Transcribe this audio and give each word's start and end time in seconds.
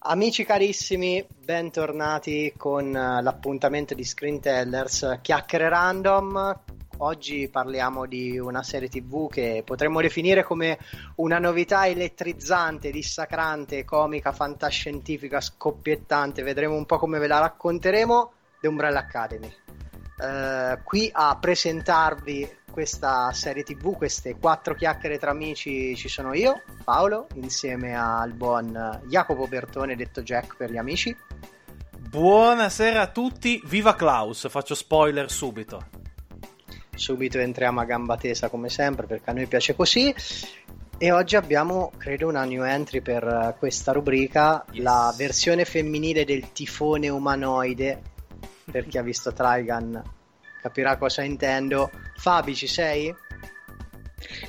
Amici 0.00 0.44
carissimi, 0.44 1.26
bentornati 1.44 2.54
con 2.56 2.86
uh, 2.86 3.20
l'appuntamento 3.20 3.94
di 3.94 4.04
Screentellers 4.04 5.18
Chiacchiere 5.20 5.68
Random. 5.68 6.60
Oggi 6.98 7.48
parliamo 7.48 8.06
di 8.06 8.38
una 8.38 8.62
serie 8.62 8.88
TV 8.88 9.28
che 9.28 9.62
potremmo 9.66 10.00
definire 10.00 10.44
come 10.44 10.78
una 11.16 11.40
novità 11.40 11.88
elettrizzante, 11.88 12.92
dissacrante, 12.92 13.84
comica, 13.84 14.30
fantascientifica, 14.30 15.40
scoppiettante. 15.40 16.44
Vedremo 16.44 16.76
un 16.76 16.86
po' 16.86 16.98
come 16.98 17.18
ve 17.18 17.26
la 17.26 17.40
racconteremo. 17.40 18.32
The 18.60 18.68
Umbrella 18.68 19.00
Academy. 19.00 19.52
Uh, 20.16 20.80
qui 20.84 21.10
a 21.12 21.36
presentarvi 21.40 22.48
questa 22.78 23.32
serie 23.32 23.64
tv, 23.64 23.96
queste 23.96 24.36
quattro 24.38 24.72
chiacchiere 24.72 25.18
tra 25.18 25.32
amici 25.32 25.96
ci 25.96 26.06
sono 26.06 26.32
io, 26.32 26.62
Paolo, 26.84 27.26
insieme 27.34 27.98
al 27.98 28.34
buon 28.34 29.00
Jacopo 29.08 29.48
Bertone, 29.48 29.96
detto 29.96 30.22
Jack 30.22 30.54
per 30.56 30.70
gli 30.70 30.76
amici. 30.76 31.16
Buonasera 31.98 33.00
a 33.00 33.08
tutti, 33.08 33.60
viva 33.64 33.96
Klaus, 33.96 34.48
faccio 34.48 34.76
spoiler 34.76 35.28
subito. 35.28 35.88
Subito 36.94 37.40
entriamo 37.40 37.80
a 37.80 37.84
gamba 37.84 38.16
tesa 38.16 38.48
come 38.48 38.68
sempre 38.68 39.06
perché 39.06 39.30
a 39.30 39.32
noi 39.32 39.48
piace 39.48 39.74
così. 39.74 40.14
E 40.98 41.10
oggi 41.10 41.34
abbiamo, 41.34 41.90
credo, 41.96 42.28
una 42.28 42.44
new 42.44 42.62
entry 42.62 43.00
per 43.00 43.56
questa 43.58 43.90
rubrica, 43.90 44.64
yes. 44.70 44.84
la 44.84 45.12
versione 45.16 45.64
femminile 45.64 46.24
del 46.24 46.52
tifone 46.52 47.08
umanoide. 47.08 48.00
Per 48.70 48.86
chi 48.86 48.98
ha 48.98 49.02
visto 49.02 49.32
Trigun 49.32 50.16
capirà 50.60 50.96
cosa 50.96 51.22
intendo. 51.22 51.90
Fabi, 52.16 52.54
ci 52.54 52.66
sei? 52.66 53.14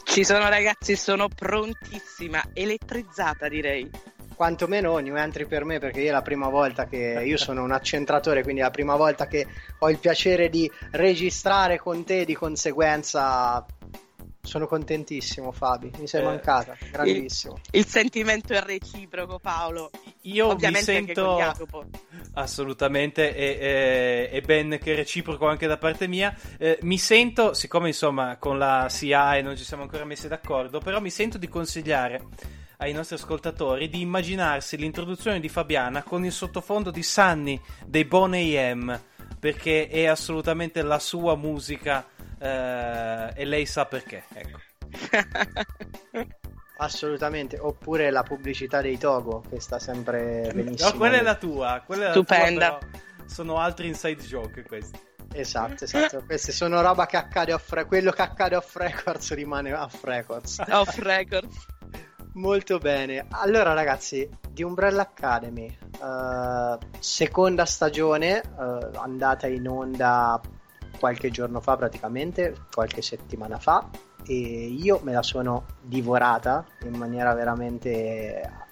Ci 0.03 0.23
sono 0.23 0.49
ragazzi, 0.49 0.95
sono 0.95 1.27
prontissima, 1.27 2.43
elettrizzata 2.53 3.47
direi. 3.47 3.89
Quantomeno 4.35 4.97
new 4.99 5.15
entry 5.15 5.45
per 5.45 5.65
me 5.65 5.79
perché 5.79 6.01
io 6.01 6.09
è 6.09 6.11
la 6.11 6.21
prima 6.21 6.47
volta 6.47 6.85
che 6.87 7.21
io 7.23 7.37
sono 7.37 7.63
un 7.63 7.71
accentratore, 7.71 8.41
quindi 8.41 8.61
è 8.61 8.63
la 8.63 8.71
prima 8.71 8.95
volta 8.95 9.27
che 9.27 9.45
ho 9.79 9.89
il 9.89 9.99
piacere 9.99 10.49
di 10.49 10.71
registrare 10.91 11.77
con 11.77 12.05
te, 12.05 12.25
di 12.25 12.33
conseguenza 12.33 13.65
sono 14.41 14.67
contentissimo 14.67 15.51
Fabi, 15.51 15.91
mi 15.97 16.07
sei 16.07 16.21
eh, 16.21 16.25
mancata, 16.25 16.75
grandissimo. 16.91 17.59
Il, 17.71 17.79
il, 17.81 17.85
sentimento 17.85 18.53
è 18.53 18.61
reciproco 18.61 19.39
Paolo. 19.39 19.91
Io 20.21 20.47
Ovviamente 20.47 20.99
mi 20.99 21.05
sento 21.05 21.37
assolutamente 22.33 23.35
e, 23.35 24.29
è 24.29 24.41
ben 24.41 24.77
che 24.81 24.95
reciproco 24.95 25.47
anche 25.47 25.67
da 25.67 25.77
parte 25.77 26.07
mia. 26.07 26.35
Eh, 26.57 26.79
mi 26.81 26.97
sento, 26.97 27.53
siccome 27.53 27.87
insomma 27.87 28.37
con 28.37 28.57
la 28.57 28.87
CIA 28.89 29.41
non 29.41 29.55
ci 29.57 29.63
siamo 29.63 29.83
ancora 29.83 30.05
messi 30.05 30.27
d'accordo, 30.27 30.79
però 30.79 30.99
mi 30.99 31.09
sento 31.09 31.37
di 31.37 31.47
consigliare 31.47 32.23
ai 32.77 32.93
nostri 32.93 33.15
ascoltatori 33.15 33.89
di 33.89 33.99
immaginarsi 33.99 34.77
l'introduzione 34.77 35.41
di 35.41 35.49
Fabiana 35.49 36.01
con 36.01 36.23
il 36.23 36.31
sottofondo 36.31 36.91
di 36.91 37.03
Sunny 37.03 37.59
dei 37.85 38.05
Boney 38.05 38.73
M 38.73 38.99
perché 39.37 39.87
è 39.87 40.05
assolutamente 40.05 40.81
la 40.81 40.99
sua 40.99 41.35
musica 41.35 42.05
eh, 42.39 43.31
e 43.35 43.45
lei 43.45 43.65
sa 43.65 43.85
perché. 43.85 44.23
Ecco. 44.33 44.59
Assolutamente, 46.81 47.59
oppure 47.59 48.09
la 48.09 48.23
pubblicità 48.23 48.81
dei 48.81 48.97
Togo 48.97 49.43
che 49.49 49.59
sta 49.59 49.79
sempre 49.79 50.49
benissimo. 50.53 50.91
No, 50.91 50.97
quella 50.97 51.17
è 51.17 51.21
la 51.21 51.35
tua, 51.35 51.83
quella 51.85 52.07
è 52.07 52.11
Stupenda. 52.11 52.69
La 52.69 52.77
tua, 52.77 52.89
sono 53.25 53.57
altri 53.57 53.87
inside 53.87 54.23
joke 54.23 54.63
questi. 54.63 54.97
Esatto, 55.33 55.83
esatto. 55.83 56.23
Queste 56.25 56.51
sono 56.51 56.81
roba 56.81 57.05
che 57.05 57.17
accade 57.17 57.53
off 57.53 57.69
records. 57.69 57.87
Quello 57.87 58.11
che 58.11 58.21
accade 58.21 58.55
off 58.55 58.75
records 58.75 59.33
rimane 59.33 59.73
off 59.73 60.03
records. 60.03 60.59
off 60.71 60.97
records. 60.99 61.65
Molto 62.33 62.77
bene. 62.77 63.25
Allora, 63.29 63.73
ragazzi, 63.73 64.27
di 64.49 64.63
Umbrella 64.63 65.01
Academy, 65.01 65.77
uh, 65.99 66.77
seconda 66.99 67.65
stagione, 67.65 68.41
uh, 68.55 68.97
andata 68.97 69.47
in 69.47 69.67
onda 69.67 70.39
qualche 70.99 71.31
giorno 71.31 71.61
fa 71.61 71.77
praticamente, 71.77 72.55
qualche 72.71 73.01
settimana 73.01 73.57
fa 73.57 73.89
e 74.25 74.33
io 74.33 74.99
me 75.03 75.13
la 75.13 75.23
sono 75.23 75.65
divorata 75.81 76.65
in 76.83 76.95
maniera 76.95 77.33
veramente 77.33 78.67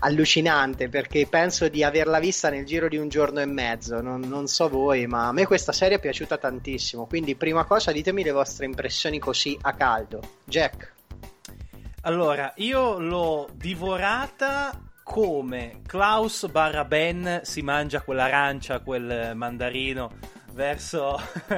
allucinante 0.00 0.88
perché 0.88 1.26
penso 1.26 1.68
di 1.68 1.82
averla 1.82 2.18
vista 2.18 2.50
nel 2.50 2.64
giro 2.64 2.88
di 2.88 2.96
un 2.96 3.08
giorno 3.08 3.40
e 3.40 3.46
mezzo. 3.46 4.00
Non, 4.00 4.20
non, 4.20 4.46
so 4.46 4.68
voi 4.68 5.06
ma 5.06 5.28
a 5.28 5.32
me 5.32 5.46
questa 5.46 5.72
serie 5.72 5.96
è 5.96 6.00
piaciuta 6.00 6.38
tantissimo. 6.38 7.06
Quindi 7.06 7.34
prima 7.34 7.64
cosa 7.64 7.92
ditemi 7.92 8.22
le 8.22 8.32
vostre 8.32 8.66
impressioni 8.66 9.18
così 9.18 9.56
a 9.60 9.74
caldo. 9.74 10.20
Jack. 10.44 10.94
Allora 12.02 12.52
io 12.56 12.98
l'ho 12.98 13.48
divorata 13.54 14.72
come 15.02 15.80
Klaus 15.86 16.46
barra 16.48 16.84
Ben 16.84 17.40
si 17.42 17.62
mangia 17.62 18.02
quell'arancia 18.02 18.80
quel 18.80 19.32
mandarino 19.34 20.36
verso, 20.58 21.16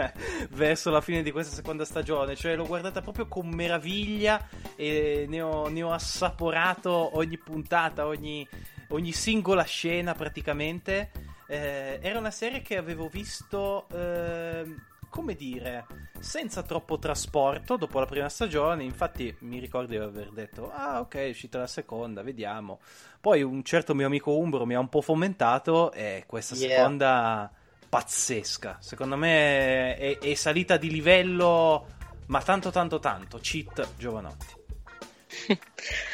verso, 0.51 0.91
la 0.91 1.01
fine 1.01 1.23
di 1.23 1.33
questa 1.33 1.55
seconda 1.55 1.87
stagione. 1.87 2.37
Cioè, 2.37 2.55
l'ho 2.55 2.67
guardata 2.67 3.01
proprio 3.01 3.27
con 3.29 3.49
meraviglia 3.49 4.47
e 4.77 5.25
ne 5.27 5.41
ho, 5.41 5.69
ne 5.69 5.83
ho 5.83 5.91
assaporato 5.91 7.17
ogni 7.17 7.39
puntata, 7.39 8.07
ogni, 8.07 8.47
ogni 8.89 9.13
singola 9.13 9.63
scena 9.63 10.13
praticamente. 10.13 11.11
Eh, 11.47 11.99
era 12.03 12.19
una 12.19 12.31
serie 12.31 12.61
che 12.61 12.77
avevo 12.77 13.09
visto. 13.09 13.89
Eh, 13.89 14.89
come 15.09 15.35
dire, 15.35 15.87
senza 16.21 16.63
troppo 16.63 16.97
trasporto 17.01 17.77
dopo 17.77 17.99
la 17.99 18.07
prima 18.07 18.29
stagione. 18.29 18.85
Infatti, 18.85 19.35
mi 19.41 19.59
ricordo 19.59 19.89
di 19.89 19.97
aver 19.97 20.31
detto: 20.31 20.71
Ah, 20.71 21.01
ok, 21.01 21.15
è 21.17 21.31
uscita 21.31 21.59
la 21.59 21.67
seconda, 21.67 22.23
vediamo. 22.23 22.79
Poi 23.19 23.43
un 23.43 23.65
certo 23.65 23.95
mio 23.95 24.07
amico 24.07 24.37
Umbro 24.37 24.67
mi 24.67 24.75
ha 24.75 24.79
un 24.79 24.89
po' 24.89 25.01
fomentato 25.01 25.91
e 25.91 26.25
questa 26.27 26.55
yeah. 26.55 26.77
seconda 26.77 27.53
pazzesca. 27.91 28.79
Secondo 28.81 29.17
me 29.17 29.97
è, 29.97 30.19
è, 30.19 30.35
salita 30.35 30.77
di 30.79 30.91
livello, 30.91 31.87
ma 32.27 32.41
tanto 32.41 32.71
tanto 32.71 33.01
tanto. 33.01 33.39
Cheat 33.39 33.97
Giovanotti. 33.99 34.55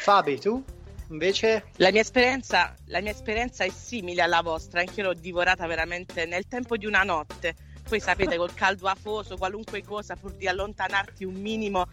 Fabi, 0.01 0.39
tu? 0.39 0.61
Invece? 1.09 1.67
La 1.77 1.91
mia, 1.91 2.01
esperienza, 2.01 2.75
la 2.87 2.99
mia 2.99 3.11
esperienza 3.11 3.63
è 3.63 3.69
simile 3.69 4.23
alla 4.23 4.41
vostra, 4.41 4.81
anche 4.81 4.99
io 4.99 5.07
l'ho 5.07 5.13
divorata 5.13 5.65
veramente 5.67 6.25
nel 6.25 6.47
tempo 6.47 6.75
di 6.75 6.85
una 6.85 7.03
notte. 7.03 7.55
Poi 7.87 7.99
sapete, 8.01 8.35
col 8.35 8.53
caldo 8.53 8.87
afoso, 8.87 9.37
qualunque 9.37 9.83
cosa, 9.83 10.15
pur 10.15 10.33
di 10.33 10.47
allontanarti 10.47 11.23
un 11.23 11.35
minimo 11.35 11.87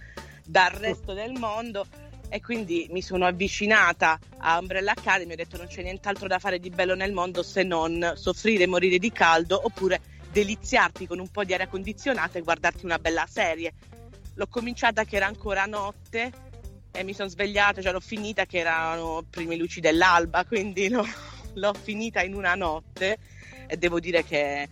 dal 0.44 0.71
resto 0.71 1.12
del 1.12 1.33
mondo 1.33 1.87
e 2.34 2.41
quindi 2.41 2.89
mi 2.91 3.00
sono 3.00 3.27
avvicinata 3.27 4.19
a 4.39 4.59
Umbrella 4.59 4.91
Academy 4.91 5.31
e 5.31 5.34
ho 5.34 5.37
detto 5.37 5.56
non 5.56 5.69
c'è 5.69 5.84
nient'altro 5.84 6.27
da 6.27 6.41
fare 6.41 6.59
di 6.59 6.69
bello 6.69 6.97
nel 6.97 7.12
mondo 7.12 7.45
se 7.45 7.62
non 7.62 8.15
soffrire 8.17 8.65
e 8.65 8.67
morire 8.67 8.99
di 8.99 9.12
caldo 9.12 9.61
oppure 9.62 10.00
deliziarti 10.33 11.06
con 11.06 11.21
un 11.21 11.28
po' 11.28 11.44
di 11.44 11.55
aria 11.55 11.69
condizionata 11.69 12.37
e 12.37 12.43
guardarti 12.43 12.84
una 12.84 12.99
bella 12.99 13.25
serie. 13.31 13.75
L'ho 14.34 14.49
cominciata 14.49 15.05
che 15.05 15.15
era 15.15 15.27
ancora 15.27 15.65
notte 15.67 16.33
e 16.91 17.05
mi 17.05 17.15
sono 17.15 17.28
svegliata, 17.28 17.81
cioè 17.81 17.93
l'ho 17.93 18.00
finita 18.00 18.47
che 18.47 18.58
erano 18.58 19.25
prime 19.31 19.55
luci 19.55 19.79
dell'alba, 19.79 20.43
quindi 20.44 20.88
no, 20.88 21.06
l'ho 21.53 21.73
finita 21.73 22.20
in 22.20 22.35
una 22.35 22.56
notte 22.56 23.17
e 23.69 23.76
devo 23.76 24.00
dire 24.00 24.25
che 24.25 24.69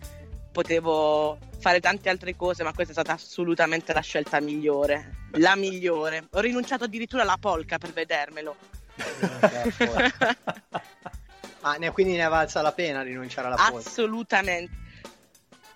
potevo 0.53 1.37
fare 1.59 1.81
tante 1.81 2.07
altre 2.07 2.37
cose, 2.37 2.63
ma 2.63 2.71
questa 2.71 2.93
è 2.93 2.95
stata 2.95 3.11
assolutamente 3.11 3.91
la 3.91 3.99
scelta 3.99 4.39
migliore 4.39 5.23
la 5.39 5.55
migliore. 5.55 6.27
Ho 6.31 6.39
rinunciato 6.39 6.83
addirittura 6.83 7.23
alla 7.23 7.37
polca 7.39 7.77
per 7.77 7.93
vedermelo. 7.93 8.55
ah, 11.61 11.75
ne, 11.75 11.91
quindi 11.91 12.15
ne 12.15 12.25
è 12.25 12.29
valsa 12.29 12.61
la 12.61 12.73
pena 12.73 13.01
rinunciare 13.01 13.47
alla 13.47 13.55
polca? 13.55 13.89
Assolutamente. 13.89 14.81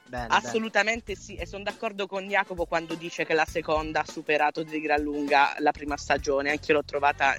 Bene, 0.07 0.27
Assolutamente 0.29 1.13
bene. 1.13 1.25
sì, 1.25 1.35
e 1.35 1.45
sono 1.45 1.63
d'accordo 1.63 2.07
con 2.07 2.27
Jacopo 2.27 2.65
quando 2.65 2.95
dice 2.95 3.25
che 3.25 3.33
la 3.33 3.45
seconda 3.45 4.01
ha 4.01 4.05
superato 4.05 4.63
di 4.63 4.79
gran 4.79 5.01
lunga 5.01 5.55
la 5.59 5.71
prima 5.71 5.97
stagione, 5.97 6.51
anche 6.51 6.71
io 6.71 6.77
l'ho 6.77 6.85
trovata 6.85 7.35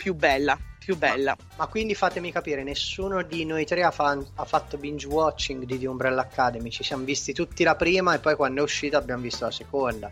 più 0.00 0.14
bella, 0.14 0.58
più 0.78 0.96
bella. 0.96 1.36
Ma, 1.38 1.54
ma 1.56 1.66
quindi 1.66 1.94
fatemi 1.94 2.32
capire, 2.32 2.62
nessuno 2.62 3.22
di 3.22 3.44
noi 3.44 3.66
tre 3.66 3.82
ha, 3.82 3.90
fa- 3.90 4.18
ha, 4.34 4.44
fatto 4.46 4.78
binge 4.78 5.06
watching 5.06 5.64
di 5.64 5.78
The 5.78 5.86
Umbrella 5.86 6.22
Academy, 6.22 6.70
ci 6.70 6.82
siamo 6.82 7.04
visti 7.04 7.34
tutti 7.34 7.62
la 7.64 7.76
prima 7.76 8.14
e 8.14 8.18
poi 8.18 8.34
quando 8.34 8.60
è 8.60 8.62
uscita 8.62 8.96
abbiamo 8.96 9.20
visto 9.20 9.44
la 9.44 9.50
seconda. 9.50 10.10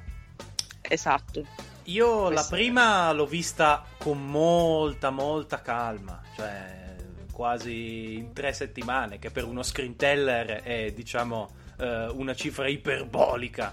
Esatto. 0.82 1.43
io 1.85 2.26
Questa... 2.26 2.35
la 2.35 2.46
prima 2.55 3.12
l'ho 3.12 3.26
vista 3.26 3.82
con 3.96 4.23
molta, 4.26 5.08
molta 5.08 5.62
calma, 5.62 6.20
cioè 6.37 6.96
quasi 7.32 8.17
in 8.17 8.35
tre 8.35 8.52
settimane, 8.52 9.19
che 9.19 9.31
per 9.31 9.44
uno 9.44 9.62
screen 9.62 9.96
teller 9.96 10.61
è, 10.62 10.93
diciamo, 10.93 11.49
eh, 11.79 12.08
una 12.08 12.35
cifra 12.35 12.69
iperbolica. 12.69 13.73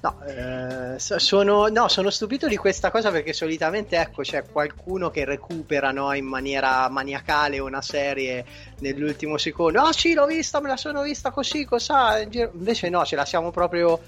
No, 0.00 0.16
eh, 0.24 0.94
sono, 0.98 1.66
no, 1.66 1.88
sono, 1.88 2.10
stupito 2.10 2.46
di 2.46 2.56
questa 2.56 2.92
cosa 2.92 3.10
perché 3.10 3.32
solitamente 3.32 3.96
ecco, 3.96 4.22
c'è 4.22 4.44
qualcuno 4.44 5.10
che 5.10 5.24
recupera 5.24 5.90
no, 5.90 6.12
in 6.12 6.24
maniera 6.24 6.88
maniacale 6.88 7.58
una 7.58 7.82
serie 7.82 8.44
nell'ultimo 8.78 9.38
secondo. 9.38 9.80
Ah, 9.80 9.88
oh, 9.88 9.92
sì, 9.92 10.14
l'ho 10.14 10.26
vista, 10.26 10.60
me 10.60 10.68
la 10.68 10.76
sono 10.76 11.02
vista 11.02 11.32
così, 11.32 11.64
cosa. 11.64 12.20
Invece, 12.20 12.88
no, 12.90 13.04
ce 13.04 13.16
la 13.16 13.24
siamo 13.24 13.50
proprio 13.50 14.00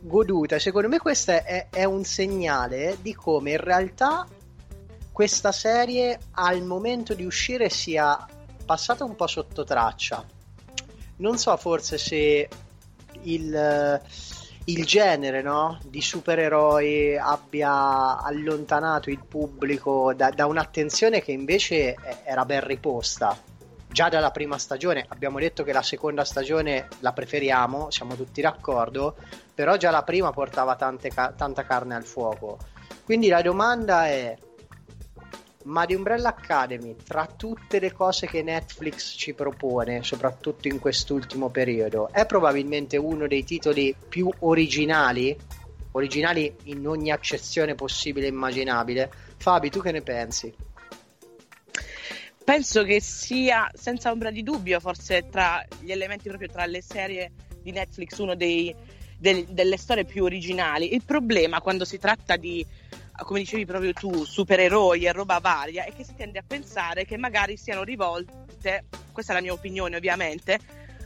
goduta. 0.00 0.58
Secondo 0.58 0.88
me 0.88 0.98
questo 0.98 1.30
è, 1.30 1.68
è 1.70 1.84
un 1.84 2.04
segnale 2.04 2.98
di 3.00 3.14
come 3.14 3.52
in 3.52 3.60
realtà 3.60 4.26
questa 5.10 5.52
serie 5.52 6.18
al 6.32 6.62
momento 6.62 7.14
di 7.14 7.24
uscire 7.24 7.70
sia 7.70 8.26
passata 8.66 9.04
un 9.04 9.16
po' 9.16 9.26
sotto 9.26 9.64
traccia. 9.64 10.22
Non 11.16 11.38
so 11.38 11.56
forse 11.56 11.96
se 11.96 12.48
il, 13.22 14.00
il 14.64 14.84
genere 14.84 15.42
no? 15.42 15.78
di 15.84 16.00
supereroi 16.00 17.16
abbia 17.16 18.22
allontanato 18.22 19.10
il 19.10 19.24
pubblico 19.26 20.12
da, 20.14 20.30
da 20.30 20.46
un'attenzione 20.46 21.22
che 21.22 21.32
invece 21.32 21.96
era 22.24 22.44
ben 22.44 22.64
riposta 22.64 23.36
già 23.92 24.08
dalla 24.08 24.30
prima 24.30 24.58
stagione. 24.58 25.04
Abbiamo 25.08 25.38
detto 25.38 25.64
che 25.64 25.72
la 25.72 25.82
seconda 25.82 26.24
stagione 26.24 26.88
la 27.00 27.12
preferiamo, 27.12 27.90
siamo 27.90 28.14
tutti 28.14 28.40
d'accordo, 28.40 29.16
però 29.54 29.76
già 29.76 29.90
la 29.90 30.02
prima 30.02 30.30
portava 30.30 30.76
tante, 30.76 31.10
tanta 31.10 31.64
carne 31.64 31.94
al 31.94 32.04
fuoco. 32.04 32.58
Quindi 33.04 33.28
la 33.28 33.42
domanda 33.42 34.06
è: 34.06 34.36
ma 35.64 35.84
di 35.84 35.94
Umbrella 35.94 36.30
Academy, 36.30 36.96
tra 37.04 37.26
tutte 37.26 37.78
le 37.78 37.92
cose 37.92 38.26
che 38.26 38.42
Netflix 38.42 39.14
ci 39.16 39.34
propone, 39.34 40.02
soprattutto 40.02 40.68
in 40.68 40.78
quest'ultimo 40.78 41.50
periodo, 41.50 42.10
è 42.12 42.24
probabilmente 42.26 42.96
uno 42.96 43.26
dei 43.26 43.44
titoli 43.44 43.94
più 44.08 44.30
originali? 44.40 45.36
Originali 45.92 46.54
in 46.64 46.86
ogni 46.86 47.10
accezione 47.10 47.74
possibile 47.74 48.26
e 48.26 48.30
immaginabile. 48.30 49.12
Fabi, 49.36 49.70
tu 49.70 49.80
che 49.80 49.92
ne 49.92 50.02
pensi? 50.02 50.54
Penso 52.42 52.82
che 52.84 53.00
sia 53.00 53.70
senza 53.74 54.10
ombra 54.10 54.30
di 54.30 54.42
dubbio, 54.42 54.80
forse 54.80 55.28
tra 55.28 55.64
gli 55.80 55.90
elementi 55.92 56.28
proprio 56.28 56.48
tra 56.48 56.64
le 56.66 56.82
serie 56.82 57.32
di 57.62 57.70
Netflix, 57.70 58.18
uno 58.18 58.34
dei 58.34 58.74
del, 59.20 59.44
delle 59.44 59.76
storie 59.76 60.04
più 60.04 60.24
originali. 60.24 60.94
Il 60.94 61.04
problema 61.04 61.60
quando 61.60 61.84
si 61.84 61.98
tratta 61.98 62.36
di, 62.36 62.66
come 63.24 63.40
dicevi 63.40 63.64
proprio 63.64 63.92
tu, 63.92 64.24
supereroi 64.24 65.04
e 65.04 65.12
roba 65.12 65.38
varia, 65.38 65.84
è 65.84 65.92
che 65.92 66.04
si 66.04 66.14
tende 66.14 66.38
a 66.38 66.44
pensare 66.46 67.04
che 67.04 67.16
magari 67.16 67.56
siano 67.56 67.82
rivolte, 67.82 68.84
questa 69.12 69.32
è 69.32 69.34
la 69.34 69.42
mia 69.42 69.52
opinione 69.52 69.96
ovviamente, 69.96 70.58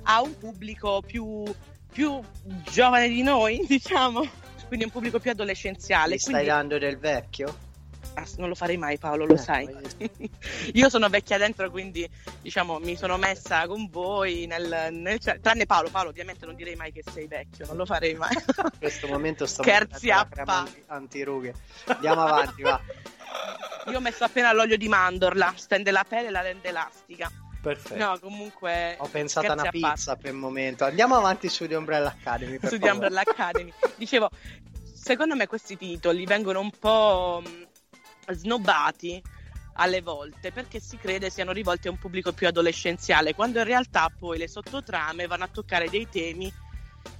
a 0.04 0.22
un 0.22 0.36
pubblico 0.38 1.02
più, 1.04 1.44
più 1.92 2.20
giovane 2.70 3.08
di 3.08 3.22
noi, 3.22 3.64
diciamo, 3.68 4.26
quindi 4.66 4.84
un 4.84 4.90
pubblico 4.90 5.18
più 5.18 5.30
adolescenziale. 5.30 6.12
Mi 6.12 6.18
stai 6.18 6.32
quindi... 6.32 6.50
dando 6.50 6.78
del 6.78 6.98
vecchio? 6.98 7.72
Ah, 8.14 8.24
non 8.36 8.48
lo 8.48 8.54
farei 8.54 8.76
mai 8.76 8.98
Paolo, 8.98 9.26
lo 9.26 9.34
eh, 9.34 9.38
sai. 9.38 9.68
Io 10.74 10.88
sono 10.88 11.08
vecchia 11.08 11.36
dentro, 11.36 11.70
quindi 11.70 12.08
diciamo 12.40 12.78
mi 12.78 12.96
sono 12.96 13.16
messa 13.16 13.66
con 13.66 13.88
voi 13.90 14.46
nel, 14.46 14.88
nel, 14.92 15.18
cioè, 15.18 15.40
tranne 15.40 15.66
Paolo, 15.66 15.90
Paolo 15.90 16.10
ovviamente 16.10 16.46
non 16.46 16.54
direi 16.54 16.76
mai 16.76 16.92
che 16.92 17.02
sei 17.12 17.26
vecchio, 17.26 17.66
non 17.66 17.76
lo 17.76 17.84
farei 17.84 18.14
mai. 18.14 18.34
In 18.34 18.78
questo 18.78 19.08
momento 19.08 19.46
sto 19.46 19.62
Scherzi 19.62 20.10
a 20.10 20.26
antirughe. 20.86 21.54
Andiamo 21.86 22.22
avanti, 22.22 22.62
va. 22.62 22.80
Io 23.90 23.98
ho 23.98 24.00
messo 24.00 24.24
appena 24.24 24.52
l'olio 24.52 24.76
di 24.76 24.88
mandorla, 24.88 25.52
stende 25.56 25.90
la 25.90 26.04
pelle 26.06 26.28
e 26.28 26.30
la 26.30 26.40
rende 26.40 26.68
elastica. 26.68 27.30
Perfetto. 27.60 27.96
No, 27.96 28.18
comunque. 28.18 28.96
Ho 28.98 29.08
pensato 29.08 29.46
a 29.46 29.54
una 29.54 29.70
pizza 29.70 30.16
per 30.16 30.32
il 30.32 30.36
momento. 30.36 30.84
Andiamo 30.84 31.16
avanti 31.16 31.48
su 31.48 31.66
di 31.66 31.74
Umbrella 31.74 32.14
Academy. 32.18 32.58
su 32.62 32.76
di 32.76 32.88
Umbrella 32.88 33.22
Academy. 33.22 33.72
Dicevo, 33.96 34.30
secondo 34.92 35.34
me 35.34 35.46
questi 35.46 35.76
titoli 35.76 36.26
vengono 36.26 36.60
un 36.60 36.70
po' 36.70 37.42
snobbati 38.30 39.22
alle 39.76 40.02
volte 40.02 40.52
perché 40.52 40.78
si 40.78 40.96
crede 40.98 41.30
siano 41.30 41.52
rivolti 41.52 41.88
a 41.88 41.90
un 41.90 41.98
pubblico 41.98 42.32
più 42.32 42.46
adolescenziale, 42.46 43.34
quando 43.34 43.58
in 43.58 43.64
realtà 43.64 44.10
poi 44.16 44.38
le 44.38 44.48
sottotrame 44.48 45.26
vanno 45.26 45.44
a 45.44 45.48
toccare 45.48 45.88
dei 45.88 46.08
temi 46.08 46.52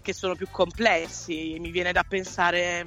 che 0.02 0.12
sono 0.12 0.34
più 0.34 0.48
complessi. 0.50 1.56
Mi 1.58 1.70
viene 1.70 1.92
da 1.92 2.04
pensare, 2.04 2.86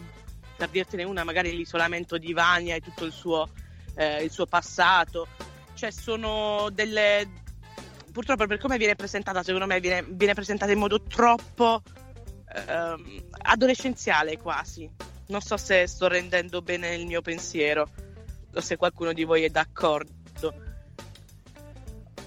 per 0.55 0.69
dirtene 0.69 1.03
una, 1.03 1.23
magari 1.23 1.55
l'isolamento 1.55 2.17
di 2.17 2.33
Vania 2.33 2.75
e 2.75 2.81
tutto 2.81 3.05
il 3.05 3.11
suo, 3.11 3.49
eh, 3.95 4.23
il 4.23 4.31
suo 4.31 4.45
passato. 4.45 5.27
Cioè, 5.73 5.91
sono 5.91 6.69
delle. 6.71 7.45
Purtroppo, 8.11 8.47
per 8.47 8.57
come 8.57 8.77
viene 8.77 8.95
presentata, 8.95 9.43
secondo 9.43 9.67
me 9.67 9.79
viene, 9.79 10.05
viene 10.09 10.33
presentata 10.33 10.71
in 10.71 10.79
modo 10.79 11.03
troppo 11.03 11.83
eh, 12.55 13.23
adolescenziale 13.43 14.37
quasi. 14.37 14.89
Non 15.27 15.41
so 15.41 15.57
se 15.57 15.85
sto 15.87 16.07
rendendo 16.07 16.61
bene 16.61 16.95
il 16.95 17.05
mio 17.05 17.21
pensiero 17.21 17.87
o 18.57 18.61
se 18.61 18.77
qualcuno 18.77 19.13
di 19.13 19.23
voi 19.23 19.43
è 19.43 19.49
d'accordo. 19.49 20.15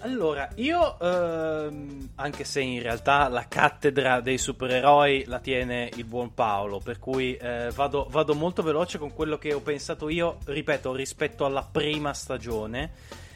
Allora, 0.02 0.48
io, 0.54 0.98
ehm, 0.98 2.12
anche 2.14 2.44
se 2.44 2.62
in 2.62 2.80
realtà 2.80 3.28
la 3.28 3.46
cattedra 3.46 4.20
dei 4.20 4.38
supereroi 4.38 5.24
la 5.26 5.40
tiene 5.40 5.90
il 5.94 6.04
buon 6.04 6.32
Paolo, 6.32 6.78
per 6.78 6.98
cui 6.98 7.36
eh, 7.36 7.70
vado, 7.74 8.06
vado, 8.08 8.34
molto 8.34 8.62
veloce 8.62 8.96
con 8.96 9.12
quello 9.12 9.36
che 9.36 9.52
ho 9.52 9.60
pensato 9.60 10.08
io, 10.08 10.38
ripeto, 10.46 10.94
rispetto 10.94 11.44
alla 11.44 11.68
prima 11.70 12.14
stagione. 12.14 12.92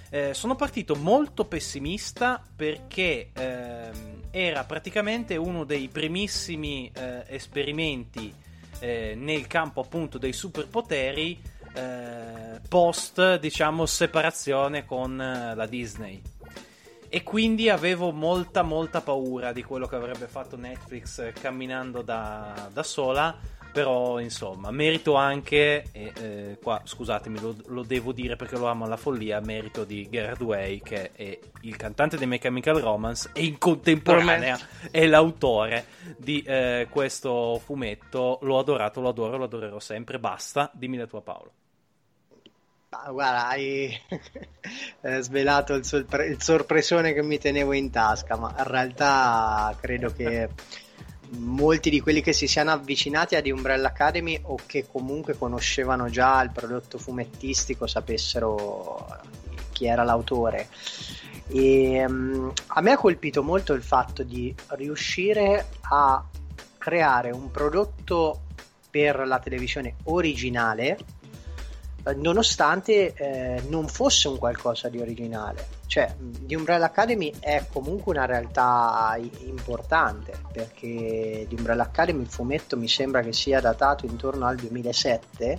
Eh, 0.08 0.32
sono 0.32 0.54
partito 0.54 0.94
molto 0.94 1.44
pessimista 1.44 2.42
perché 2.56 3.30
ehm, 3.34 4.22
era 4.30 4.64
praticamente 4.64 5.36
uno 5.36 5.64
dei 5.64 5.88
primissimi 5.88 6.90
eh, 6.94 7.24
esperimenti 7.26 8.32
eh, 8.78 9.14
nel 9.16 9.46
campo 9.46 9.80
appunto 9.80 10.16
dei 10.16 10.32
superpoteri 10.32 11.40
eh, 11.74 12.60
post, 12.68 13.38
diciamo, 13.38 13.86
separazione 13.86 14.84
con 14.84 15.20
eh, 15.20 15.54
la 15.54 15.66
Disney. 15.66 16.20
E 17.08 17.22
quindi 17.22 17.68
avevo 17.68 18.10
molta, 18.10 18.62
molta 18.62 19.00
paura 19.00 19.52
di 19.52 19.62
quello 19.62 19.86
che 19.86 19.94
avrebbe 19.94 20.26
fatto 20.26 20.56
Netflix 20.56 21.18
eh, 21.20 21.32
camminando 21.32 22.02
da, 22.02 22.68
da 22.72 22.82
sola. 22.82 23.36
Però, 23.72 24.20
insomma, 24.20 24.70
merito 24.70 25.14
anche, 25.14 25.86
e 25.90 26.12
eh, 26.16 26.58
qua 26.62 26.80
scusatemi, 26.84 27.40
lo, 27.40 27.56
lo, 27.66 27.82
devo 27.82 28.12
dire 28.12 28.36
perché 28.36 28.56
lo 28.56 28.66
amo 28.66 28.84
alla 28.84 28.96
follia, 28.96 29.40
merito 29.40 29.82
di 29.82 30.08
Gerard 30.08 30.40
Way, 30.40 30.80
che 30.80 31.10
è 31.12 31.38
il 31.62 31.74
cantante 31.74 32.16
dei 32.16 32.28
Mechanical 32.28 32.76
Romance 32.76 33.30
e 33.32 33.44
in 33.44 33.58
contemporanea 33.58 34.56
è 34.92 35.06
l'autore 35.06 35.86
di 36.16 36.42
eh, 36.42 36.86
questo 36.88 37.60
fumetto. 37.64 38.38
L'ho 38.42 38.58
adorato, 38.60 39.00
lo 39.00 39.08
adoro, 39.08 39.36
lo 39.36 39.44
adorerò 39.44 39.80
sempre. 39.80 40.20
Basta, 40.20 40.70
dimmi 40.72 40.96
la 40.96 41.06
tua 41.06 41.22
Paolo. 41.22 41.52
Guarda, 43.10 43.48
hai 43.48 43.98
svelato 45.20 45.74
il, 45.74 45.84
sorpre- 45.84 46.26
il, 46.26 46.42
sorpresone 46.42 47.12
che 47.12 47.22
mi 47.22 47.38
tenevo 47.38 47.72
in 47.72 47.90
tasca, 47.90 48.36
ma 48.36 48.54
in 48.56 48.64
realtà 48.64 49.76
credo 49.80 50.12
che 50.12 50.48
molti 51.36 51.90
di 51.90 52.00
quelli 52.00 52.20
che 52.20 52.32
si 52.32 52.46
siano 52.46 52.70
avvicinati 52.70 53.34
ad 53.34 53.46
Umbrella 53.46 53.88
Academy 53.88 54.38
o 54.42 54.56
che 54.66 54.86
comunque 54.86 55.36
conoscevano 55.36 56.08
già 56.08 56.42
il 56.42 56.50
prodotto 56.50 56.98
fumettistico 56.98 57.86
sapessero 57.86 59.06
chi 59.72 59.86
era 59.86 60.04
l'autore. 60.04 60.68
E, 61.48 62.04
um, 62.06 62.52
a 62.68 62.80
me 62.80 62.92
ha 62.92 62.96
colpito 62.96 63.42
molto 63.42 63.74
il 63.74 63.82
fatto 63.82 64.22
di 64.22 64.54
riuscire 64.68 65.66
a 65.90 66.24
creare 66.78 67.30
un 67.30 67.50
prodotto 67.50 68.40
per 68.90 69.26
la 69.26 69.38
televisione 69.40 69.96
originale 70.04 70.96
nonostante 72.12 73.14
eh, 73.14 73.62
non 73.68 73.88
fosse 73.88 74.28
un 74.28 74.38
qualcosa 74.38 74.88
di 74.88 75.00
originale. 75.00 75.66
Cioè, 75.86 76.14
The 76.18 76.54
Umbrella 76.54 76.86
Academy 76.86 77.32
è 77.38 77.64
comunque 77.72 78.12
una 78.12 78.26
realtà 78.26 79.18
importante 79.44 80.34
perché 80.52 81.46
The 81.48 81.54
Umbrella 81.54 81.84
Academy, 81.84 82.22
il 82.22 82.28
fumetto, 82.28 82.76
mi 82.76 82.88
sembra 82.88 83.22
che 83.22 83.32
sia 83.32 83.60
datato 83.60 84.06
intorno 84.06 84.46
al 84.46 84.56
2007. 84.56 85.58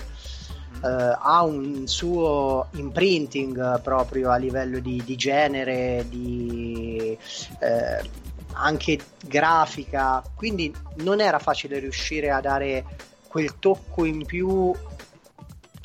Uh, 0.81 0.87
eh, 0.87 1.17
ha 1.17 1.41
un 1.43 1.87
suo 1.87 2.67
imprinting 2.71 3.81
proprio 3.81 4.29
a 4.29 4.35
livello 4.35 4.79
di, 4.79 5.01
di 5.05 5.15
genere, 5.15 6.05
di, 6.09 7.17
eh, 7.59 8.09
anche 8.51 8.99
grafica, 9.25 10.21
quindi 10.35 10.73
non 10.97 11.21
era 11.21 11.39
facile 11.39 11.79
riuscire 11.79 12.29
a 12.29 12.41
dare 12.41 12.83
quel 13.27 13.57
tocco 13.59 14.05
in 14.05 14.25
più 14.25 14.73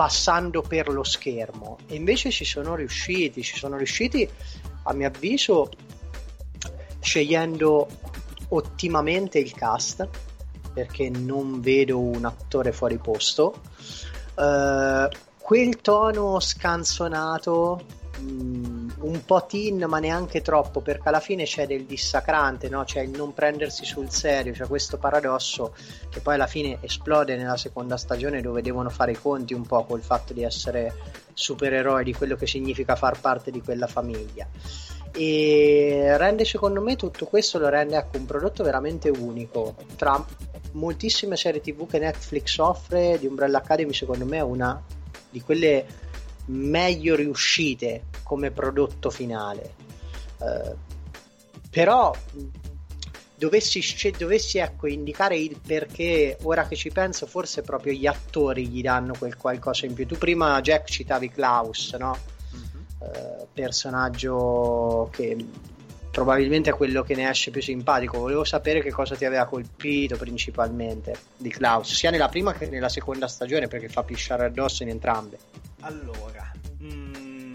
passando 0.00 0.62
per 0.62 0.88
lo 0.88 1.04
schermo 1.04 1.76
e 1.86 1.94
invece 1.94 2.30
ci 2.30 2.46
sono 2.46 2.74
riusciti, 2.74 3.42
ci 3.42 3.58
sono 3.58 3.76
riusciti 3.76 4.26
a 4.84 4.94
mio 4.94 5.08
avviso 5.08 5.68
scegliendo 7.00 7.86
ottimamente 8.48 9.38
il 9.38 9.52
cast 9.52 10.08
perché 10.72 11.10
non 11.10 11.60
vedo 11.60 11.98
un 11.98 12.24
attore 12.24 12.72
fuori 12.72 12.96
posto. 12.96 13.60
Uh, 14.36 15.06
quel 15.36 15.76
tono 15.82 16.40
scanzonato, 16.40 17.84
um, 18.20 18.92
un 19.00 19.24
po' 19.24 19.46
teen, 19.46 19.84
ma 19.88 19.98
neanche 19.98 20.42
troppo, 20.42 20.80
perché 20.80 21.08
alla 21.08 21.20
fine 21.20 21.44
c'è 21.44 21.66
del 21.66 21.84
dissacrante, 21.84 22.68
no? 22.68 22.84
c'è 22.84 23.00
il 23.00 23.10
non 23.10 23.32
prendersi 23.32 23.84
sul 23.84 24.10
serio, 24.10 24.52
c'è 24.52 24.66
questo 24.66 24.98
paradosso 24.98 25.74
che 26.08 26.20
poi 26.20 26.34
alla 26.34 26.46
fine 26.46 26.78
esplode 26.80 27.36
nella 27.36 27.56
seconda 27.56 27.96
stagione 27.96 28.40
dove 28.40 28.62
devono 28.62 28.90
fare 28.90 29.12
i 29.12 29.18
conti 29.18 29.54
un 29.54 29.66
po' 29.66 29.84
col 29.84 30.02
fatto 30.02 30.32
di 30.32 30.42
essere 30.42 30.94
supereroi, 31.32 32.04
di 32.04 32.14
quello 32.14 32.36
che 32.36 32.46
significa 32.46 32.96
far 32.96 33.20
parte 33.20 33.50
di 33.50 33.62
quella 33.62 33.86
famiglia 33.86 34.46
e 35.12 36.16
rende 36.16 36.44
secondo 36.44 36.80
me 36.80 36.94
tutto 36.94 37.26
questo 37.26 37.58
lo 37.58 37.68
rende 37.68 37.96
ecco, 37.96 38.16
un 38.16 38.26
prodotto 38.26 38.62
veramente 38.62 39.08
unico 39.08 39.74
tra 39.96 40.24
moltissime 40.72 41.36
serie 41.36 41.60
tv 41.60 41.88
che 41.88 41.98
Netflix 41.98 42.58
offre 42.58 43.18
di 43.18 43.26
Umbrella 43.26 43.58
Academy 43.58 43.92
secondo 43.92 44.24
me 44.24 44.36
è 44.36 44.42
una 44.42 44.80
di 45.28 45.40
quelle 45.40 45.84
meglio 46.50 47.16
riuscite 47.16 48.04
come 48.22 48.50
prodotto 48.50 49.10
finale 49.10 49.74
uh, 50.38 50.76
però 51.70 52.14
dovessi, 53.36 53.82
dovessi 54.16 54.58
ecco, 54.58 54.86
indicare 54.86 55.38
il 55.38 55.58
perché 55.64 56.36
ora 56.42 56.66
che 56.66 56.76
ci 56.76 56.90
penso 56.90 57.26
forse 57.26 57.62
proprio 57.62 57.92
gli 57.92 58.06
attori 58.06 58.66
gli 58.68 58.82
danno 58.82 59.14
quel 59.18 59.36
qualcosa 59.36 59.86
in 59.86 59.94
più 59.94 60.06
tu 60.06 60.16
prima 60.18 60.60
Jack 60.60 60.88
citavi 60.88 61.30
Klaus 61.30 61.92
no? 61.98 62.38
Eh, 63.02 63.46
personaggio 63.54 65.08
che 65.10 65.34
probabilmente 66.10 66.70
è 66.70 66.74
quello 66.74 67.02
che 67.02 67.14
ne 67.14 67.30
esce 67.30 67.50
più 67.50 67.62
simpatico. 67.62 68.18
Volevo 68.18 68.44
sapere 68.44 68.82
che 68.82 68.90
cosa 68.90 69.16
ti 69.16 69.24
aveva 69.24 69.46
colpito 69.46 70.16
principalmente 70.16 71.14
di 71.36 71.48
Klaus, 71.50 71.94
sia 71.94 72.10
nella 72.10 72.28
prima 72.28 72.52
che 72.52 72.66
nella 72.66 72.88
seconda 72.88 73.28
stagione, 73.28 73.68
perché 73.68 73.88
fa 73.88 74.02
pisciare 74.02 74.44
addosso 74.44 74.82
in 74.82 74.90
entrambe. 74.90 75.38
Allora, 75.80 76.50
mm, 76.82 77.54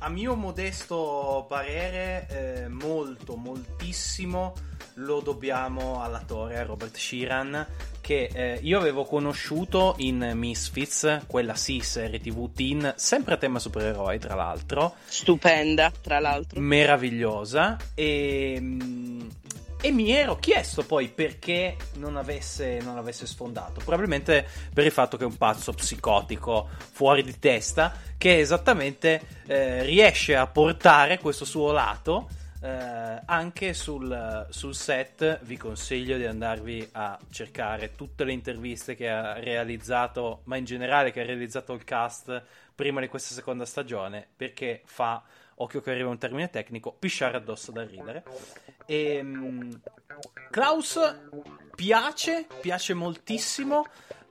a 0.00 0.08
mio 0.08 0.34
modesto 0.34 1.46
parere, 1.48 2.26
eh, 2.28 2.68
molto, 2.68 3.36
moltissimo 3.36 4.54
lo 4.94 5.20
dobbiamo 5.20 6.02
all'attore 6.02 6.64
Robert 6.64 6.96
Sheeran 6.96 7.66
che 8.00 8.30
eh, 8.32 8.60
io 8.62 8.78
avevo 8.78 9.04
conosciuto 9.04 9.94
in 9.98 10.30
Misfits, 10.34 11.22
quella 11.26 11.56
sì, 11.56 11.80
serie 11.80 12.20
tv 12.20 12.52
teen, 12.52 12.94
sempre 12.96 13.34
a 13.34 13.36
tema 13.36 13.58
supereroi 13.58 14.20
tra 14.20 14.36
l'altro. 14.36 14.94
Stupenda, 15.06 15.92
tra 16.00 16.20
l'altro. 16.20 16.60
Meravigliosa 16.60 17.76
e... 17.94 18.58
Mm, 18.60 19.28
e 19.80 19.90
mi 19.90 20.10
ero 20.10 20.36
chiesto 20.36 20.84
poi 20.84 21.08
perché 21.08 21.76
non 21.94 22.16
avesse, 22.16 22.80
non 22.82 22.96
avesse, 22.96 23.26
sfondato. 23.26 23.80
Probabilmente 23.84 24.46
per 24.72 24.84
il 24.84 24.92
fatto 24.92 25.16
che 25.16 25.24
è 25.24 25.26
un 25.26 25.36
pazzo 25.36 25.72
psicotico 25.72 26.68
fuori 26.92 27.22
di 27.22 27.38
testa 27.38 27.92
che 28.16 28.38
esattamente 28.38 29.20
eh, 29.46 29.82
riesce 29.82 30.34
a 30.36 30.46
portare 30.46 31.18
questo 31.18 31.44
suo 31.44 31.72
lato 31.72 32.28
eh, 32.62 33.22
anche 33.26 33.74
sul, 33.74 34.46
sul, 34.48 34.74
set 34.74 35.40
vi 35.42 35.56
consiglio 35.56 36.16
di 36.16 36.24
andarvi 36.24 36.88
a 36.92 37.18
cercare 37.30 37.92
tutte 37.94 38.24
le 38.24 38.32
interviste 38.32 38.94
che 38.94 39.08
ha 39.08 39.34
realizzato, 39.34 40.40
ma 40.44 40.56
in 40.56 40.64
generale 40.64 41.12
che 41.12 41.20
ha 41.20 41.24
realizzato 41.24 41.74
il 41.74 41.84
cast 41.84 42.42
prima 42.74 43.00
di 43.00 43.08
questa 43.08 43.34
seconda 43.34 43.64
stagione, 43.64 44.26
perché 44.34 44.82
fa, 44.84 45.22
occhio 45.56 45.80
che 45.80 45.90
arriva 45.90 46.08
un 46.08 46.18
termine 46.18 46.50
tecnico, 46.50 46.92
pisciare 46.92 47.36
addosso 47.36 47.72
da 47.72 47.84
ridere. 47.84 48.24
E, 48.86 49.20
um, 49.20 49.80
Klaus 50.50 50.98
piace, 51.74 52.46
piace 52.60 52.94
moltissimo 52.94 53.86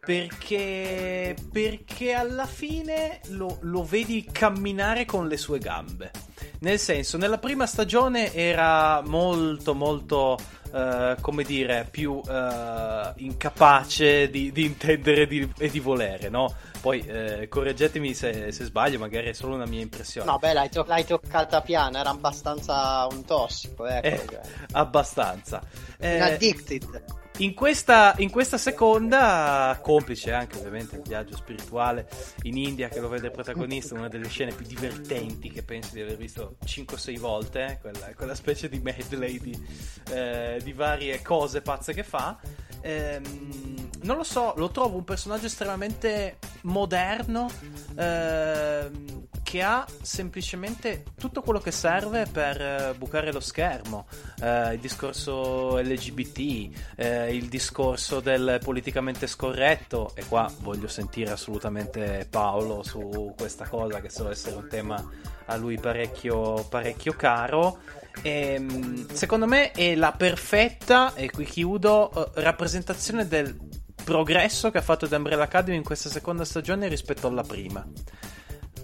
perché, 0.06 1.36
perché 1.52 2.14
alla 2.14 2.46
fine 2.46 3.20
lo, 3.30 3.58
lo 3.62 3.84
vedi 3.84 4.28
camminare 4.32 5.06
con 5.06 5.28
le 5.28 5.38
sue 5.38 5.60
gambe 5.60 6.12
nel 6.60 6.80
senso, 6.80 7.18
nella 7.18 7.38
prima 7.38 7.66
stagione 7.66 8.34
era 8.34 9.02
molto, 9.02 9.76
molto, 9.76 10.38
uh, 10.72 11.20
come 11.22 11.44
dire, 11.44 11.88
più 11.90 12.14
uh, 12.14 13.12
incapace 13.18 14.30
di, 14.30 14.52
di 14.52 14.66
intendere 14.66 15.28
di, 15.28 15.48
e 15.58 15.70
di 15.70 15.80
volere, 15.80 16.30
no? 16.30 16.54
Poi 16.82 17.00
eh, 17.00 17.48
correggetemi 17.50 18.14
se, 18.14 18.52
se, 18.52 18.64
sbaglio, 18.64 19.00
magari 19.00 19.30
è 19.30 19.34
solo 19.34 19.56
una 19.56 19.66
mia 19.66 19.82
impressione. 19.82 20.30
No, 20.30 20.38
beh, 20.38 20.54
l'hai, 20.54 20.70
to- 20.70 20.86
l'hai 20.88 21.04
toccata 21.04 21.62
piana, 21.62 22.00
era 22.00 22.12
abbastanza 22.12 23.08
un 23.10 23.26
tossico, 23.26 23.88
ecco. 23.88 24.06
Eh, 24.06 24.26
cioè. 24.30 24.42
Abbastanza. 24.74 25.62
Eh, 25.98 26.16
un 26.16 26.22
addicted. 26.22 27.04
In 27.40 27.54
questa, 27.54 28.14
in 28.20 28.30
questa, 28.30 28.58
seconda, 28.58 29.78
complice 29.82 30.32
anche 30.32 30.58
ovviamente 30.58 30.96
il 30.96 31.02
viaggio 31.02 31.36
spirituale 31.36 32.08
in 32.44 32.56
India 32.56 32.88
che 32.88 33.02
lo 33.02 33.10
vede 33.10 33.30
protagonista, 33.30 33.94
una 33.94 34.08
delle 34.08 34.30
scene 34.30 34.54
più 34.54 34.66
divertenti 34.66 35.52
che 35.52 35.62
penso 35.62 35.90
di 35.94 36.02
aver 36.02 36.16
visto 36.16 36.56
5-6 36.66 37.20
volte, 37.20 37.66
eh, 37.66 37.78
quella, 37.82 38.14
quella, 38.16 38.36
specie 38.36 38.70
di 38.70 38.80
medley 38.80 39.38
di, 39.40 39.68
eh, 40.12 40.62
di, 40.64 40.72
varie 40.72 41.22
cose 41.22 41.62
pazze 41.62 41.94
che 41.94 42.04
fa. 42.04 42.40
Ehm, 42.80 43.90
non 44.04 44.16
lo 44.16 44.24
so, 44.24 44.54
lo 44.56 44.70
trovo 44.70 44.96
un 44.96 45.04
personaggio 45.04 45.48
estremamente 45.48 46.38
moderno. 46.62 47.50
Ehm, 47.96 49.28
che 49.56 49.64
ha 49.64 49.86
semplicemente 50.02 51.06
tutto 51.18 51.42
quello 51.42 51.62
che 51.62 51.72
serve 51.72 52.26
per 52.30 52.62
eh, 52.62 52.94
bucare 52.98 53.32
lo 53.32 53.40
schermo. 53.40 54.06
Eh, 54.42 54.74
il 54.74 54.80
discorso 54.82 55.78
LGBT, 55.78 56.98
eh, 56.98 57.34
il 57.34 57.48
discorso 57.48 58.20
del 58.20 58.60
politicamente 58.62 59.28
scorretto, 59.28 60.12
e 60.14 60.26
qua 60.26 60.52
voglio 60.60 60.90
sentire 60.90 61.32
assolutamente 61.32 62.28
Paolo 62.30 62.84
su 62.84 63.34
questa 63.38 63.66
cosa 63.70 64.02
che 64.02 64.10
so 64.10 64.30
essere 64.30 64.58
un 64.58 64.68
tema 64.68 65.02
a 65.46 65.56
lui 65.56 65.80
parecchio, 65.80 66.66
parecchio 66.68 67.14
caro. 67.14 67.78
E, 68.24 68.56
ehm, 68.56 69.08
secondo 69.08 69.46
me 69.46 69.72
è 69.72 69.96
la 69.96 70.12
perfetta, 70.12 71.14
e 71.14 71.32
qui 71.32 71.46
chiudo, 71.46 72.12
eh, 72.12 72.42
rappresentazione 72.42 73.26
del 73.26 73.58
progresso 74.04 74.70
che 74.70 74.80
ha 74.80 74.82
fatto 74.82 75.08
The 75.08 75.16
Umbrella 75.16 75.44
Academy 75.44 75.78
in 75.78 75.84
questa 75.84 76.10
seconda 76.10 76.44
stagione 76.44 76.90
rispetto 76.90 77.28
alla 77.28 77.44
prima. 77.44 77.88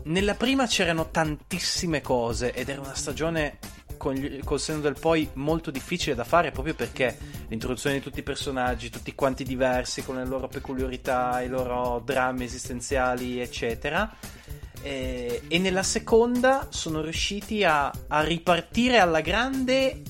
Nella 0.03 0.36
prima 0.36 0.65
c'erano 0.65 1.10
tantissime 1.12 2.01
cose 2.01 2.53
ed 2.53 2.70
era 2.70 2.81
una 2.81 2.96
stagione 2.96 3.60
gli, 4.10 4.39
col 4.43 4.60
senno 4.60 4.79
del 4.79 4.98
poi 5.00 5.29
molto 5.34 5.70
difficile 5.70 6.15
da 6.15 6.24
fare 6.24 6.50
proprio 6.50 6.74
perché 6.74 7.15
l'introduzione 7.48 7.98
di 7.98 8.01
tutti 8.01 8.20
i 8.20 8.24
personaggi, 8.24 8.89
tutti 8.89 9.13
quanti 9.13 9.43
diversi 9.43 10.03
con 10.03 10.15
le 10.15 10.25
loro 10.25 10.48
peculiarità, 10.48 11.41
i 11.41 11.48
loro 11.48 12.01
drammi 12.03 12.46
esistenziali, 12.46 13.39
eccetera. 13.39 14.12
E, 14.81 15.43
e 15.48 15.60
nella 15.60 15.84
seconda 15.84 16.67
sono 16.72 17.01
riusciti 17.01 17.63
a, 17.63 17.91
a 18.08 18.24
ripartire 18.24 18.98
alla 18.98 19.22
grande 19.22 20.01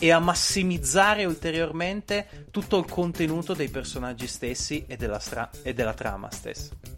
e 0.00 0.10
a 0.10 0.18
massimizzare 0.18 1.24
ulteriormente 1.24 2.46
tutto 2.50 2.78
il 2.78 2.86
contenuto 2.86 3.54
dei 3.54 3.68
personaggi 3.68 4.26
stessi 4.26 4.84
e 4.88 4.96
della, 4.96 5.20
stra- 5.20 5.50
e 5.62 5.74
della 5.74 5.94
trama 5.94 6.30
stessa. 6.30 6.97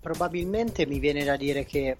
Probabilmente 0.00 0.86
mi 0.86 0.98
viene 0.98 1.24
da 1.24 1.36
dire 1.36 1.64
che 1.64 1.96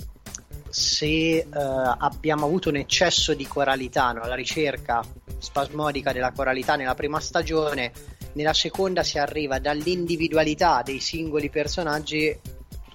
se 0.68 1.46
uh, 1.48 1.56
abbiamo 1.98 2.44
avuto 2.46 2.68
un 2.68 2.76
eccesso 2.76 3.34
di 3.34 3.46
coralità, 3.46 4.12
no? 4.12 4.26
la 4.26 4.34
ricerca 4.34 5.02
spasmodica 5.38 6.12
della 6.12 6.32
coralità 6.32 6.76
nella 6.76 6.94
prima 6.94 7.20
stagione, 7.20 7.92
nella 8.34 8.52
seconda 8.52 9.02
si 9.02 9.18
arriva 9.18 9.58
dall'individualità 9.58 10.82
dei 10.84 11.00
singoli 11.00 11.48
personaggi 11.48 12.38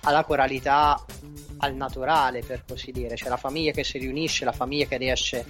alla 0.01 0.24
coralità 0.24 1.03
al 1.57 1.75
naturale, 1.75 2.41
per 2.41 2.63
così 2.67 2.91
dire, 2.91 3.15
cioè 3.15 3.29
la 3.29 3.38
famiglia 3.38 3.72
che 3.72 3.83
si 3.83 3.98
riunisce, 3.98 4.45
la 4.45 4.51
famiglia 4.51 4.86
che 4.86 4.98
riesce 4.98 5.45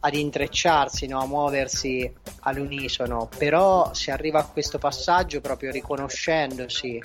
ad 0.00 0.14
intrecciarsi, 0.14 1.06
no? 1.06 1.20
a 1.20 1.26
muoversi 1.26 2.12
all'unisono, 2.40 3.28
però 3.36 3.92
si 3.94 4.10
arriva 4.10 4.40
a 4.40 4.46
questo 4.46 4.78
passaggio 4.78 5.40
proprio 5.40 5.70
riconoscendosi 5.70 7.00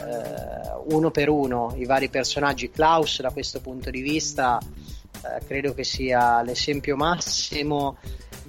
eh, 0.00 0.94
uno 0.94 1.10
per 1.10 1.28
uno 1.28 1.74
i 1.76 1.84
vari 1.84 2.08
personaggi. 2.08 2.70
Klaus 2.70 3.20
da 3.20 3.30
questo 3.30 3.60
punto 3.60 3.90
di 3.90 4.00
vista 4.00 4.60
eh, 4.60 5.44
credo 5.46 5.74
che 5.74 5.84
sia 5.84 6.42
l'esempio 6.42 6.96
massimo. 6.96 7.96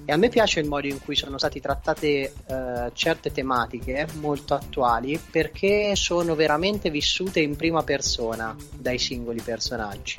E 0.04 0.12
a 0.12 0.16
me 0.16 0.30
piace 0.30 0.60
il 0.60 0.66
modo 0.66 0.86
in 0.86 1.00
cui 1.02 1.14
sono 1.14 1.36
state 1.36 1.60
trattate 1.60 2.32
eh, 2.46 2.90
certe 2.94 3.30
tematiche 3.30 4.06
molto 4.20 4.54
attuali 4.54 5.20
perché 5.30 5.94
sono 5.96 6.34
veramente 6.34 6.88
vissute 6.88 7.40
in 7.40 7.56
prima 7.56 7.82
persona 7.82 8.56
dai 8.74 8.98
singoli 8.98 9.42
personaggi. 9.42 10.16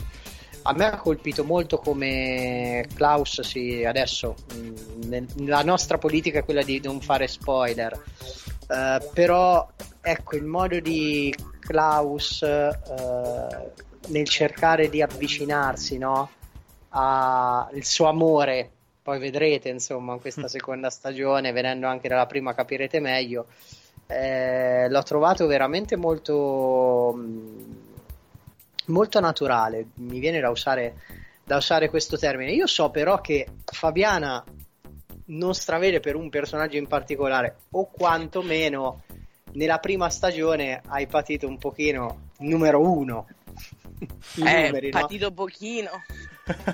A 0.64 0.74
me 0.74 0.86
ha 0.86 0.98
colpito 0.98 1.44
molto 1.44 1.80
come 1.80 2.86
Klaus 2.94 3.42
si 3.42 3.84
adesso 3.84 4.36
mh, 4.54 5.48
la 5.48 5.64
nostra 5.64 5.98
politica 5.98 6.40
è 6.40 6.44
quella 6.44 6.62
di 6.62 6.80
non 6.84 7.02
fare 7.02 7.28
spoiler 7.28 8.00
uh, 8.70 9.10
però 9.14 9.68
ecco 10.02 10.36
il 10.36 10.46
modo 10.46 10.80
di 10.80 11.36
Klaus 11.60 12.42
uh, 12.42 13.72
nel 14.08 14.28
cercare 14.28 14.90
di 14.90 15.02
avvicinarsi 15.02 15.98
no, 15.98 16.30
al 16.90 17.84
suo 17.84 18.08
amore 18.08 18.72
poi 19.10 19.18
vedrete 19.18 19.70
insomma 19.70 20.14
in 20.14 20.22
questa 20.22 20.48
seconda 20.48 20.92
stagione, 20.92 21.52
venendo 21.52 21.88
anche 21.88 22.08
dalla 22.08 22.28
prima 22.28 22.54
capirete 22.54 23.00
meglio. 23.00 23.48
Eh, 24.06 24.88
l'ho 24.88 25.04
trovato 25.04 25.48
veramente 25.48 25.96
molto, 25.96 27.20
molto 28.86 29.20
naturale, 29.20 29.88
mi 29.96 30.20
viene 30.20 30.40
da 30.40 30.52
usare, 30.52 30.94
da 31.44 31.58
usare 31.58 31.90
questo 31.90 32.20
termine. 32.20 32.52
Io 32.52 32.68
so 32.68 32.92
però 32.92 33.20
che 33.20 33.48
Fabiana 33.66 34.44
non 35.30 35.54
stravede 35.54 36.00
per 36.00 36.16
un 36.16 36.30
personaggio 36.30 36.78
in 36.78 36.88
particolare, 36.88 37.58
o 37.72 37.90
quantomeno 37.90 39.04
nella 39.54 39.80
prima 39.80 40.10
stagione 40.10 40.82
hai 40.88 41.08
patito 41.08 41.48
un 41.48 41.58
pochino 41.58 42.32
numero 42.40 42.82
uno. 42.82 43.28
Eh, 44.42 44.68
numeri, 44.68 44.90
patito 44.92 45.28
no? 45.28 45.34
pochino. 45.34 45.90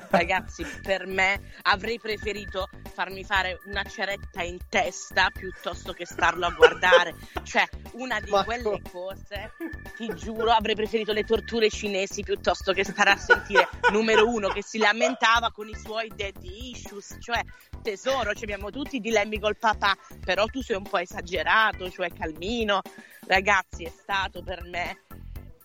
Ragazzi, 0.10 0.66
per 0.82 1.06
me 1.06 1.42
avrei 1.64 2.00
preferito 2.00 2.70
farmi 2.94 3.24
fare 3.24 3.60
una 3.66 3.84
ceretta 3.84 4.42
in 4.42 4.58
testa 4.70 5.30
piuttosto 5.30 5.92
che 5.92 6.06
starlo 6.06 6.46
a 6.46 6.52
guardare. 6.52 7.16
Cioè, 7.44 7.68
una 7.94 8.20
di 8.20 8.30
Ma 8.30 8.44
quelle 8.44 8.82
cose, 8.90 9.52
ti 9.98 10.08
giuro, 10.16 10.52
avrei 10.52 10.76
preferito 10.76 11.12
le 11.12 11.24
torture 11.24 11.70
cinesi 11.70 12.24
piuttosto 12.24 12.72
che 12.72 12.86
stare 12.86 13.12
a 13.12 13.18
sentire 13.18 13.68
numero 13.92 14.28
uno 14.30 14.48
che 14.48 14.64
si 14.64 14.78
lamentava 14.78 15.52
con 15.52 15.68
i 15.68 15.76
suoi 15.76 16.08
daddy 16.08 16.72
issues. 16.72 17.18
Cioè, 17.20 17.44
tesoro, 17.82 18.34
ci 18.34 18.44
abbiamo 18.44 18.70
tutti 18.70 18.98
i 18.98 19.02
dilemmi 19.02 19.40
col 19.40 19.58
papà, 19.58 19.96
però 20.24 20.46
tu 20.46 20.62
sei 20.62 20.78
un 20.78 20.84
po' 20.84 21.00
esagerato, 21.00 21.90
cioè 21.90 22.12
calmino. 22.14 22.82
Ragazzi, 23.28 23.84
è 23.84 23.92
stato 23.92 24.42
per 24.42 24.64
me 24.64 25.02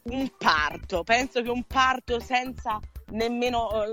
un 0.04 0.30
parto. 0.36 1.04
Penso 1.04 1.42
che 1.42 1.50
un 1.50 1.64
parto 1.64 2.18
senza 2.20 2.80
nemmeno, 3.10 3.84
eh, 3.84 3.92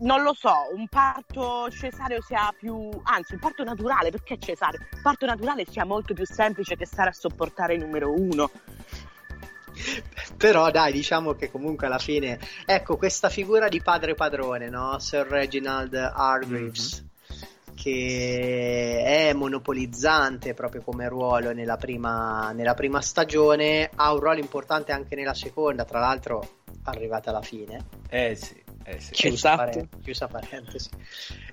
non 0.00 0.22
lo 0.22 0.34
so, 0.34 0.52
un 0.74 0.86
parto 0.88 1.70
cesareo 1.70 2.20
sia 2.22 2.54
più, 2.58 2.88
anzi 3.04 3.34
un 3.34 3.40
parto 3.40 3.64
naturale, 3.64 4.10
perché 4.10 4.38
cesareo? 4.38 4.80
Un 4.92 5.02
parto 5.02 5.26
naturale 5.26 5.64
sia 5.68 5.84
molto 5.84 6.14
più 6.14 6.26
semplice 6.26 6.76
che 6.76 6.86
stare 6.86 7.10
a 7.10 7.14
sopportare 7.14 7.74
il 7.74 7.80
numero 7.80 8.12
uno. 8.12 8.50
Però 10.36 10.70
dai, 10.70 10.92
diciamo 10.92 11.34
che 11.34 11.50
comunque 11.50 11.86
alla 11.86 11.98
fine, 11.98 12.38
ecco, 12.66 12.96
questa 12.96 13.28
figura 13.28 13.68
di 13.68 13.80
padre 13.80 14.14
padrone, 14.14 14.68
no? 14.68 14.98
Sir 14.98 15.26
Reginald 15.26 15.94
Hargreaves. 15.94 17.00
Mm-hmm 17.00 17.11
che 17.74 19.02
è 19.04 19.32
monopolizzante 19.32 20.54
proprio 20.54 20.82
come 20.82 21.08
ruolo 21.08 21.52
nella 21.52 21.76
prima, 21.76 22.52
nella 22.52 22.74
prima, 22.74 23.00
stagione, 23.00 23.90
ha 23.94 24.12
un 24.12 24.20
ruolo 24.20 24.38
importante 24.38 24.92
anche 24.92 25.14
nella 25.14 25.34
seconda, 25.34 25.84
tra 25.84 25.98
l'altro 26.00 26.60
arrivata 26.84 27.30
alla 27.30 27.42
fine. 27.42 27.84
Eh 28.08 28.34
sì, 28.34 28.62
eh 28.84 29.00
sì. 29.00 29.12
Chiusa, 29.12 29.54
esatto. 29.54 29.56
pare- 29.56 29.88
chiusa 30.02 30.26
parentesi. 30.26 30.90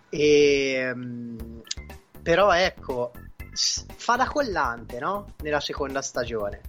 E, 0.09 0.91
um, 0.93 1.61
però 2.21 2.51
ecco, 2.51 3.11
fa 3.53 4.15
da 4.15 4.27
collante, 4.27 4.99
no? 4.99 5.33
Nella 5.41 5.59
seconda 5.59 6.01
stagione 6.01 6.61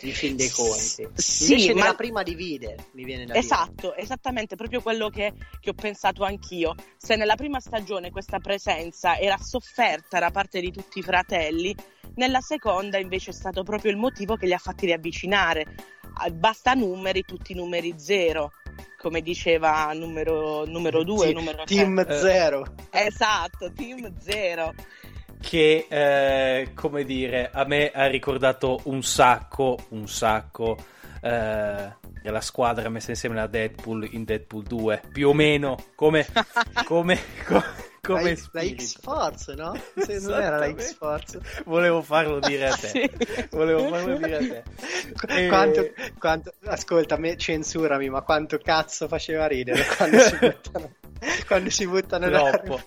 in 0.00 0.12
fin 0.12 0.36
dei 0.36 0.50
conti. 0.50 1.08
Sì, 1.14 1.52
Invece 1.52 1.74
ma... 1.74 1.80
nella 1.80 1.94
prima 1.94 2.22
divide, 2.22 2.76
mi 2.92 3.04
viene 3.04 3.26
da 3.26 3.34
esatto, 3.34 3.90
dire. 3.90 3.98
esattamente, 3.98 4.56
proprio 4.56 4.80
quello 4.80 5.08
che, 5.08 5.32
che, 5.60 5.70
ho 5.70 5.74
pensato 5.74 6.24
anch'io. 6.24 6.74
Se 6.96 7.16
nella 7.16 7.36
prima 7.36 7.60
stagione 7.60 8.10
questa 8.10 8.38
presenza 8.38 9.18
era 9.18 9.36
sofferta 9.38 10.18
da 10.18 10.30
parte 10.30 10.60
di 10.60 10.70
tutti 10.70 11.00
i 11.00 11.02
fratelli, 11.02 11.74
nella 12.14 12.40
seconda 12.40 12.98
invece 12.98 13.30
è 13.30 13.34
stato 13.34 13.62
proprio 13.62 13.90
il 13.90 13.96
motivo 13.96 14.36
che 14.36 14.46
li 14.46 14.52
ha 14.52 14.58
fatti 14.58 14.86
riavvicinare. 14.86 15.66
Basta 16.32 16.74
numeri, 16.74 17.22
tutti 17.22 17.54
numeri 17.54 17.94
zero 17.96 18.50
come 18.98 19.20
diceva 19.20 19.92
numero, 19.92 20.64
numero 20.66 21.04
due, 21.04 21.32
numero 21.32 21.62
Team 21.64 22.04
tre. 22.04 22.18
zero. 22.18 22.74
Esatto, 22.90 23.72
team 23.72 24.12
zero 24.18 24.74
che, 25.40 25.86
eh, 25.88 26.70
come 26.74 27.04
dire, 27.04 27.50
a 27.52 27.64
me 27.64 27.90
ha 27.90 28.06
ricordato 28.06 28.80
un 28.84 29.02
sacco, 29.02 29.78
un 29.90 30.08
sacco 30.08 30.76
eh, 31.20 31.92
della 32.22 32.40
squadra 32.40 32.88
messa 32.88 33.10
insieme 33.10 33.40
a 33.40 33.46
Deadpool 33.46 34.08
in 34.12 34.24
Deadpool 34.24 34.64
2, 34.64 35.02
più 35.12 35.28
o 35.28 35.34
meno 35.34 35.76
come... 35.94 36.26
come, 36.84 37.18
come 37.46 37.86
come 38.08 38.34
la, 38.52 38.62
la 38.62 38.74
X-Force, 38.74 39.54
no? 39.54 39.78
Se 39.96 40.18
non 40.20 40.40
era 40.40 40.56
la 40.56 40.72
X-Force. 40.72 41.40
Volevo 41.66 42.00
farlo 42.00 42.38
dire 42.38 42.68
a 42.68 42.74
te. 42.76 42.88
sì. 42.88 43.10
Volevo 43.50 43.88
farlo 43.88 44.16
dire 44.16 44.36
a 44.36 44.38
te. 44.38 44.62
E... 45.44 45.48
Quanto, 45.48 45.90
quanto, 46.18 46.54
ascolta, 46.64 47.18
me, 47.18 47.36
censurami, 47.36 48.08
ma 48.08 48.22
quanto 48.22 48.58
cazzo 48.58 49.08
faceva 49.08 49.46
ridere 49.46 49.84
quando 49.96 50.18
si 50.20 50.36
buttano, 50.40 50.94
quando 51.46 51.70
si 51.70 51.86
buttano 51.86 52.28
Troppo. 52.30 52.80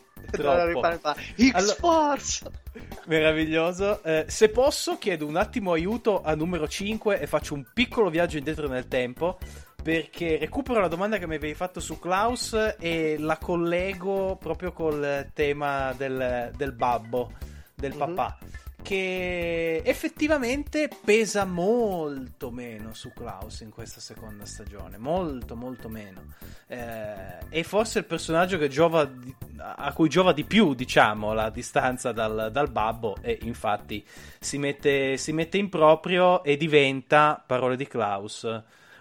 X-Force! 1.35 2.45
Allora, 2.45 2.59
meraviglioso. 3.05 4.03
Eh, 4.03 4.25
se 4.27 4.49
posso, 4.49 4.97
chiedo 4.97 5.25
un 5.25 5.35
attimo 5.35 5.73
aiuto 5.73 6.21
a 6.21 6.35
numero 6.35 6.67
5 6.67 7.19
e 7.19 7.27
faccio 7.27 7.53
un 7.53 7.65
piccolo 7.73 8.09
viaggio 8.09 8.37
indietro 8.37 8.67
nel 8.67 8.87
tempo. 8.87 9.37
Perché 9.81 10.37
recupero 10.37 10.79
la 10.79 10.87
domanda 10.87 11.17
che 11.17 11.25
mi 11.25 11.35
avevi 11.35 11.55
fatto 11.55 11.79
su 11.79 11.97
Klaus 11.97 12.55
e 12.79 13.15
la 13.17 13.37
collego 13.37 14.37
proprio 14.39 14.73
col 14.73 15.31
tema 15.33 15.91
del, 15.93 16.51
del 16.55 16.71
babbo, 16.73 17.31
del 17.73 17.95
mm-hmm. 17.95 18.15
papà 18.15 18.37
che 18.81 19.81
effettivamente 19.83 20.89
pesa 21.03 21.45
molto 21.45 22.51
meno 22.51 22.93
su 22.93 23.11
Klaus 23.13 23.61
in 23.61 23.69
questa 23.69 23.99
seconda 23.99 24.45
stagione, 24.45 24.97
molto 24.97 25.55
molto 25.55 25.89
meno. 25.89 26.33
Eh, 26.67 27.49
è 27.49 27.63
forse 27.63 27.99
il 27.99 28.05
personaggio 28.05 28.57
di, 28.57 29.35
a 29.57 29.93
cui 29.93 30.09
giova 30.09 30.33
di 30.33 30.43
più, 30.43 30.73
diciamo, 30.73 31.33
la 31.33 31.49
distanza 31.49 32.11
dal, 32.11 32.49
dal 32.51 32.71
babbo 32.71 33.17
e 33.21 33.39
infatti 33.43 34.05
si 34.39 34.57
mette, 34.57 35.17
si 35.17 35.31
mette 35.31 35.57
in 35.57 35.69
proprio 35.69 36.43
e 36.43 36.57
diventa, 36.57 37.41
parole 37.45 37.75
di 37.75 37.87
Klaus, 37.87 38.47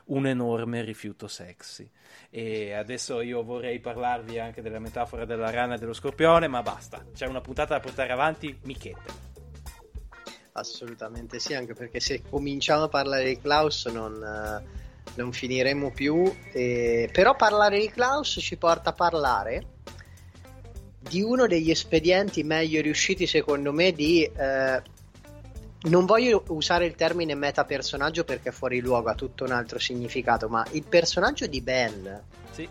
un 0.06 0.26
enorme 0.26 0.82
rifiuto 0.82 1.28
sexy. 1.28 1.88
E 2.32 2.74
adesso 2.74 3.20
io 3.20 3.42
vorrei 3.42 3.80
parlarvi 3.80 4.38
anche 4.38 4.62
della 4.62 4.78
metafora 4.78 5.24
della 5.24 5.50
rana 5.50 5.74
e 5.74 5.78
dello 5.78 5.92
scorpione, 5.92 6.46
ma 6.46 6.62
basta, 6.62 7.04
c'è 7.12 7.26
una 7.26 7.40
puntata 7.40 7.74
da 7.74 7.80
portare 7.80 8.12
avanti, 8.12 8.56
michette. 8.62 9.29
Assolutamente 10.52 11.38
sì, 11.38 11.54
anche 11.54 11.74
perché 11.74 12.00
se 12.00 12.22
cominciamo 12.28 12.84
a 12.84 12.88
parlare 12.88 13.24
di 13.24 13.38
Klaus 13.40 13.86
non, 13.86 14.22
eh, 14.22 14.62
non 15.14 15.32
finiremo 15.32 15.90
più. 15.92 16.32
Eh, 16.52 17.08
però 17.12 17.36
parlare 17.36 17.78
di 17.78 17.88
Klaus 17.90 18.38
ci 18.40 18.56
porta 18.56 18.90
a 18.90 18.94
parlare 18.94 19.78
di 20.98 21.22
uno 21.22 21.46
degli 21.46 21.70
espedienti 21.70 22.42
meglio 22.42 22.80
riusciti 22.80 23.26
secondo 23.26 23.72
me 23.72 23.92
di... 23.92 24.24
Eh, 24.24 24.98
non 25.82 26.04
voglio 26.04 26.44
usare 26.48 26.84
il 26.84 26.94
termine 26.94 27.34
metapersonaggio 27.34 28.24
perché 28.24 28.50
è 28.50 28.52
fuori 28.52 28.80
luogo, 28.80 29.08
ha 29.08 29.14
tutto 29.14 29.44
un 29.44 29.52
altro 29.52 29.78
significato, 29.78 30.46
ma 30.46 30.66
il 30.72 30.82
personaggio 30.82 31.46
di 31.46 31.62
Ben 31.62 32.22
sì. 32.50 32.68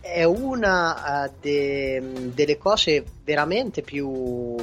è 0.00 0.24
una 0.24 1.26
uh, 1.26 1.32
de- 1.40 2.32
delle 2.34 2.58
cose 2.58 3.04
veramente 3.22 3.82
più 3.82 4.56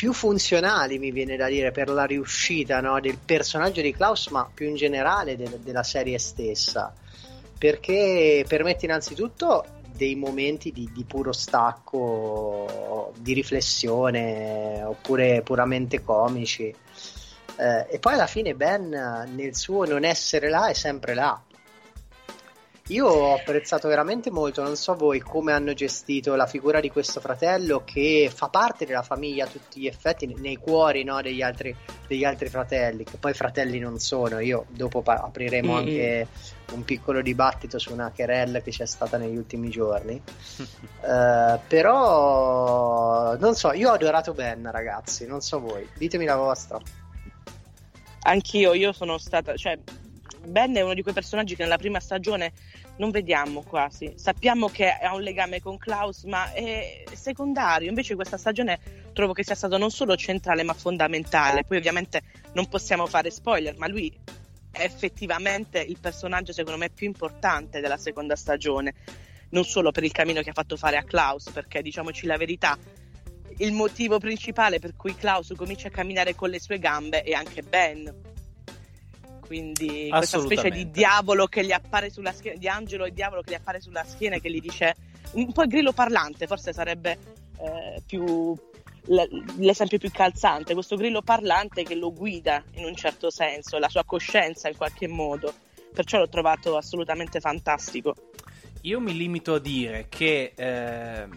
più 0.00 0.14
funzionali, 0.14 0.98
mi 0.98 1.10
viene 1.10 1.36
da 1.36 1.46
dire, 1.46 1.72
per 1.72 1.90
la 1.90 2.06
riuscita 2.06 2.80
no, 2.80 2.98
del 3.00 3.18
personaggio 3.22 3.82
di 3.82 3.92
Klaus, 3.92 4.28
ma 4.28 4.50
più 4.50 4.66
in 4.66 4.74
generale 4.74 5.36
de- 5.36 5.58
della 5.62 5.82
serie 5.82 6.18
stessa. 6.18 6.90
Perché 7.58 8.42
permette 8.48 8.86
innanzitutto 8.86 9.62
dei 9.94 10.14
momenti 10.14 10.72
di, 10.72 10.88
di, 10.90 11.04
puro 11.04 11.32
stacco, 11.32 13.12
di 13.18 13.34
riflessione, 13.34 14.82
oppure 14.84 15.42
puramente 15.42 16.02
comici. 16.02 16.74
Eh, 17.58 17.86
e 17.90 17.98
poi 17.98 18.14
alla 18.14 18.26
fine 18.26 18.54
Ben 18.54 19.28
nel 19.34 19.54
suo 19.54 19.84
non 19.84 20.04
essere 20.04 20.48
là 20.48 20.68
è 20.68 20.72
sempre 20.72 21.12
là 21.12 21.38
io 22.90 23.06
ho 23.06 23.34
apprezzato 23.34 23.86
veramente 23.86 24.30
molto, 24.30 24.62
non 24.62 24.76
so 24.76 24.94
voi 24.94 25.20
come 25.20 25.52
hanno 25.52 25.72
gestito 25.74 26.34
la 26.34 26.46
figura 26.46 26.80
di 26.80 26.90
questo 26.90 27.20
fratello 27.20 27.82
che 27.84 28.30
fa 28.34 28.48
parte 28.48 28.84
della 28.84 29.02
famiglia 29.02 29.44
a 29.44 29.48
tutti 29.48 29.80
gli 29.80 29.86
effetti, 29.86 30.34
nei 30.38 30.56
cuori 30.56 31.04
no, 31.04 31.22
degli, 31.22 31.40
altri, 31.40 31.74
degli, 32.08 32.24
altri, 32.24 32.48
fratelli, 32.48 33.04
che 33.04 33.16
poi 33.16 33.32
fratelli 33.32 33.78
non 33.78 33.98
sono. 33.98 34.40
Io 34.40 34.66
dopo 34.70 35.02
pa- 35.02 35.20
apriremo 35.22 35.74
mm-hmm. 35.74 35.86
anche 35.86 36.28
un 36.72 36.84
piccolo 36.84 37.22
dibattito 37.22 37.78
su 37.78 37.92
una 37.92 38.10
querella 38.12 38.60
che 38.60 38.72
c'è 38.72 38.86
stata 38.86 39.16
negli 39.16 39.36
ultimi 39.36 39.70
giorni. 39.70 40.20
uh, 40.56 41.60
però 41.68 43.36
non 43.36 43.54
so, 43.54 43.72
io 43.72 43.90
ho 43.90 43.94
adorato 43.94 44.32
Ben, 44.32 44.68
ragazzi, 44.70 45.26
non 45.26 45.40
so 45.40 45.60
voi, 45.60 45.88
ditemi 45.96 46.24
la 46.24 46.36
vostra. 46.36 46.78
Anch'io, 48.22 48.74
io 48.74 48.92
sono 48.92 49.16
stata, 49.16 49.56
cioè 49.56 49.78
Ben 50.46 50.74
è 50.74 50.80
uno 50.80 50.94
di 50.94 51.02
quei 51.02 51.14
personaggi 51.14 51.54
che 51.54 51.62
nella 51.62 51.76
prima 51.76 52.00
stagione 52.00 52.52
non 53.00 53.10
vediamo 53.10 53.62
quasi. 53.62 54.12
Sappiamo 54.16 54.68
che 54.68 54.90
ha 54.90 55.14
un 55.14 55.22
legame 55.22 55.60
con 55.60 55.78
Klaus, 55.78 56.24
ma 56.24 56.52
è 56.52 57.02
secondario. 57.14 57.88
Invece 57.88 58.14
questa 58.14 58.36
stagione 58.36 58.78
trovo 59.14 59.32
che 59.32 59.42
sia 59.42 59.54
stato 59.54 59.78
non 59.78 59.90
solo 59.90 60.14
centrale, 60.16 60.62
ma 60.62 60.74
fondamentale. 60.74 61.64
Poi 61.64 61.78
ovviamente 61.78 62.20
non 62.52 62.68
possiamo 62.68 63.06
fare 63.06 63.30
spoiler, 63.30 63.76
ma 63.78 63.88
lui 63.88 64.14
è 64.70 64.82
effettivamente 64.82 65.80
il 65.80 65.96
personaggio 65.98 66.52
secondo 66.52 66.78
me 66.78 66.90
più 66.90 67.06
importante 67.06 67.80
della 67.80 67.96
seconda 67.96 68.36
stagione. 68.36 68.94
non 69.50 69.64
solo 69.64 69.90
per 69.90 70.04
il 70.04 70.12
cammino 70.12 70.42
che 70.42 70.50
ha 70.50 70.54
fatto 70.54 70.76
fare 70.76 70.96
a 70.96 71.02
Klaus, 71.02 71.50
perché 71.50 71.82
diciamoci 71.82 72.26
la 72.26 72.36
verità, 72.36 72.78
il 73.58 73.72
motivo 73.72 74.18
principale 74.18 74.78
per 74.78 74.94
cui 74.96 75.14
Klaus 75.14 75.52
comincia 75.56 75.88
a 75.88 75.90
camminare 75.90 76.34
con 76.34 76.50
le 76.50 76.60
sue 76.60 76.78
gambe 76.78 77.22
è 77.22 77.32
anche 77.32 77.62
Ben. 77.62 78.29
Quindi 79.50 80.06
questa 80.10 80.38
specie 80.38 80.70
di 80.70 80.92
diavolo 80.92 81.46
che 81.46 81.64
gli 81.64 81.72
appare 81.72 82.08
sulla 82.08 82.30
schiena, 82.30 82.56
di 82.56 82.68
angelo 82.68 83.04
e 83.04 83.10
diavolo 83.10 83.42
che 83.42 83.50
gli 83.50 83.54
appare 83.54 83.80
sulla 83.80 84.04
schiena 84.04 84.36
e 84.36 84.40
che 84.40 84.48
gli 84.48 84.60
dice 84.60 84.94
un 85.32 85.50
po' 85.50 85.62
il 85.62 85.68
grillo 85.68 85.90
parlante, 85.90 86.46
forse 86.46 86.72
sarebbe 86.72 87.18
eh, 87.58 88.00
più 88.06 88.56
l'esempio 89.56 89.98
più 89.98 90.08
calzante, 90.12 90.72
questo 90.74 90.94
grillo 90.94 91.20
parlante 91.22 91.82
che 91.82 91.96
lo 91.96 92.12
guida 92.12 92.62
in 92.74 92.84
un 92.84 92.94
certo 92.94 93.28
senso, 93.28 93.78
la 93.78 93.88
sua 93.88 94.04
coscienza 94.04 94.68
in 94.68 94.76
qualche 94.76 95.08
modo. 95.08 95.52
Perciò 95.92 96.18
l'ho 96.18 96.28
trovato 96.28 96.76
assolutamente 96.76 97.40
fantastico. 97.40 98.14
Io 98.82 99.00
mi 99.00 99.16
limito 99.16 99.54
a 99.54 99.58
dire 99.58 100.06
che 100.08 100.52
eh, 100.54 101.28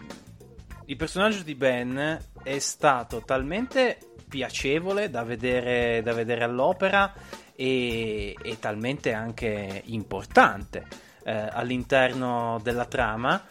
il 0.84 0.96
personaggio 0.96 1.42
di 1.42 1.56
Ben 1.56 2.16
è 2.44 2.58
stato 2.60 3.24
talmente 3.24 3.98
piacevole 4.28 5.10
da 5.10 5.24
vedere, 5.24 6.00
da 6.00 6.12
vedere 6.12 6.44
all'opera 6.44 7.12
e, 7.54 8.36
e, 8.40 8.58
talmente 8.58 9.12
anche 9.12 9.82
importante 9.86 10.84
eh, 11.24 11.32
all'interno 11.32 12.60
della 12.62 12.86
trama 12.86 13.42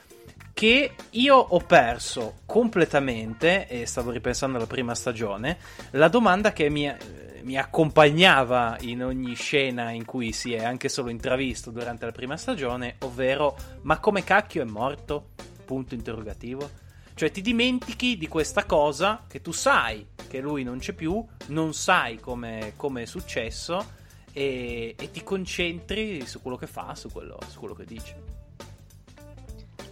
che 0.54 0.92
io 1.10 1.36
ho 1.36 1.60
perso 1.60 2.36
completamente, 2.46 3.68
e 3.68 3.86
stavo 3.88 4.12
ripensando 4.12 4.58
alla 4.58 4.68
prima 4.68 4.94
stagione, 4.94 5.58
la 5.92 6.08
domanda 6.08 6.54
che 6.54 6.70
mi, 6.70 6.94
mi, 7.42 7.58
accompagnava 7.58 8.78
in 8.82 9.04
ogni 9.04 9.34
scena 9.34 9.90
in 9.90 10.06
cui 10.06 10.32
si 10.32 10.54
è 10.54 10.64
anche 10.64 10.90
solo 10.90 11.10
intravisto 11.10 11.72
durante 11.72 12.06
la 12.06 12.12
prima 12.12 12.38
stagione, 12.38 12.96
ovvero 13.00 13.58
ma 13.82 13.98
come 14.00 14.24
cacchio 14.24 14.62
è 14.62 14.66
morto? 14.66 15.30
Punto 15.66 15.96
interrogativo. 15.96 16.70
Cioè 17.16 17.30
ti 17.32 17.42
dimentichi 17.42 18.18
di 18.18 18.28
questa 18.28 18.66
cosa 18.66 19.26
che 19.28 19.42
tu 19.42 19.52
sai 19.52 20.08
che 20.28 20.40
lui 20.40 20.64
non 20.64 20.80
c'è 20.80 20.94
più, 20.94 21.24
non 21.48 21.74
sai 21.74 22.20
come 22.20 22.74
è 22.76 23.06
successo 23.06 24.02
e, 24.34 24.96
e, 24.98 25.12
ti 25.12 25.24
concentri 25.24 26.26
su 26.26 26.42
quello 26.42 26.58
che 26.58 26.66
fa, 26.66 26.96
su 26.96 27.12
quello, 27.12 27.38
su 27.48 27.60
quello 27.60 27.76
che 27.76 27.86
dice. 27.86 28.16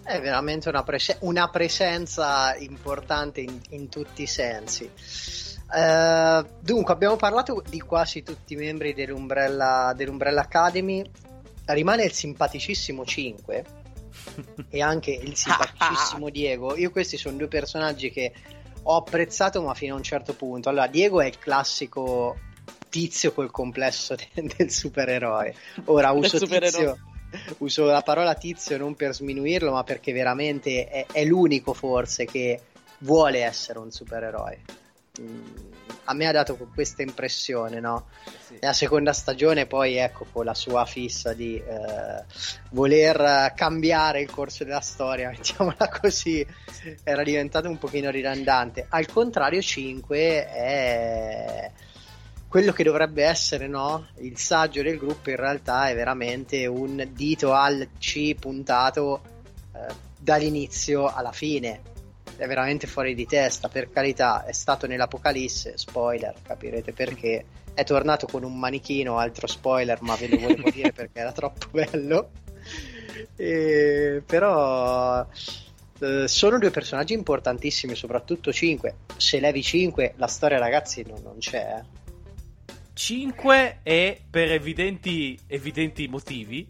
È 0.03 0.19
veramente 0.19 0.67
una, 0.69 0.81
prese- 0.81 1.17
una 1.21 1.47
presenza 1.49 2.55
importante 2.55 3.41
in, 3.41 3.61
in 3.69 3.87
tutti 3.87 4.23
i 4.23 4.27
sensi. 4.27 4.89
Uh, 5.73 6.45
dunque, 6.59 6.91
abbiamo 6.91 7.17
parlato 7.17 7.63
di 7.69 7.79
quasi 7.79 8.23
tutti 8.23 8.53
i 8.53 8.57
membri 8.57 8.95
dell'Umbrella, 8.95 9.93
dell'Umbrella 9.95 10.41
Academy. 10.41 11.07
Rimane 11.65 12.03
il 12.03 12.11
simpaticissimo 12.11 13.05
5 13.05 13.79
e 14.69 14.81
anche 14.81 15.11
il 15.11 15.35
simpaticissimo 15.35 16.29
Diego. 16.31 16.75
Io 16.75 16.91
questi 16.91 17.17
sono 17.17 17.37
due 17.37 17.47
personaggi 17.47 18.09
che 18.11 18.33
ho 18.83 18.95
apprezzato, 18.95 19.61
ma 19.61 19.73
fino 19.73 19.93
a 19.93 19.97
un 19.97 20.03
certo 20.03 20.33
punto. 20.33 20.69
Allora, 20.69 20.87
Diego 20.87 21.21
è 21.21 21.27
il 21.27 21.37
classico 21.37 22.37
tizio 22.89 23.31
col 23.31 23.51
complesso 23.51 24.15
de- 24.15 24.53
del 24.57 24.71
supereroe. 24.71 25.55
Ora 25.85 26.11
uso 26.11 26.39
tizio 26.39 26.97
uso 27.59 27.85
la 27.85 28.01
parola 28.01 28.35
tizio 28.35 28.77
non 28.77 28.95
per 28.95 29.13
sminuirlo, 29.13 29.71
ma 29.71 29.83
perché 29.83 30.11
veramente 30.11 30.87
è, 30.87 31.05
è 31.11 31.23
l'unico 31.23 31.73
forse 31.73 32.25
che 32.25 32.59
vuole 32.99 33.43
essere 33.43 33.79
un 33.79 33.91
supereroe. 33.91 34.61
Mm, 35.21 35.69
a 36.05 36.13
me 36.13 36.25
ha 36.25 36.31
dato 36.31 36.57
questa 36.73 37.03
impressione, 37.03 37.79
no? 37.79 38.07
Sì. 38.45 38.57
Nella 38.59 38.73
seconda 38.73 39.13
stagione 39.13 39.65
poi 39.65 39.95
ecco 39.95 40.25
con 40.31 40.45
la 40.45 40.53
sua 40.53 40.85
fissa 40.85 41.33
di 41.33 41.55
eh, 41.55 42.23
voler 42.71 43.53
cambiare 43.55 44.21
il 44.21 44.29
corso 44.29 44.63
della 44.63 44.81
storia, 44.81 45.29
mettiamola 45.31 45.89
così, 46.01 46.45
era 47.03 47.23
diventato 47.23 47.69
un 47.69 47.77
pochino 47.77 48.09
ridondante. 48.09 48.87
Al 48.89 49.05
contrario 49.07 49.61
5 49.61 50.17
è 50.49 51.71
quello 52.47 52.73
che 52.73 52.83
dovrebbe 52.83 53.23
essere 53.23 53.67
no? 53.67 54.07
il 54.17 54.37
saggio 54.37 54.81
del 54.81 54.97
gruppo 54.97 55.29
in 55.29 55.37
realtà 55.37 55.87
è 55.87 55.95
veramente 55.95 56.65
un 56.65 57.07
dito 57.13 57.53
al 57.53 57.87
C 57.97 58.35
puntato 58.35 59.21
eh, 59.73 59.93
dall'inizio 60.19 61.07
alla 61.07 61.31
fine 61.31 61.90
è 62.41 62.47
veramente 62.47 62.87
fuori 62.87 63.13
di 63.13 63.27
testa 63.27 63.67
per 63.67 63.91
carità 63.91 64.43
è 64.45 64.51
stato 64.51 64.87
nell'Apocalisse 64.87 65.77
spoiler 65.77 66.33
capirete 66.41 66.91
perché. 66.91 67.45
È 67.73 67.85
tornato 67.85 68.27
con 68.27 68.43
un 68.43 68.57
manichino 68.57 69.17
altro 69.17 69.47
spoiler 69.47 70.01
ma 70.01 70.15
ve 70.15 70.27
lo 70.27 70.39
volevo 70.39 70.69
dire 70.73 70.91
perché 70.91 71.19
era 71.19 71.31
troppo 71.31 71.67
bello. 71.69 72.31
E, 73.35 74.23
però 74.25 75.25
eh, 75.99 76.27
sono 76.27 76.57
due 76.57 76.71
personaggi 76.71 77.13
importantissimi 77.13 77.93
soprattutto 77.93 78.51
5 78.51 78.95
se 79.17 79.39
levi 79.39 79.61
5 79.61 80.13
la 80.17 80.27
storia 80.27 80.57
ragazzi 80.57 81.03
non, 81.07 81.21
non 81.21 81.37
c'è 81.37 81.77
eh. 81.79 81.99
5 82.93 83.79
è 83.83 84.19
per 84.29 84.51
evidenti, 84.51 85.39
evidenti 85.47 86.07
motivi 86.07 86.67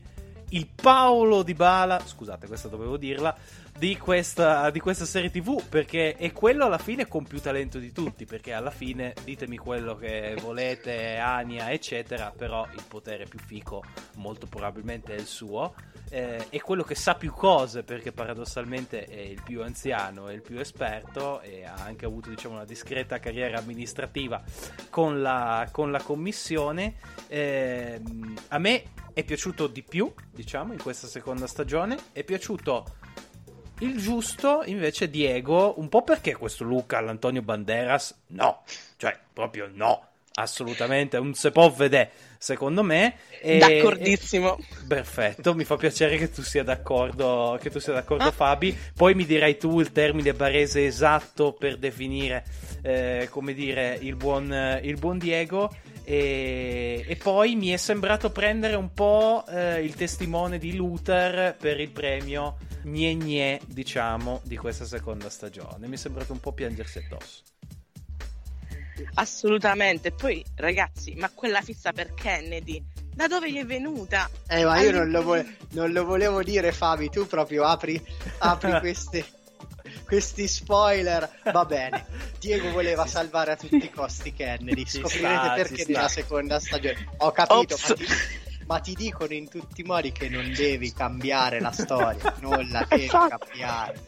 il 0.51 0.67
Paolo 0.67 1.43
di 1.43 1.53
Bala, 1.53 2.01
scusate, 2.03 2.47
questa 2.47 2.67
dovevo 2.67 2.97
dirla, 2.97 3.35
di 3.81 3.97
questa, 3.97 4.69
di 4.69 4.79
questa, 4.79 5.05
serie 5.05 5.31
TV 5.31 5.59
perché 5.67 6.15
è 6.15 6.31
quello 6.33 6.65
alla 6.65 6.77
fine 6.77 7.07
con 7.07 7.23
più 7.23 7.41
talento 7.41 7.79
di 7.79 7.91
tutti. 7.91 8.25
Perché 8.25 8.53
alla 8.53 8.69
fine 8.69 9.15
ditemi 9.23 9.57
quello 9.57 9.95
che 9.95 10.35
volete, 10.39 11.17
Ania, 11.17 11.71
eccetera. 11.71 12.31
Però 12.37 12.67
il 12.75 12.83
potere 12.87 13.25
più 13.25 13.39
fico, 13.39 13.83
molto 14.17 14.45
probabilmente, 14.45 15.15
è 15.15 15.19
il 15.19 15.25
suo. 15.25 15.73
Eh, 16.11 16.49
è 16.49 16.59
quello 16.59 16.83
che 16.83 16.93
sa 16.93 17.15
più 17.15 17.31
cose 17.31 17.81
perché 17.81 18.11
paradossalmente 18.11 19.05
è 19.05 19.19
il 19.19 19.41
più 19.43 19.63
anziano, 19.63 20.27
è 20.27 20.33
il 20.33 20.41
più 20.41 20.59
esperto 20.59 21.41
e 21.41 21.65
ha 21.65 21.73
anche 21.73 22.05
avuto 22.05 22.29
diciamo, 22.29 22.55
una 22.55 22.65
discreta 22.65 23.17
carriera 23.17 23.57
amministrativa 23.57 24.43
con 24.91 25.23
la, 25.23 25.67
con 25.71 25.89
la 25.89 26.03
commissione. 26.03 26.97
Eh, 27.27 27.99
a 28.49 28.59
me 28.59 28.83
è 29.13 29.23
piaciuto 29.23 29.65
di 29.65 29.81
più, 29.81 30.13
diciamo, 30.29 30.71
in 30.71 30.79
questa 30.79 31.07
seconda 31.07 31.47
stagione. 31.47 31.97
È 32.11 32.23
piaciuto 32.23 33.00
il 33.81 33.97
giusto 33.97 34.63
invece 34.65 35.09
Diego, 35.09 35.79
un 35.79 35.89
po' 35.89 36.03
perché 36.03 36.35
questo 36.35 36.63
look 36.63 36.93
all'Antonio 36.93 37.41
Banderas? 37.41 38.15
No, 38.27 38.63
cioè 38.97 39.17
proprio 39.33 39.69
no, 39.71 40.07
assolutamente, 40.33 41.17
un 41.17 41.33
se 41.33 41.51
può 41.51 41.69
vedere, 41.69 42.11
secondo 42.37 42.83
me. 42.83 43.15
E, 43.41 43.57
D'accordissimo. 43.57 44.57
E, 44.57 44.63
perfetto, 44.87 45.55
mi 45.55 45.63
fa 45.63 45.77
piacere 45.77 46.17
che 46.17 46.31
tu 46.31 46.41
sia 46.41 46.63
d'accordo, 46.63 47.57
che 47.61 47.69
tu 47.69 47.79
sia 47.79 47.93
d'accordo 47.93 48.25
ah. 48.25 48.31
Fabi. 48.31 48.77
Poi 48.95 49.15
mi 49.15 49.25
dirai 49.25 49.57
tu 49.57 49.79
il 49.79 49.91
termine 49.91 50.33
barese 50.33 50.85
esatto 50.85 51.53
per 51.53 51.77
definire, 51.77 52.45
eh, 52.83 53.27
come 53.31 53.53
dire, 53.53 53.97
il 54.01 54.15
buon, 54.15 54.79
il 54.81 54.97
buon 54.97 55.17
Diego. 55.17 55.69
E, 56.03 57.05
e, 57.07 57.15
poi 57.15 57.55
mi 57.55 57.69
è 57.69 57.77
sembrato 57.77 58.31
prendere 58.31 58.75
un 58.75 58.93
po' 58.93 59.45
eh, 59.47 59.83
il 59.83 59.95
testimone 59.95 60.57
di 60.57 60.75
Luther 60.75 61.55
per 61.55 61.79
il 61.79 61.91
premio 61.91 62.57
Gne 62.83 63.15
Gne, 63.15 63.59
diciamo, 63.67 64.41
di 64.43 64.57
questa 64.57 64.85
seconda 64.85 65.29
stagione. 65.29 65.87
Mi 65.87 65.95
è 65.95 65.97
sembrato 65.97 66.33
un 66.33 66.39
po' 66.39 66.51
piangersi 66.53 66.97
addosso. 66.97 67.41
Assolutamente. 69.15 70.11
Poi, 70.11 70.43
ragazzi, 70.55 71.13
ma 71.15 71.29
quella 71.33 71.61
fissa 71.61 71.91
per 71.91 72.13
Kennedy, 72.13 72.83
da 73.13 73.27
dove 73.27 73.51
gli 73.51 73.57
è 73.57 73.65
venuta? 73.65 74.29
Eh, 74.47 74.63
ma 74.63 74.79
io 74.81 74.91
non 74.91 75.09
lo, 75.09 75.21
vo- 75.21 75.45
non 75.71 75.91
lo, 75.91 76.05
volevo 76.05 76.41
dire, 76.43 76.71
Fabi. 76.71 77.09
Tu 77.09 77.27
proprio 77.27 77.63
apri, 77.63 78.01
apri 78.39 78.71
queste 78.79 79.25
questi 80.11 80.45
spoiler. 80.45 81.39
Va 81.53 81.63
bene. 81.63 82.05
Diego 82.37 82.69
voleva 82.71 83.05
salvare 83.05 83.53
a 83.53 83.55
tutti 83.55 83.77
i 83.77 83.89
costi 83.89 84.33
Kennedy. 84.33 84.85
Scoprirete 84.85 85.23
sta, 85.23 85.53
perché 85.53 85.85
nella 85.87 86.09
seconda 86.09 86.59
stagione. 86.59 87.07
Ho 87.19 87.31
capito, 87.31 87.77
ma 87.87 87.93
ti, 87.95 88.05
ma 88.67 88.79
ti, 88.79 88.93
dicono 88.93 89.33
in 89.33 89.47
tutti 89.47 89.79
i 89.79 89.83
modi 89.85 90.11
che 90.11 90.27
non 90.27 90.51
devi 90.51 90.91
cambiare 90.91 91.61
la 91.61 91.71
storia. 91.71 92.35
Non 92.41 92.67
la 92.69 92.85
devi 92.89 93.05
esatto. 93.05 93.37
cambiare. 93.37 94.03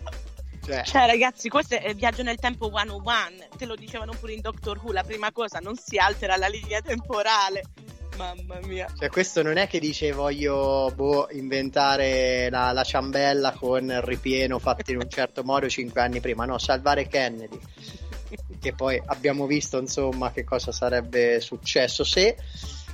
Cioè... 0.66 0.84
cioè, 0.84 1.06
ragazzi, 1.06 1.48
questo 1.48 1.76
è 1.76 1.94
viaggio 1.94 2.24
nel 2.24 2.38
tempo 2.38 2.70
101. 2.70 3.48
Te 3.58 3.66
lo 3.66 3.76
dicevano 3.76 4.12
pure 4.12 4.34
in 4.34 4.42
Doctor 4.42 4.80
Who. 4.84 4.92
La 4.92 5.04
prima 5.04 5.32
cosa, 5.32 5.60
non 5.60 5.78
si 5.78 5.98
altera 5.98 6.36
la 6.36 6.48
linea 6.48 6.82
temporale. 6.82 7.64
Mamma 8.18 8.60
mia. 8.66 8.88
Cioè, 8.98 9.10
questo 9.10 9.42
non 9.42 9.58
è 9.58 9.68
che 9.68 9.80
dice 9.80 10.12
voglio 10.12 10.92
boh, 10.96 11.30
inventare 11.32 12.50
la, 12.50 12.72
la, 12.72 12.84
ciambella 12.84 13.52
con 13.52 13.84
il 13.84 14.02
ripieno 14.02 14.60
fatto 14.60 14.92
in 14.92 14.98
un 14.98 15.10
certo 15.10 15.44
modo 15.44 15.68
cinque 15.70 16.02
anni 16.02 16.20
prima. 16.20 16.46
No, 16.46 16.58
salvare 16.58 17.08
Kennedy. 17.08 17.60
che 18.60 18.74
poi 18.74 19.02
abbiamo 19.06 19.46
visto, 19.46 19.80
insomma, 19.80 20.32
che 20.32 20.44
cosa 20.44 20.72
sarebbe 20.72 21.40
successo 21.40 22.04
se. 22.04 22.38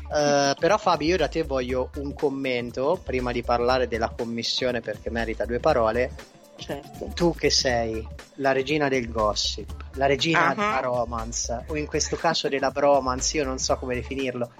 Uh, 0.09 0.55
però 0.57 0.77
Fabio, 0.77 1.09
io 1.09 1.17
da 1.17 1.27
te 1.27 1.43
voglio 1.43 1.91
un 1.97 2.15
commento 2.15 2.99
prima 3.03 3.31
di 3.31 3.43
parlare 3.43 3.87
della 3.87 4.09
commissione 4.09 4.81
perché 4.81 5.11
merita 5.11 5.45
due 5.45 5.59
parole. 5.59 6.37
Certo. 6.55 7.11
Tu 7.13 7.33
che 7.35 7.49
sei 7.49 8.05
la 8.35 8.51
regina 8.51 8.89
del 8.89 9.09
gossip, 9.09 9.71
la 9.93 10.07
regina 10.07 10.49
uh-huh. 10.49 10.55
della 10.55 10.79
romance, 10.81 11.63
o 11.67 11.77
in 11.77 11.85
questo 11.85 12.15
caso 12.17 12.49
della 12.49 12.71
bromance, 12.71 13.37
io 13.37 13.45
non 13.45 13.59
so 13.59 13.77
come 13.77 13.95
definirlo. 13.95 14.51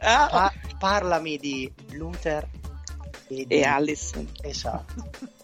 Ah. 0.00 0.28
Pa- 0.28 0.52
parlami 0.78 1.36
di 1.38 1.72
Luther 1.92 2.48
e, 3.28 3.44
e 3.48 3.62
Allison. 3.64 4.28
Esatto. 4.42 5.10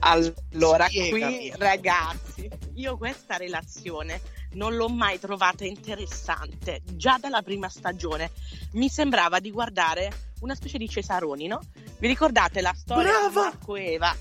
Allora, 0.00 0.86
Spiegami. 0.86 1.50
qui 1.50 1.52
ragazzi, 1.56 2.48
io 2.74 2.96
questa 2.96 3.36
relazione 3.36 4.20
non 4.52 4.74
l'ho 4.76 4.88
mai 4.88 5.18
trovata 5.18 5.64
interessante. 5.64 6.80
Già 6.84 7.18
dalla 7.20 7.42
prima 7.42 7.68
stagione 7.68 8.30
mi 8.72 8.88
sembrava 8.88 9.40
di 9.40 9.50
guardare 9.50 10.10
una 10.40 10.54
specie 10.54 10.78
di 10.78 10.88
Cesaroni, 10.88 11.46
no? 11.46 11.60
Vi 11.98 12.06
ricordate 12.06 12.60
la 12.60 12.72
storia 12.74 13.12
Brava! 13.12 13.28
di 13.28 13.34
Marco 13.34 13.76
e 13.76 13.92
Eva? 13.92 14.16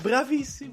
Bravissimo. 0.00 0.72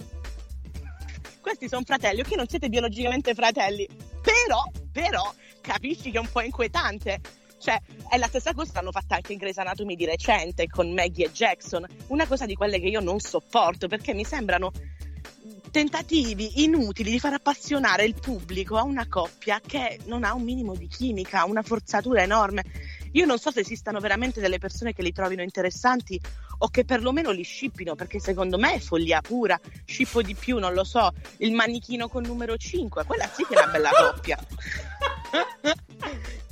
Questi 1.42 1.68
sono 1.68 1.84
fratelli, 1.86 2.22
ok, 2.22 2.32
non 2.36 2.48
siete 2.48 2.70
biologicamente 2.70 3.36
fratelli, 3.36 3.88
però, 4.22 4.64
però, 4.92 5.32
capisci 5.62 6.10
che 6.10 6.18
è 6.18 6.22
un 6.22 6.30
po' 6.32 6.42
inquietante. 6.42 7.20
Cioè, 7.66 7.82
è 8.10 8.18
la 8.18 8.28
stessa 8.28 8.54
cosa 8.54 8.74
che 8.74 8.78
hanno 8.78 8.92
fatto 8.92 9.16
anche 9.16 9.32
in 9.32 9.40
Grey's 9.40 9.58
Anatomy 9.58 9.96
di 9.96 10.06
recente 10.06 10.68
con 10.68 10.94
Maggie 10.94 11.26
e 11.26 11.32
Jackson. 11.32 11.84
Una 12.10 12.28
cosa 12.28 12.46
di 12.46 12.54
quelle 12.54 12.80
che 12.80 12.86
io 12.86 13.00
non 13.00 13.20
sopporto 13.20 13.88
perché 13.88 14.14
mi 14.14 14.24
sembrano 14.24 14.72
tentativi 15.72 16.64
inutili 16.64 17.10
di 17.10 17.20
far 17.20 17.34
appassionare 17.34 18.06
il 18.06 18.14
pubblico 18.14 18.78
a 18.78 18.84
una 18.84 19.08
coppia 19.08 19.60
che 19.66 19.98
non 20.06 20.24
ha 20.24 20.36
un 20.36 20.44
minimo 20.44 20.76
di 20.76 20.88
chimica, 20.88 21.44
una 21.46 21.64
forzatura 21.64 22.22
enorme. 22.22 22.64
Io 23.14 23.26
non 23.26 23.40
so 23.40 23.50
se 23.50 23.62
esistano 23.62 24.00
veramente 24.00 24.40
delle 24.40 24.60
persone 24.60 24.94
che 24.94 25.02
li 25.02 25.12
trovino 25.12 25.42
interessanti 25.42 26.22
o 26.60 26.68
che 26.68 26.86
perlomeno 26.86 27.32
li 27.32 27.42
scippino, 27.42 27.96
perché 27.96 28.20
secondo 28.20 28.60
me 28.60 28.76
è 28.76 28.80
follia 28.80 29.22
pura. 29.22 29.60
Scippo 29.86 30.22
di 30.22 30.36
più, 30.36 30.60
non 30.60 30.76
lo 30.76 30.84
so, 30.84 31.12
il 31.38 31.54
manichino 31.54 32.10
con 32.10 32.26
numero 32.26 32.58
5, 32.58 33.06
quella 33.06 33.28
sì 33.28 33.44
che 33.44 33.56
è 33.56 33.58
una 33.58 33.72
bella 33.72 33.90
coppia. 33.90 34.38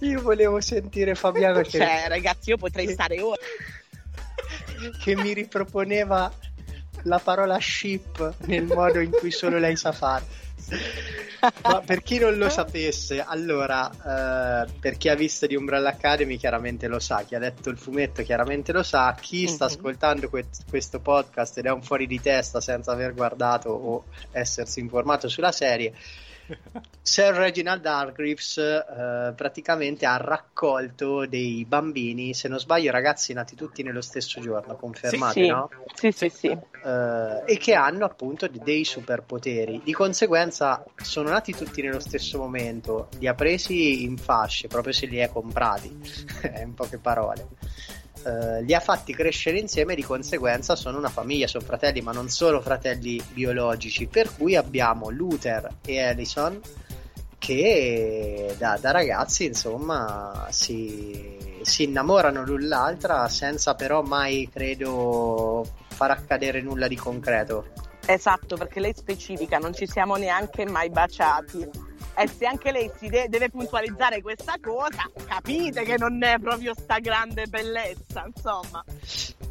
Io 0.00 0.22
volevo 0.22 0.60
sentire 0.60 1.14
Fabiano 1.14 1.60
che... 1.62 1.78
Cioè, 1.78 2.04
ragazzi, 2.08 2.50
io 2.50 2.56
potrei 2.56 2.88
stare 2.88 3.20
ora. 3.20 3.40
che 5.02 5.16
mi 5.16 5.32
riproponeva 5.32 6.32
la 7.02 7.18
parola 7.18 7.58
ship 7.60 8.34
nel 8.46 8.64
modo 8.64 9.00
in 9.00 9.10
cui 9.10 9.30
solo 9.30 9.58
lei 9.58 9.76
sa 9.76 9.92
fare. 9.92 10.24
Ma 11.62 11.80
per 11.80 12.02
chi 12.02 12.18
non 12.18 12.36
lo 12.36 12.48
sapesse, 12.48 13.22
allora, 13.22 14.64
eh, 14.64 14.70
per 14.80 14.96
chi 14.96 15.08
ha 15.08 15.14
visto 15.14 15.46
di 15.46 15.54
Umbrella 15.54 15.90
Academy 15.90 16.36
chiaramente 16.36 16.88
lo 16.88 16.98
sa, 16.98 17.22
chi 17.22 17.36
ha 17.36 17.38
letto 17.38 17.70
il 17.70 17.78
fumetto 17.78 18.22
chiaramente 18.22 18.72
lo 18.72 18.82
sa, 18.82 19.14
chi 19.18 19.46
sta 19.46 19.66
mm-hmm. 19.66 19.74
ascoltando 19.74 20.28
que- 20.28 20.46
questo 20.68 20.98
podcast 20.98 21.58
ed 21.58 21.66
è 21.66 21.70
un 21.70 21.82
fuori 21.82 22.06
di 22.06 22.20
testa 22.20 22.60
senza 22.60 22.90
aver 22.90 23.14
guardato 23.14 23.70
o 23.70 24.04
essersi 24.32 24.80
informato 24.80 25.28
sulla 25.28 25.52
serie, 25.52 25.94
Sir 27.02 27.34
Reginald 27.34 27.84
Hargreaves 27.86 28.58
eh, 28.58 29.32
praticamente 29.34 30.06
ha 30.06 30.16
raccolto 30.16 31.26
dei 31.26 31.64
bambini, 31.64 32.34
se 32.34 32.48
non 32.48 32.58
sbaglio 32.58 32.90
ragazzi 32.90 33.32
nati 33.32 33.56
tutti 33.56 33.82
nello 33.82 34.00
stesso 34.00 34.40
giorno, 34.40 34.76
confermati, 34.76 35.40
sì, 35.40 35.44
sì. 35.44 35.50
no? 35.50 35.70
Sì, 35.94 36.12
sì, 36.12 36.28
sì. 36.28 36.46
Eh, 36.48 37.42
e 37.46 37.56
che 37.56 37.74
hanno 37.74 38.04
appunto 38.04 38.48
dei 38.48 38.84
superpoteri. 38.84 39.80
Di 39.82 39.92
conseguenza 39.92 40.84
sono 40.96 41.30
nati 41.30 41.54
tutti 41.54 41.82
nello 41.82 42.00
stesso 42.00 42.38
momento, 42.38 43.08
li 43.18 43.26
ha 43.26 43.34
presi 43.34 44.04
in 44.04 44.16
fasce, 44.16 44.68
proprio 44.68 44.92
se 44.92 45.06
li 45.06 45.22
ha 45.22 45.28
comprati, 45.28 45.96
in 46.60 46.74
poche 46.74 46.98
parole. 46.98 47.46
Uh, 48.24 48.62
li 48.64 48.74
ha 48.74 48.80
fatti 48.80 49.14
crescere 49.14 49.58
insieme 49.58 49.94
di 49.94 50.02
conseguenza 50.02 50.74
sono 50.74 50.98
una 50.98 51.08
famiglia, 51.08 51.46
sono 51.46 51.64
fratelli, 51.64 52.00
ma 52.00 52.12
non 52.12 52.28
solo 52.28 52.60
fratelli 52.60 53.22
biologici. 53.32 54.06
Per 54.06 54.34
cui 54.36 54.56
abbiamo 54.56 55.08
Luther 55.10 55.76
e 55.84 55.94
Ellison 55.94 56.60
che 57.38 58.54
da, 58.58 58.76
da 58.80 58.90
ragazzi 58.90 59.46
insomma 59.46 60.48
si, 60.50 61.36
si, 61.62 61.84
innamorano 61.84 62.44
l'un 62.44 62.66
l'altra 62.66 63.28
senza 63.28 63.74
però 63.74 64.02
mai 64.02 64.48
credo 64.52 65.64
far 65.86 66.10
accadere 66.10 66.60
nulla 66.60 66.88
di 66.88 66.96
concreto. 66.96 67.66
Esatto, 68.04 68.56
perché 68.56 68.80
lei 68.80 68.94
specifica, 68.94 69.58
non 69.58 69.74
ci 69.74 69.86
siamo 69.86 70.16
neanche 70.16 70.66
mai 70.66 70.90
baciati 70.90 71.87
e 72.18 72.28
se 72.28 72.46
anche 72.46 72.72
lei 72.72 72.90
si 72.98 73.08
de- 73.08 73.28
deve 73.28 73.48
puntualizzare 73.48 74.20
questa 74.20 74.56
cosa, 74.60 75.08
capite 75.24 75.84
che 75.84 75.96
non 75.96 76.22
è 76.22 76.38
proprio 76.38 76.74
sta 76.74 76.98
grande 76.98 77.46
bellezza, 77.46 78.24
insomma. 78.26 78.84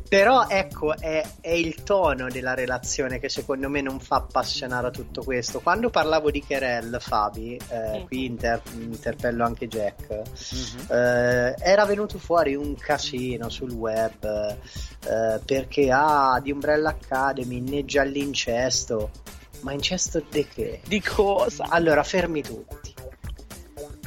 Però 0.09 0.47
ecco, 0.47 0.97
è, 0.97 1.25
è, 1.41 1.51
il 1.51 1.83
tono 1.83 2.29
della 2.29 2.53
relazione 2.53 3.19
che 3.19 3.27
secondo 3.27 3.67
me 3.67 3.81
non 3.81 3.99
fa 3.99 4.17
appassionare 4.17 4.87
a 4.87 4.89
tutto 4.89 5.21
questo. 5.21 5.59
Quando 5.59 5.89
parlavo 5.89 6.31
di 6.31 6.41
Kerel, 6.41 6.97
Fabi, 6.99 7.55
eh, 7.55 7.77
mm-hmm. 7.77 8.05
qui 8.05 8.25
inter- 8.25 8.61
interpello 8.73 9.43
anche 9.43 9.67
Jack, 9.67 10.09
mm-hmm. 10.09 10.85
eh, 10.89 11.55
era 11.59 11.85
venuto 11.85 12.17
fuori 12.19 12.55
un 12.55 12.75
casino 12.75 13.49
sul 13.49 13.71
web 13.71 14.23
eh, 14.23 15.39
perché 15.43 15.89
ah, 15.91 16.39
di 16.41 16.51
Umbrella 16.51 16.89
Academy 16.89 17.57
inneggia 17.57 18.01
all'incesto. 18.01 19.11
Ma 19.61 19.73
incesto 19.73 20.23
di 20.29 20.47
che? 20.47 20.81
Di 20.85 21.01
cosa? 21.01 21.65
Allora, 21.69 22.03
fermi 22.03 22.41
tutti. 22.41 22.93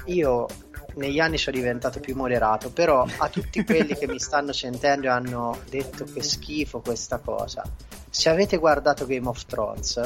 Io 0.06 0.46
negli 0.94 1.18
anni 1.18 1.38
sono 1.38 1.56
diventato 1.56 2.00
più 2.00 2.14
moderato, 2.16 2.70
però 2.70 3.06
a 3.18 3.28
tutti 3.28 3.62
quelli 3.64 3.96
che 3.96 4.06
mi 4.06 4.18
stanno 4.18 4.52
sentendo 4.52 5.06
e 5.06 5.10
hanno 5.10 5.58
detto 5.68 6.04
che 6.04 6.22
schifo 6.22 6.80
questa 6.80 7.18
cosa, 7.18 7.62
se 8.08 8.28
avete 8.28 8.56
guardato 8.56 9.06
Game 9.06 9.28
of 9.28 9.44
Thrones, 9.46 10.00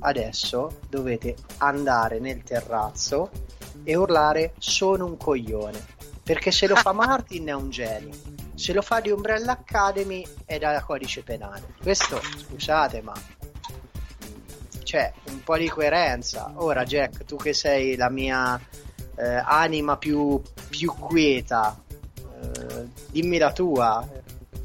adesso 0.00 0.80
dovete 0.88 1.36
andare 1.58 2.18
nel 2.18 2.42
terrazzo 2.42 3.30
e 3.82 3.96
urlare 3.96 4.54
sono 4.58 5.04
un 5.04 5.16
coglione, 5.16 5.78
perché 6.22 6.50
se 6.50 6.66
lo 6.66 6.76
fa 6.76 6.92
Martin 6.94 7.46
è 7.46 7.52
un 7.52 7.70
genio, 7.70 8.14
se 8.54 8.72
lo 8.72 8.82
fa 8.82 9.00
di 9.00 9.10
Umbrella 9.10 9.52
Academy 9.52 10.26
è 10.44 10.58
da 10.58 10.82
codice 10.82 11.22
penale. 11.22 11.74
Questo, 11.82 12.20
scusate, 12.20 13.02
ma 13.02 13.12
c'è 14.94 15.12
un 15.30 15.42
po' 15.42 15.58
di 15.58 15.68
coerenza. 15.68 16.52
Ora, 16.54 16.84
Jack, 16.84 17.24
tu 17.24 17.34
che 17.34 17.52
sei 17.52 17.96
la 17.96 18.08
mia 18.08 18.60
eh, 19.16 19.42
anima 19.44 19.96
più, 19.96 20.40
più 20.68 20.94
quieta, 20.94 21.76
eh, 22.16 22.86
dimmi 23.10 23.38
la 23.38 23.52
tua. 23.52 24.08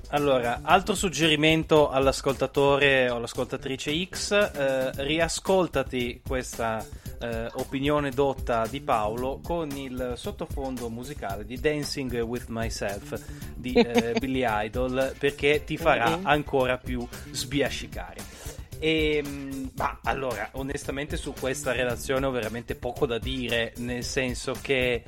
Allora, 0.10 0.60
altro 0.62 0.94
suggerimento 0.94 1.90
all'ascoltatore 1.90 3.10
o 3.10 3.16
all'ascoltatrice 3.16 4.08
X, 4.08 4.32
eh, 4.32 4.92
riascoltati 5.04 6.22
questa 6.26 6.86
eh, 7.20 7.50
opinione 7.54 8.12
dotta 8.12 8.68
di 8.68 8.82
Paolo 8.82 9.40
con 9.44 9.70
il 9.72 10.14
sottofondo 10.16 10.90
musicale 10.90 11.44
di 11.44 11.60
Dancing 11.60 12.22
with 12.22 12.46
Myself 12.50 13.20
di 13.56 13.74
eh, 13.74 14.14
Billy 14.22 14.44
Idol 14.46 15.16
perché 15.18 15.64
ti 15.64 15.76
farà 15.78 16.20
ancora 16.22 16.78
più 16.78 17.06
sbiascicare. 17.32 18.59
E, 18.80 19.18
ehm, 19.18 19.72
ma 19.76 20.00
allora, 20.04 20.50
onestamente 20.54 21.18
su 21.18 21.34
questa 21.34 21.74
relazione 21.74 22.26
ho 22.26 22.32
veramente 22.32 22.76
poco 22.76 23.06
da 23.06 23.20
dire, 23.20 23.74
nel 23.78 24.04
senso 24.04 24.56
che 24.62 25.04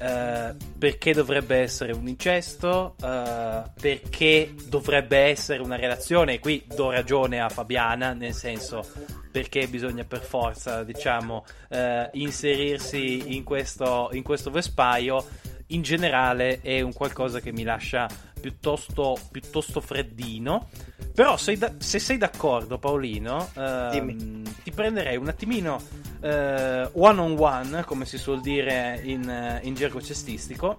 uh, 0.00 0.56
perché 0.78 1.12
dovrebbe 1.12 1.56
essere 1.56 1.92
un 1.92 2.06
incesto, 2.06 2.94
uh, 3.00 3.70
perché 3.80 4.54
dovrebbe 4.68 5.18
essere 5.18 5.60
una 5.60 5.76
relazione, 5.76 6.34
e 6.34 6.38
qui 6.38 6.64
do 6.74 6.90
ragione 6.90 7.40
a 7.40 7.48
Fabiana, 7.48 8.12
nel 8.12 8.32
senso 8.34 8.84
perché 9.30 9.66
bisogna 9.66 10.04
per 10.04 10.22
forza, 10.22 10.82
diciamo, 10.82 11.44
uh, 11.70 12.08
inserirsi 12.12 13.34
in 13.36 13.44
questo, 13.44 14.08
in 14.12 14.22
questo 14.22 14.50
vespaio, 14.50 15.24
in 15.70 15.82
generale 15.82 16.60
è 16.62 16.80
un 16.80 16.92
qualcosa 16.92 17.40
che 17.40 17.52
mi 17.52 17.64
lascia 17.64 18.08
piuttosto, 18.40 19.18
piuttosto 19.30 19.80
freddino. 19.80 20.68
Però 21.16 21.38
sei 21.38 21.56
da, 21.56 21.72
se 21.78 21.98
sei 21.98 22.18
d'accordo, 22.18 22.76
Paolino, 22.76 23.48
ehm, 23.54 24.42
ti 24.62 24.70
prenderei 24.70 25.16
un 25.16 25.28
attimino 25.28 25.80
eh, 26.20 26.90
one 26.92 27.20
on 27.20 27.36
one, 27.38 27.84
come 27.84 28.04
si 28.04 28.18
suol 28.18 28.42
dire 28.42 29.00
in, 29.02 29.60
in 29.62 29.74
gergo 29.74 30.02
cestistico. 30.02 30.76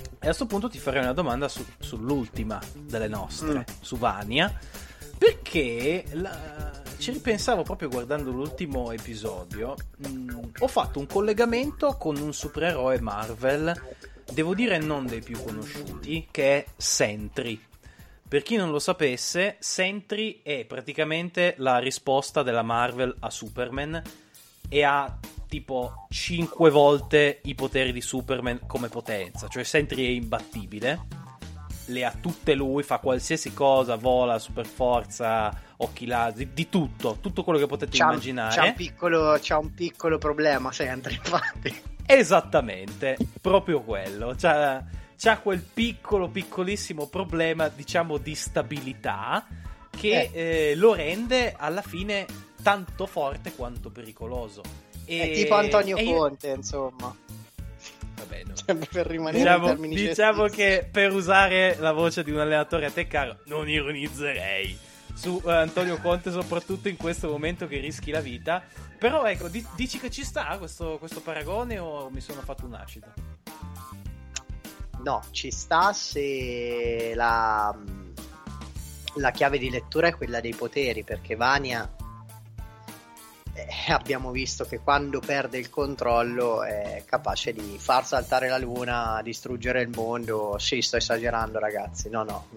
E 0.00 0.16
a 0.16 0.18
questo 0.18 0.46
punto 0.46 0.68
ti 0.68 0.80
farei 0.80 1.02
una 1.02 1.12
domanda 1.12 1.46
su, 1.46 1.64
sull'ultima 1.78 2.60
delle 2.74 3.06
nostre, 3.06 3.60
mm. 3.60 3.62
su 3.80 3.96
Vania. 3.98 4.52
Perché 5.16 6.06
la, 6.10 6.72
ci 6.96 7.12
ripensavo 7.12 7.62
proprio 7.62 7.88
guardando 7.88 8.32
l'ultimo 8.32 8.90
episodio. 8.90 9.76
Mh, 9.98 10.08
mm, 10.08 10.38
ho 10.58 10.66
fatto 10.66 10.98
un 10.98 11.06
collegamento 11.06 11.94
con 11.96 12.16
un 12.16 12.34
supereroe 12.34 13.00
Marvel, 13.00 13.80
devo 14.28 14.54
dire 14.56 14.78
non 14.78 15.06
dei 15.06 15.22
più 15.22 15.40
conosciuti, 15.40 16.26
che 16.32 16.56
è 16.56 16.66
Sentry. 16.76 17.66
Per 18.28 18.42
chi 18.42 18.56
non 18.56 18.70
lo 18.70 18.78
sapesse, 18.78 19.56
Sentry 19.58 20.42
è 20.42 20.66
praticamente 20.66 21.54
la 21.58 21.78
risposta 21.78 22.42
della 22.42 22.62
Marvel 22.62 23.16
a 23.20 23.30
Superman 23.30 24.02
e 24.68 24.82
ha 24.82 25.18
tipo 25.48 26.06
5 26.10 26.68
volte 26.68 27.40
i 27.44 27.54
poteri 27.54 27.90
di 27.90 28.02
Superman 28.02 28.60
come 28.66 28.88
potenza, 28.88 29.48
cioè 29.48 29.64
Sentry 29.64 30.04
è 30.04 30.10
imbattibile, 30.10 31.06
le 31.86 32.04
ha 32.04 32.12
tutte 32.20 32.52
lui, 32.54 32.82
fa 32.82 32.98
qualsiasi 32.98 33.54
cosa, 33.54 33.96
vola, 33.96 34.38
super 34.38 34.66
forza, 34.66 35.50
occhi 35.78 36.04
lazzi, 36.04 36.50
di 36.52 36.68
tutto, 36.68 37.16
tutto 37.22 37.42
quello 37.42 37.58
che 37.58 37.66
potete 37.66 37.96
c'ha, 37.96 38.10
immaginare. 38.10 38.54
C'ha 38.54 38.64
un, 38.64 38.74
piccolo, 38.74 39.38
c'ha 39.40 39.56
un 39.56 39.72
piccolo 39.72 40.18
problema 40.18 40.70
Sentry, 40.70 41.14
infatti. 41.14 41.82
Esattamente, 42.04 43.16
proprio 43.40 43.80
quello. 43.80 44.34
C'ha, 44.36 44.84
c'ha 45.18 45.38
quel 45.38 45.60
piccolo, 45.60 46.28
piccolissimo 46.28 47.08
problema, 47.08 47.68
diciamo, 47.68 48.18
di 48.18 48.34
stabilità 48.36 49.46
che 49.90 50.30
eh. 50.32 50.70
Eh, 50.70 50.74
lo 50.76 50.94
rende 50.94 51.54
alla 51.56 51.82
fine 51.82 52.24
tanto 52.62 53.06
forte 53.06 53.52
quanto 53.54 53.90
pericoloso. 53.90 54.62
E... 55.04 55.22
È 55.22 55.32
tipo 55.32 55.54
Antonio 55.54 55.96
Conte, 56.02 56.48
io... 56.48 56.54
insomma. 56.54 57.14
Vabbè, 58.14 58.42
no. 58.46 58.56
Sempre 58.56 58.88
per 58.90 59.06
rimanere 59.06 59.38
diciamo, 59.38 59.74
diciamo 59.74 60.44
che 60.46 60.88
per 60.90 61.12
usare 61.12 61.76
la 61.78 61.92
voce 61.92 62.22
di 62.22 62.30
un 62.30 62.40
allenatore 62.40 62.86
a 62.86 62.90
te 62.90 63.06
caro, 63.06 63.38
non 63.46 63.68
ironizzerei 63.68 64.76
su 65.14 65.40
uh, 65.42 65.48
Antonio 65.48 65.98
Conte, 65.98 66.30
soprattutto 66.30 66.88
in 66.88 66.96
questo 66.96 67.28
momento 67.28 67.66
che 67.66 67.78
rischi 67.78 68.10
la 68.10 68.20
vita. 68.20 68.62
Però 68.98 69.24
ecco, 69.24 69.48
di- 69.48 69.64
dici 69.74 69.98
che 69.98 70.10
ci 70.10 70.24
sta 70.24 70.56
questo, 70.58 70.98
questo 70.98 71.20
paragone 71.20 71.78
o 71.78 72.08
mi 72.10 72.20
sono 72.20 72.40
fatto 72.40 72.66
un 72.66 72.74
acido? 72.74 73.12
No, 75.08 75.22
ci 75.30 75.50
sta 75.50 75.94
se 75.94 77.12
la, 77.14 77.74
la 79.14 79.30
chiave 79.30 79.56
di 79.56 79.70
lettura 79.70 80.08
è 80.08 80.14
quella 80.14 80.38
dei 80.38 80.54
poteri, 80.54 81.02
perché 81.02 81.34
Vania 81.34 81.90
eh, 83.54 83.90
abbiamo 83.90 84.30
visto 84.32 84.66
che 84.66 84.80
quando 84.80 85.20
perde 85.20 85.56
il 85.56 85.70
controllo 85.70 86.62
è 86.62 87.04
capace 87.06 87.54
di 87.54 87.78
far 87.78 88.04
saltare 88.04 88.48
la 88.48 88.58
luna, 88.58 89.22
distruggere 89.22 89.80
il 89.80 89.88
mondo. 89.88 90.58
Sì, 90.58 90.82
sto 90.82 90.98
esagerando, 90.98 91.58
ragazzi. 91.58 92.10
No, 92.10 92.24
no. 92.24 92.48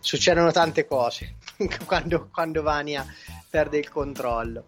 Succedono 0.00 0.50
tante 0.50 0.88
cose 0.88 1.36
quando, 1.86 2.30
quando, 2.32 2.62
Vania 2.62 3.06
perde 3.48 3.78
il 3.78 3.88
controllo. 3.88 4.64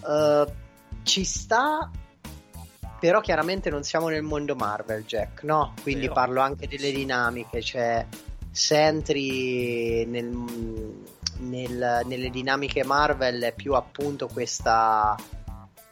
Uh, 0.00 0.52
ci 1.04 1.22
sta, 1.22 1.88
però 3.02 3.20
chiaramente 3.20 3.68
non 3.68 3.82
siamo 3.82 4.06
nel 4.06 4.22
mondo 4.22 4.54
Marvel, 4.54 5.04
Jack, 5.04 5.42
no? 5.42 5.74
Quindi 5.82 6.02
Vero. 6.02 6.12
parlo 6.14 6.40
anche 6.40 6.68
delle 6.68 6.92
dinamiche, 6.92 7.60
cioè 7.60 8.06
Sentry 8.52 10.06
nel 10.06 10.30
nel, 11.38 12.02
nelle 12.04 12.30
dinamiche 12.30 12.84
Marvel 12.84 13.42
è 13.42 13.52
più 13.52 13.74
appunto 13.74 14.28
questa, 14.28 15.16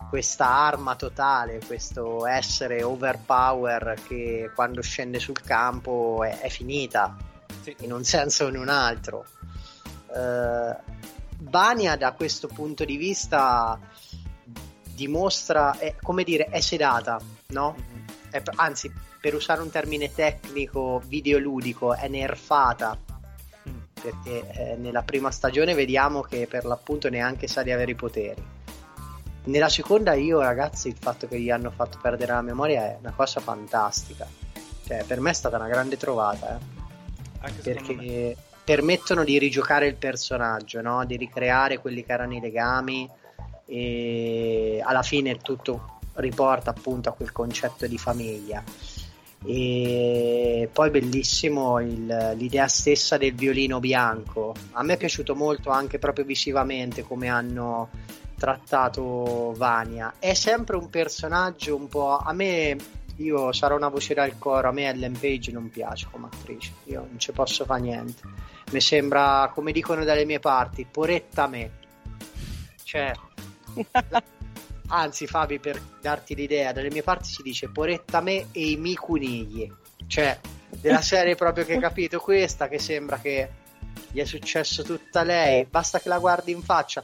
questa 0.09 0.47
arma 0.47 0.95
totale, 0.95 1.59
questo 1.67 2.27
essere 2.27 2.85
overpower 2.85 3.97
che 4.07 4.53
quando 4.55 4.81
scende 4.81 5.19
sul 5.19 5.41
campo 5.41 6.23
è, 6.23 6.39
è 6.39 6.49
finita 6.49 7.17
sì. 7.61 7.75
in 7.81 7.93
un 7.93 8.05
senso 8.05 8.45
o 8.45 8.49
in 8.51 8.57
un 8.57 8.69
altro. 8.69 9.25
Uh, 10.07 10.77
Bania 11.39 11.97
da 11.97 12.13
questo 12.13 12.47
punto 12.47 12.85
di 12.85 12.97
vista 12.97 13.77
dimostra, 15.01 15.79
è, 15.79 15.95
come 16.03 16.25
dire, 16.25 16.45
è 16.47 16.61
sedata, 16.61 17.19
no? 17.49 17.75
Mm-hmm. 17.79 18.05
È, 18.31 18.43
anzi, 18.57 18.93
per 19.19 19.35
usare 19.35 19.63
un 19.63 19.71
termine 19.71 20.13
tecnico 20.13 21.01
videoludico, 21.07 21.95
è 21.95 22.07
nerfata 22.09 22.99
perché 24.01 24.51
eh, 24.53 24.77
nella 24.77 25.03
prima 25.03 25.31
stagione 25.31 25.75
vediamo 25.75 26.23
che 26.23 26.47
per 26.49 26.65
l'appunto 26.65 27.11
neanche 27.11 27.47
sa 27.47 27.63
di 27.63 27.71
avere 27.71 27.91
i 27.91 27.95
poteri. 27.95 28.43
Nella 29.45 29.69
seconda 29.69 30.15
io 30.15 30.41
ragazzi 30.41 30.89
il 30.89 30.97
fatto 30.99 31.27
che 31.29 31.39
gli 31.39 31.51
hanno 31.51 31.71
fatto 31.71 31.99
perdere 32.01 32.33
la 32.33 32.43
memoria 32.43 32.85
è 32.85 32.97
una 32.99 33.13
cosa 33.15 33.41
fantastica. 33.41 34.27
Cioè, 34.87 35.05
per 35.05 35.21
me 35.21 35.31
è 35.31 35.35
stata 35.35 35.57
una 35.57 35.69
grande 35.69 35.97
trovata, 35.97 36.59
eh. 37.43 37.51
perché 37.63 38.37
permettono 38.65 39.25
di 39.25 39.39
rigiocare 39.39 39.87
il 39.87 39.97
personaggio, 39.97 40.81
no? 40.81 41.05
di 41.05 41.17
ricreare 41.17 41.79
quelli 41.79 42.05
che 42.05 42.13
erano 42.13 42.35
i 42.35 42.41
legami 42.41 43.09
e 43.71 44.83
alla 44.85 45.03
fine 45.03 45.37
tutto 45.37 46.01
riporta 46.15 46.71
appunto 46.71 47.09
a 47.09 47.13
quel 47.13 47.31
concetto 47.31 47.87
di 47.87 47.97
famiglia. 47.97 48.63
E 49.45 50.69
poi 50.71 50.91
bellissimo 50.91 51.79
il, 51.79 52.35
l'idea 52.37 52.67
stessa 52.67 53.17
del 53.17 53.35
violino 53.35 53.79
bianco. 53.79 54.55
A 54.73 54.83
me 54.83 54.95
è 54.95 54.97
piaciuto 54.97 55.37
molto 55.37 55.71
anche 55.71 55.99
proprio 56.01 56.25
visivamente 56.25 57.05
come 57.05 57.29
hanno 57.29 57.89
trattato 58.37 59.55
Vania. 59.57 60.15
È 60.19 60.35
sempre 60.35 60.77
un 60.77 60.91
personaggio 60.91 61.77
un 61.77 61.89
po' 61.89 62.17
a 62.17 62.33
me 62.33 62.77
io 63.17 63.53
sarò 63.53 63.77
una 63.77 63.89
voce 63.89 64.15
dal 64.15 64.37
coro 64.39 64.69
a 64.69 64.73
me 64.73 64.89
Ellen 64.89 65.13
Page 65.13 65.53
non 65.53 65.69
piace 65.69 66.07
come 66.11 66.29
attrice 66.33 66.73
io 66.85 67.01
non 67.01 67.19
ci 67.19 67.33
posso 67.33 67.65
fare 67.65 67.83
niente. 67.83 68.23
Mi 68.73 68.81
sembra 68.81 69.51
come 69.55 69.73
dicono 69.73 70.05
dalle 70.05 70.25
mie 70.25 70.41
parti 70.41 70.87
poretta 70.91 71.47
me. 71.47 71.79
Cioè 72.83 73.13
Anzi, 74.93 75.27
Fabi, 75.27 75.59
per 75.61 75.81
darti 76.01 76.35
l'idea, 76.35 76.73
dalle 76.73 76.91
mie 76.91 77.03
parti 77.03 77.29
si 77.29 77.43
dice 77.43 77.69
poretta 77.71 78.21
me 78.21 78.49
e 78.51 78.71
i 78.71 78.77
miei 78.77 78.97
conigli. 78.97 79.71
Cioè, 80.07 80.39
della 80.81 81.01
serie 81.01 81.37
proprio 81.37 81.65
che 81.65 81.75
hai 81.75 81.81
capito 81.81 82.19
questa, 82.19 82.69
che 82.69 82.79
sembra 82.79 83.19
che 83.19 83.51
gli 84.11 84.21
è 84.21 84.25
successo 84.25 84.83
tutta 84.83 85.23
lei, 85.23 85.65
basta 85.65 86.01
che 86.01 86.09
la 86.09 86.19
guardi 86.19 86.51
in 86.51 86.63
faccia. 86.63 87.03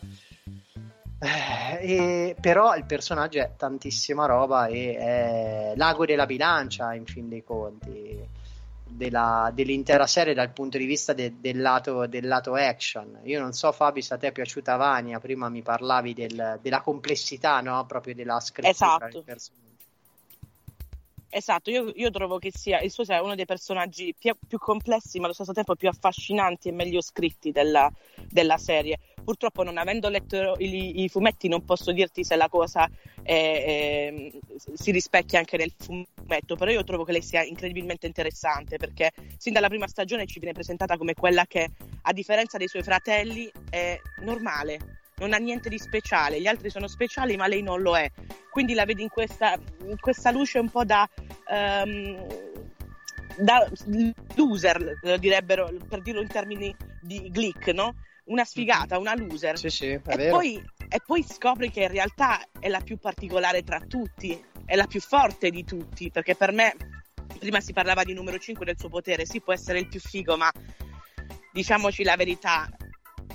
Eh, 1.19 1.79
e, 1.81 2.37
però 2.41 2.77
il 2.77 2.85
personaggio 2.85 3.39
è 3.39 3.53
tantissima 3.57 4.27
roba 4.27 4.67
e 4.67 4.97
è 4.97 5.73
l'ago 5.77 6.05
della 6.05 6.27
bilancia 6.27 6.93
in 6.93 7.07
fin 7.07 7.29
dei 7.29 7.43
conti 7.43 8.23
della, 8.97 9.51
dell'intera 9.55 10.07
serie 10.07 10.35
dal 10.35 10.53
punto 10.53 10.79
di 10.79 10.87
vista 10.87 11.13
de, 11.13 11.35
del, 11.39 11.61
lato, 11.61 12.07
del, 12.07 12.27
lato, 12.27 12.55
action. 12.55 13.21
Io 13.25 13.41
non 13.41 13.53
so, 13.53 13.71
Fabi, 13.73 14.03
se 14.03 14.15
a 14.15 14.17
te 14.17 14.29
è 14.29 14.33
piaciuta 14.33 14.77
Vania. 14.77 15.19
Prima 15.21 15.49
mi 15.49 15.63
parlavi 15.63 16.15
del, 16.15 16.59
della 16.63 16.81
complessità, 16.81 17.61
no? 17.61 17.85
Proprio 17.87 18.15
della 18.15 18.41
scrittura 18.41 18.71
esatto. 18.71 19.09
del 19.11 19.25
personaggio. 19.25 19.66
Esatto, 21.29 21.71
io, 21.71 21.93
io, 21.95 22.11
trovo 22.11 22.39
che 22.39 22.53
sia 22.55 22.81
il 22.81 22.91
suo 22.91 23.05
sia 23.05 23.23
uno 23.23 23.35
dei 23.35 23.45
personaggi 23.45 24.15
più, 24.17 24.33
più, 24.47 24.59
complessi, 24.59 25.19
ma 25.19 25.25
allo 25.25 25.35
stesso 25.35 25.53
tempo 25.53 25.75
più 25.75 25.89
affascinanti 25.89 26.69
e 26.69 26.73
meglio 26.73 27.01
scritti 27.03 27.51
della, 27.51 27.91
della 28.29 28.57
serie. 28.59 28.99
Purtroppo, 29.25 29.65
non 29.65 29.77
avendo 29.77 30.09
letto 30.09 30.55
i, 30.59 31.03
i, 31.03 31.09
fumetti, 31.09 31.49
non 31.49 31.65
posso 31.65 31.91
dirti 31.91 32.23
se 32.23 32.37
la 32.37 32.49
cosa 32.49 32.89
è, 33.23 33.33
è, 33.33 34.33
si 34.75 34.93
rispecchia 34.93 35.41
anche 35.41 35.57
nel 35.57 35.73
fumetto, 35.77 36.55
però 36.55 36.71
io 36.71 36.85
trovo 36.85 37.03
che 37.03 37.13
lei 37.13 37.23
sia 37.23 37.43
incredibilmente 37.43 38.07
interessante 38.07 38.77
perché 38.77 39.13
sin 39.37 39.53
dalla 39.53 39.69
prima 39.69 39.89
stagione 39.89 40.27
ci 40.27 40.39
viene 40.39 40.55
presentata 40.55 40.97
come 40.97 41.15
quella 41.15 41.45
che, 41.45 41.69
a 42.03 42.13
differenza 42.13 42.57
dei 42.57 42.69
suoi 42.69 42.85
fratelli, 42.85 43.51
è 43.69 44.01
normale 44.21 45.05
non 45.19 45.33
ha 45.33 45.39
niente 45.39 45.69
di 45.69 45.79
speciale, 45.79 46.41
gli 46.41 46.47
altri 46.47 46.71
sono 46.71 46.89
speciali 46.89 47.37
ma 47.37 47.47
lei 47.47 47.63
non 47.63 47.81
lo 47.81 47.97
è. 47.97 48.11
Quindi 48.51 48.75
la 48.75 48.85
vedi 48.85 49.03
in 49.03 49.09
questa, 49.09 49.59
in 49.85 49.99
questa 49.99 50.31
luce 50.31 50.59
un 50.59 50.71
po' 50.71 50.85
da, 50.85 51.09
um, 51.49 52.27
da 53.39 53.69
loser, 54.35 54.99
direbbero, 55.19 55.71
per 55.89 56.03
dirlo 56.03 56.21
in 56.21 56.29
termini 56.29 56.75
di 57.01 57.31
glick, 57.31 57.69
no? 57.69 57.95
Una 58.25 58.45
sfigata, 58.45 58.99
una 58.99 59.15
loser. 59.15 59.59
Sì, 59.59 59.71
sì, 59.71 59.87
e, 59.87 60.01
poi, 60.01 60.63
e 60.89 61.01
poi 61.05 61.23
scopri 61.23 61.71
che 61.71 61.83
in 61.83 61.91
realtà 61.91 62.43
è 62.59 62.69
la 62.69 62.81
più 62.81 62.99
particolare 62.99 63.63
tra 63.63 63.81
tutti, 63.81 64.43
è 64.65 64.75
la 64.75 64.87
più 64.87 65.01
forte 65.01 65.51
di 65.51 65.65
tutti, 65.65 66.11
perché 66.11 66.35
per 66.35 66.53
me 66.53 66.75
prima 67.39 67.61
si 67.61 67.73
parlava 67.73 68.03
di 68.05 68.15
numero 68.15 68.39
5 68.39 68.65
del 68.65 68.79
suo 68.79 68.89
potere, 68.89 69.27
sì 69.27 69.41
può 69.41 69.53
essere 69.53 69.79
il 69.79 69.89
più 69.89 70.01
figo, 70.01 70.37
ma 70.37 70.51
diciamoci 71.53 72.03
la 72.03 72.17
verità, 72.17 72.69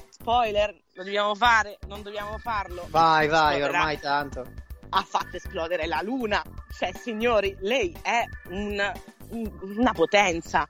spoiler, 0.10 0.76
lo 0.94 1.04
dobbiamo 1.04 1.36
fare, 1.36 1.78
non 1.88 2.02
dobbiamo 2.02 2.38
farlo. 2.38 2.86
Vai, 2.90 3.28
vai, 3.28 3.62
ormai 3.62 4.00
tanto. 4.00 4.46
Ha 4.90 5.04
fatto 5.04 5.38
esplodere 5.38 5.88
la 5.88 6.02
luna. 6.02 6.44
Cioè, 6.78 6.92
signori, 6.94 7.56
lei 7.62 7.96
è 8.02 8.24
un, 8.50 8.92
un, 9.30 9.60
una 9.78 9.94
potenza. 9.94 10.68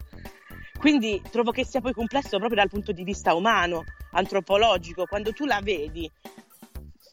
Quindi 0.77 1.21
trovo 1.31 1.51
che 1.51 1.65
sia 1.65 1.81
poi 1.81 1.93
complesso 1.93 2.37
proprio 2.37 2.55
dal 2.55 2.69
punto 2.69 2.91
di 2.91 3.03
vista 3.03 3.33
umano, 3.33 3.83
antropologico. 4.11 5.05
Quando 5.05 5.31
tu 5.31 5.45
la 5.45 5.59
vedi, 5.61 6.09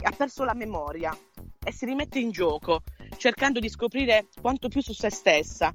ha 0.04 0.10
perso 0.10 0.44
la 0.44 0.54
memoria 0.54 1.16
e 1.64 1.72
si 1.72 1.84
rimette 1.86 2.18
in 2.18 2.30
gioco, 2.30 2.82
cercando 3.16 3.58
di 3.58 3.68
scoprire 3.68 4.28
quanto 4.40 4.68
più 4.68 4.80
su 4.80 4.92
se 4.92 5.10
stessa. 5.10 5.74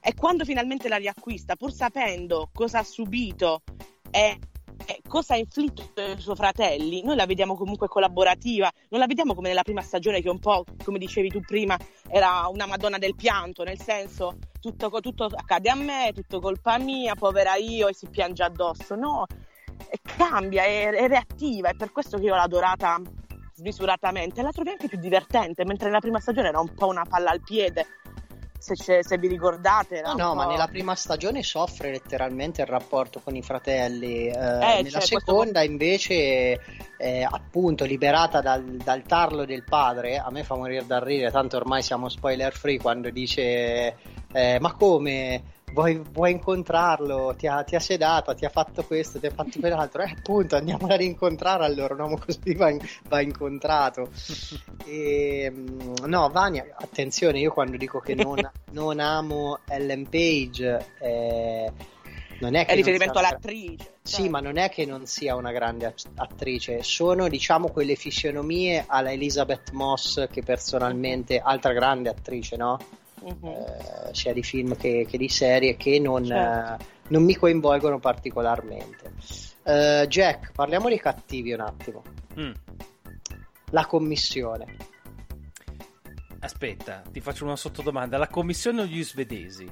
E 0.00 0.14
quando 0.14 0.44
finalmente 0.44 0.88
la 0.88 0.96
riacquista, 0.96 1.56
pur 1.56 1.72
sapendo 1.72 2.48
cosa 2.52 2.78
ha 2.78 2.84
subito 2.84 3.62
e 4.10 4.38
eh, 4.84 5.00
cosa 5.08 5.34
ha 5.34 5.36
inflitto 5.36 5.90
ai 5.96 6.20
suoi 6.20 6.36
fratelli, 6.36 7.02
noi 7.02 7.16
la 7.16 7.26
vediamo 7.26 7.56
comunque 7.56 7.88
collaborativa, 7.88 8.70
non 8.90 9.00
la 9.00 9.06
vediamo 9.06 9.34
come 9.34 9.48
nella 9.48 9.62
prima 9.62 9.80
stagione 9.80 10.20
che 10.20 10.28
un 10.28 10.38
po', 10.38 10.64
come 10.84 10.98
dicevi 10.98 11.28
tu 11.28 11.40
prima, 11.40 11.76
era 12.08 12.46
una 12.48 12.66
madonna 12.66 12.98
del 12.98 13.14
pianto, 13.14 13.64
nel 13.64 13.80
senso 13.80 14.36
tutto, 14.60 14.90
tutto 15.00 15.24
accade 15.24 15.70
a 15.70 15.74
me, 15.74 16.12
tutto 16.14 16.40
colpa 16.40 16.78
mia, 16.78 17.14
povera 17.14 17.54
io 17.56 17.88
e 17.88 17.94
si 17.94 18.08
piange 18.08 18.42
addosso, 18.42 18.94
no, 18.94 19.26
cambia, 20.16 20.64
è, 20.64 20.88
è 20.90 21.08
reattiva, 21.08 21.70
è 21.70 21.74
per 21.74 21.92
questo 21.92 22.18
che 22.18 22.24
io 22.24 22.34
l'ho 22.34 22.42
adorata 22.42 23.00
smisuratamente, 23.54 24.42
la 24.42 24.52
trovi 24.52 24.70
anche 24.70 24.88
più 24.88 24.98
divertente, 24.98 25.64
mentre 25.64 25.86
nella 25.86 26.00
prima 26.00 26.20
stagione 26.20 26.48
era 26.48 26.60
un 26.60 26.74
po' 26.74 26.86
una 26.86 27.04
palla 27.08 27.30
al 27.30 27.40
piede, 27.40 27.86
se, 28.74 29.04
se, 29.04 29.18
vi 29.18 29.28
ricordate. 29.28 30.00
No, 30.02 30.14
no, 30.14 30.34
ma 30.34 30.46
nella 30.46 30.66
prima 30.66 30.94
stagione 30.94 31.42
soffre 31.42 31.90
letteralmente 31.90 32.62
il 32.62 32.66
rapporto 32.66 33.20
con 33.22 33.36
i 33.36 33.42
fratelli. 33.42 34.26
Eh, 34.26 34.30
eh, 34.30 34.82
nella 34.82 35.00
cioè, 35.00 35.20
seconda, 35.20 35.60
questo... 35.60 35.70
invece, 35.70 36.60
eh, 36.98 37.28
appunto, 37.28 37.84
liberata 37.84 38.40
dal, 38.40 38.64
dal, 38.64 39.02
tarlo 39.02 39.44
del 39.44 39.62
padre, 39.62 40.18
a 40.18 40.30
me 40.30 40.42
fa 40.42 40.56
morire 40.56 40.84
da 40.86 40.98
ridere, 40.98 41.30
tanto 41.30 41.56
ormai 41.56 41.82
siamo 41.82 42.08
spoiler 42.08 42.52
free 42.52 42.78
quando 42.78 43.10
dice. 43.10 43.96
eh, 44.32 44.58
ma 44.60 44.72
come? 44.72 45.54
Vuoi, 45.72 46.00
vuoi 46.12 46.30
incontrarlo? 46.30 47.34
Ti 47.36 47.46
ha, 47.46 47.62
ti 47.62 47.74
ha, 47.76 47.80
sedato, 47.80 48.34
ti 48.34 48.44
ha 48.44 48.48
fatto 48.48 48.84
questo, 48.84 49.18
ti 49.18 49.26
ha 49.26 49.30
fatto 49.30 49.58
quell'altro. 49.60 50.02
Eh, 50.02 50.14
appunto, 50.16 50.56
andiamo 50.56 50.86
a 50.86 50.96
rincontrare 50.96 51.64
allora. 51.64 51.94
Un 51.94 52.00
uomo 52.00 52.18
così 52.18 52.54
va, 52.54 52.70
in, 52.70 52.78
va 53.08 53.20
incontrato. 53.20 54.10
E, 54.88 55.50
mm, 55.50 56.04
no, 56.04 56.28
Vania, 56.28 56.64
attenzione, 56.78 57.40
io 57.40 57.52
quando 57.52 57.76
dico 57.76 57.98
che 57.98 58.14
non, 58.14 58.38
non 58.70 59.00
amo 59.00 59.58
Ellen 59.68 60.08
Page, 60.08 60.92
eh, 61.00 61.72
non 62.38 62.54
è 62.54 62.64
che. 62.64 62.72
È 62.72 62.74
riferimento 62.76 63.18
all'attrice. 63.18 63.94
Sì, 64.02 64.22
cioè. 64.22 64.28
ma 64.28 64.38
non 64.38 64.56
è 64.56 64.68
che 64.68 64.86
non 64.86 65.06
sia 65.06 65.34
una 65.34 65.50
grande 65.50 65.92
attrice, 66.14 66.84
sono 66.84 67.28
diciamo 67.28 67.68
quelle 67.70 67.96
fisionomie 67.96 68.84
alla 68.86 69.10
Elizabeth 69.10 69.72
Moss 69.72 70.28
che 70.28 70.42
personalmente, 70.42 71.40
altra 71.40 71.72
grande 71.72 72.08
attrice, 72.08 72.56
no? 72.56 72.78
Uh-huh. 73.20 73.48
eh, 74.08 74.14
sia 74.14 74.32
di 74.32 74.42
film 74.42 74.76
che, 74.76 75.06
che, 75.08 75.18
di 75.18 75.28
serie, 75.28 75.76
che 75.76 75.98
non, 75.98 76.24
certo. 76.24 76.82
eh, 76.82 76.86
non 77.08 77.24
mi 77.24 77.34
coinvolgono 77.34 77.98
particolarmente. 77.98 79.12
Uh, 79.64 80.06
Jack, 80.06 80.52
parliamo 80.52 80.88
dei 80.88 81.00
cattivi 81.00 81.52
un 81.52 81.60
attimo. 81.60 82.02
Mm. 82.38 82.52
La 83.70 83.86
commissione. 83.86 84.76
Aspetta, 86.38 87.02
ti 87.10 87.20
faccio 87.20 87.44
una 87.44 87.56
sottodomanda. 87.56 88.16
La 88.18 88.28
commissione 88.28 88.82
o 88.82 88.84
gli 88.84 89.02
svedesi? 89.02 89.68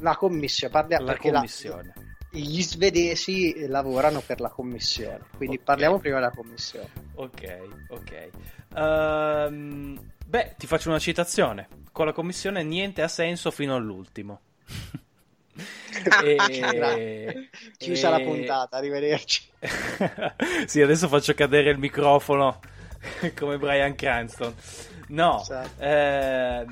La 0.00 0.16
commissione, 0.16 0.72
parliamo 0.72 1.06
la 1.06 1.16
commissione. 1.16 1.92
La, 1.94 2.38
gli 2.38 2.62
svedesi 2.62 3.66
lavorano 3.68 4.20
per 4.20 4.40
la 4.40 4.48
commissione, 4.48 5.20
quindi 5.36 5.56
okay. 5.56 5.66
parliamo 5.66 5.98
prima 5.98 6.16
della 6.16 6.30
commissione. 6.30 6.88
Ok, 7.14 7.58
ok. 7.88 8.28
Um, 8.74 10.00
beh, 10.26 10.54
ti 10.56 10.66
faccio 10.66 10.88
una 10.88 10.98
citazione 10.98 11.68
con 11.92 12.06
la 12.06 12.12
commissione 12.12 12.62
niente 12.62 13.02
ha 13.02 13.08
senso 13.08 13.50
fino 13.50 13.74
all'ultimo. 13.76 14.40
e... 16.24 17.50
Chiusa 17.76 18.08
e... 18.08 18.10
la 18.10 18.20
puntata, 18.20 18.76
arrivederci. 18.78 19.50
sì, 20.66 20.80
adesso 20.80 21.08
faccio 21.08 21.34
cadere 21.34 21.70
il 21.70 21.78
microfono 21.78 22.60
come 23.36 23.58
Brian 23.58 23.94
Cranston. 23.94 24.54
No, 25.08 25.40
esatto. 25.42 25.82
eh, 25.82 26.64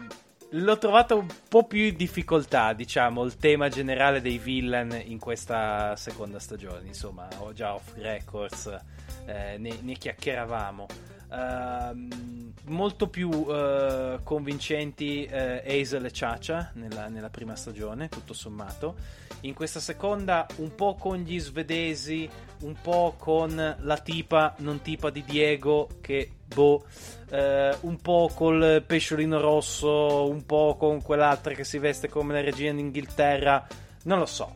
l'ho 0.50 0.78
trovato 0.78 1.18
un 1.18 1.26
po' 1.48 1.64
più 1.64 1.82
in 1.82 1.96
difficoltà, 1.96 2.72
diciamo, 2.72 3.22
il 3.24 3.36
tema 3.36 3.68
generale 3.68 4.20
dei 4.20 4.38
villain 4.38 5.02
in 5.04 5.18
questa 5.18 5.94
seconda 5.96 6.38
stagione. 6.38 6.86
Insomma, 6.86 7.28
ho 7.38 7.52
già 7.52 7.74
off 7.74 7.92
records, 7.96 8.66
eh, 9.26 9.56
ne, 9.58 9.78
ne 9.80 9.94
chiacchieravamo. 9.94 10.86
Ehm, 11.32 12.52
molto 12.64 13.08
più 13.08 13.28
uh, 13.30 14.20
convincenti 14.22 15.28
uh, 15.30 15.62
Hazel 15.64 16.04
e 16.04 16.10
Chacha 16.12 16.70
nella, 16.74 17.08
nella, 17.08 17.30
prima 17.30 17.54
stagione, 17.56 18.08
tutto 18.08 18.32
sommato. 18.32 18.96
In 19.40 19.54
questa 19.54 19.80
seconda, 19.80 20.46
un 20.56 20.74
po' 20.74 20.94
con 20.94 21.18
gli 21.18 21.38
svedesi, 21.38 22.28
un 22.62 22.74
po' 22.80 23.14
con 23.18 23.76
la 23.78 23.98
tipa, 23.98 24.54
non 24.58 24.82
tipa 24.82 25.10
di 25.10 25.24
Diego, 25.24 25.88
che 26.00 26.30
boh, 26.46 26.84
uh, 27.30 27.36
un 27.80 27.98
po' 28.00 28.30
col 28.34 28.82
pesciolino 28.86 29.40
rosso, 29.40 30.28
un 30.28 30.44
po' 30.44 30.76
con 30.78 31.00
quell'altra 31.02 31.54
che 31.54 31.64
si 31.64 31.78
veste 31.78 32.08
come 32.08 32.34
la 32.34 32.40
regina 32.40 32.74
d'Inghilterra. 32.74 33.66
Non 34.02 34.18
lo 34.18 34.26
so, 34.26 34.54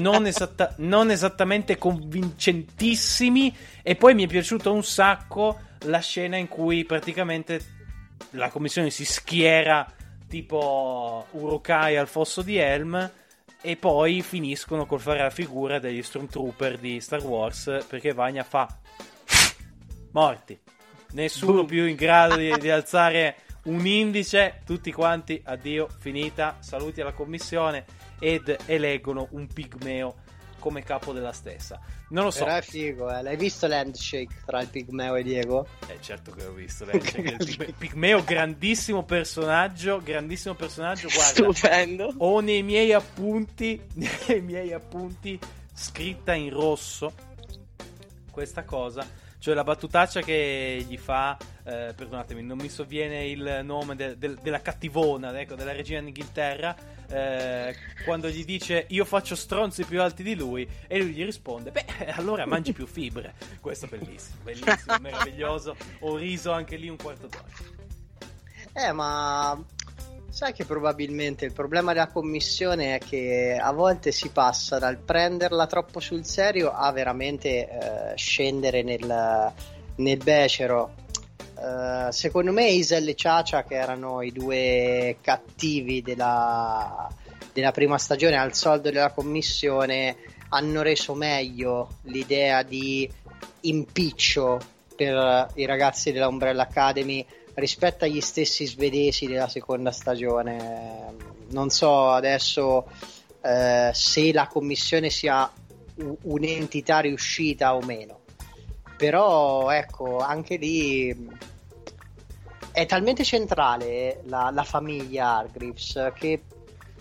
non, 0.00 0.26
esatta- 0.26 0.74
non 0.78 1.10
esattamente 1.10 1.78
convincentissimi. 1.78 3.54
E 3.82 3.94
poi 3.94 4.14
mi 4.14 4.24
è 4.24 4.26
piaciuto 4.26 4.72
un 4.72 4.82
sacco 4.82 5.68
la 5.84 6.00
scena 6.00 6.36
in 6.36 6.48
cui 6.48 6.84
praticamente 6.84 7.78
la 8.30 8.50
commissione 8.50 8.90
si 8.90 9.04
schiera 9.04 9.86
tipo 10.28 11.26
Urukai 11.30 11.96
al 11.96 12.06
fosso 12.06 12.42
di 12.42 12.56
Helm 12.56 13.10
e 13.62 13.76
poi 13.76 14.22
finiscono 14.22 14.86
col 14.86 15.00
fare 15.00 15.22
la 15.22 15.30
figura 15.30 15.78
degli 15.78 16.02
Stormtrooper 16.02 16.78
di 16.78 17.00
Star 17.00 17.22
Wars 17.22 17.84
perché 17.88 18.12
Vagna 18.12 18.44
fa 18.44 18.68
morti. 20.12 20.58
Nessuno 21.12 21.52
Boom. 21.52 21.66
più 21.66 21.84
in 21.86 21.96
grado 21.96 22.36
di, 22.36 22.54
di 22.58 22.70
alzare 22.70 23.36
un 23.64 23.84
indice, 23.84 24.62
tutti 24.64 24.92
quanti 24.92 25.40
addio, 25.44 25.88
finita, 25.98 26.56
saluti 26.60 27.00
alla 27.00 27.12
commissione 27.12 27.84
ed 28.18 28.56
eleggono 28.66 29.28
un 29.32 29.46
pigmeo 29.46 30.14
come 30.60 30.84
capo 30.84 31.12
della 31.12 31.32
stessa. 31.32 31.80
Non 32.10 32.22
lo 32.22 32.30
so. 32.30 32.44
Però 32.44 32.56
è 32.56 32.62
figo, 32.62 33.10
eh. 33.10 33.22
L'hai 33.22 33.36
visto 33.36 33.66
l'handshake 33.66 34.42
tra 34.46 34.60
il 34.60 34.68
Pigmeo 34.68 35.16
e 35.16 35.24
Diego? 35.24 35.66
Eh, 35.88 35.98
certo 36.00 36.30
che 36.30 36.44
l'ho 36.44 36.52
visto. 36.52 36.84
L'handshake. 36.84 37.72
Pigmeo, 37.76 38.22
grandissimo 38.22 39.02
personaggio. 39.02 40.00
Grandissimo 40.00 40.54
personaggio. 40.54 41.08
Guarda, 41.08 41.52
Stupendo. 41.52 42.14
Ho 42.18 42.38
nei 42.38 42.62
miei 42.62 42.92
appunti, 42.92 43.80
nei 44.28 44.40
miei 44.40 44.72
appunti, 44.72 45.36
scritta 45.74 46.34
in 46.34 46.50
rosso 46.50 47.12
questa 48.30 48.62
cosa. 48.62 49.04
Cioè 49.38 49.54
la 49.54 49.64
battutaccia 49.64 50.20
che 50.20 50.84
gli 50.86 50.98
fa, 50.98 51.36
eh, 51.70 51.94
perdonatemi, 51.94 52.42
non 52.42 52.58
mi 52.58 52.68
sovviene 52.68 53.26
il 53.26 53.60
nome 53.62 53.96
de- 53.96 54.18
de- 54.18 54.36
della 54.42 54.60
cattivona, 54.60 55.38
ecco, 55.38 55.54
della 55.54 55.72
regina 55.72 56.00
d'Inghilterra 56.00 56.76
eh, 57.08 57.74
quando 58.04 58.28
gli 58.28 58.44
dice 58.44 58.86
io 58.88 59.04
faccio 59.04 59.34
stronzi 59.34 59.84
più 59.84 60.00
alti 60.00 60.22
di 60.22 60.36
lui 60.36 60.68
e 60.86 60.98
lui 60.98 61.10
gli 61.10 61.24
risponde 61.24 61.72
beh 61.72 62.12
allora 62.14 62.46
mangi 62.46 62.72
più 62.72 62.86
fibre 62.86 63.34
questo 63.60 63.86
è 63.86 63.88
bellissimo 63.88 64.36
bellissimo 64.44 64.96
meraviglioso. 65.00 65.76
Ho 66.00 66.16
riso 66.16 66.52
anche 66.52 66.76
lì 66.76 66.88
un 66.88 66.96
quarto 66.96 67.26
d'ora. 67.26 67.44
Eh 68.72 68.92
ma 68.92 69.60
sai 70.28 70.52
che 70.52 70.64
probabilmente 70.64 71.44
il 71.44 71.52
problema 71.52 71.92
della 71.92 72.06
commissione 72.06 72.96
è 72.96 72.98
che 72.98 73.58
a 73.60 73.72
volte 73.72 74.12
si 74.12 74.28
passa 74.30 74.78
dal 74.78 74.98
prenderla 74.98 75.66
troppo 75.66 75.98
sul 76.00 76.24
serio 76.24 76.70
a 76.70 76.90
veramente 76.92 77.68
eh, 77.68 78.16
scendere 78.16 78.82
nel, 78.82 79.52
nel 79.96 80.18
becero 80.18 80.94
Uh, 81.60 82.10
secondo 82.10 82.52
me 82.52 82.70
Isel 82.70 83.06
e 83.06 83.14
Ciacia, 83.14 83.64
che 83.64 83.74
erano 83.74 84.22
i 84.22 84.32
due 84.32 85.18
cattivi 85.20 86.00
della, 86.00 87.06
della 87.52 87.70
prima 87.70 87.98
stagione 87.98 88.38
al 88.38 88.54
soldo 88.54 88.90
della 88.90 89.10
commissione, 89.10 90.16
hanno 90.48 90.80
reso 90.80 91.12
meglio 91.12 91.96
l'idea 92.04 92.62
di 92.62 93.10
impiccio 93.60 94.58
per 94.96 95.50
i 95.54 95.66
ragazzi 95.66 96.12
della 96.12 96.28
Umbrella 96.28 96.62
Academy 96.62 97.26
rispetto 97.54 98.06
agli 98.06 98.22
stessi 98.22 98.64
svedesi 98.64 99.26
della 99.26 99.48
seconda 99.48 99.90
stagione. 99.90 101.14
Non 101.50 101.68
so 101.68 102.08
adesso 102.08 102.86
uh, 103.42 103.90
se 103.92 104.32
la 104.32 104.46
commissione 104.46 105.10
sia 105.10 105.50
un'entità 106.22 107.00
riuscita 107.00 107.74
o 107.74 107.82
meno 107.82 108.19
però 109.00 109.70
ecco 109.70 110.18
anche 110.18 110.56
lì 110.56 111.28
è 112.70 112.84
talmente 112.84 113.24
centrale 113.24 114.20
la, 114.26 114.50
la 114.52 114.62
famiglia 114.62 115.38
Hargreaves 115.38 116.12
che 116.14 116.42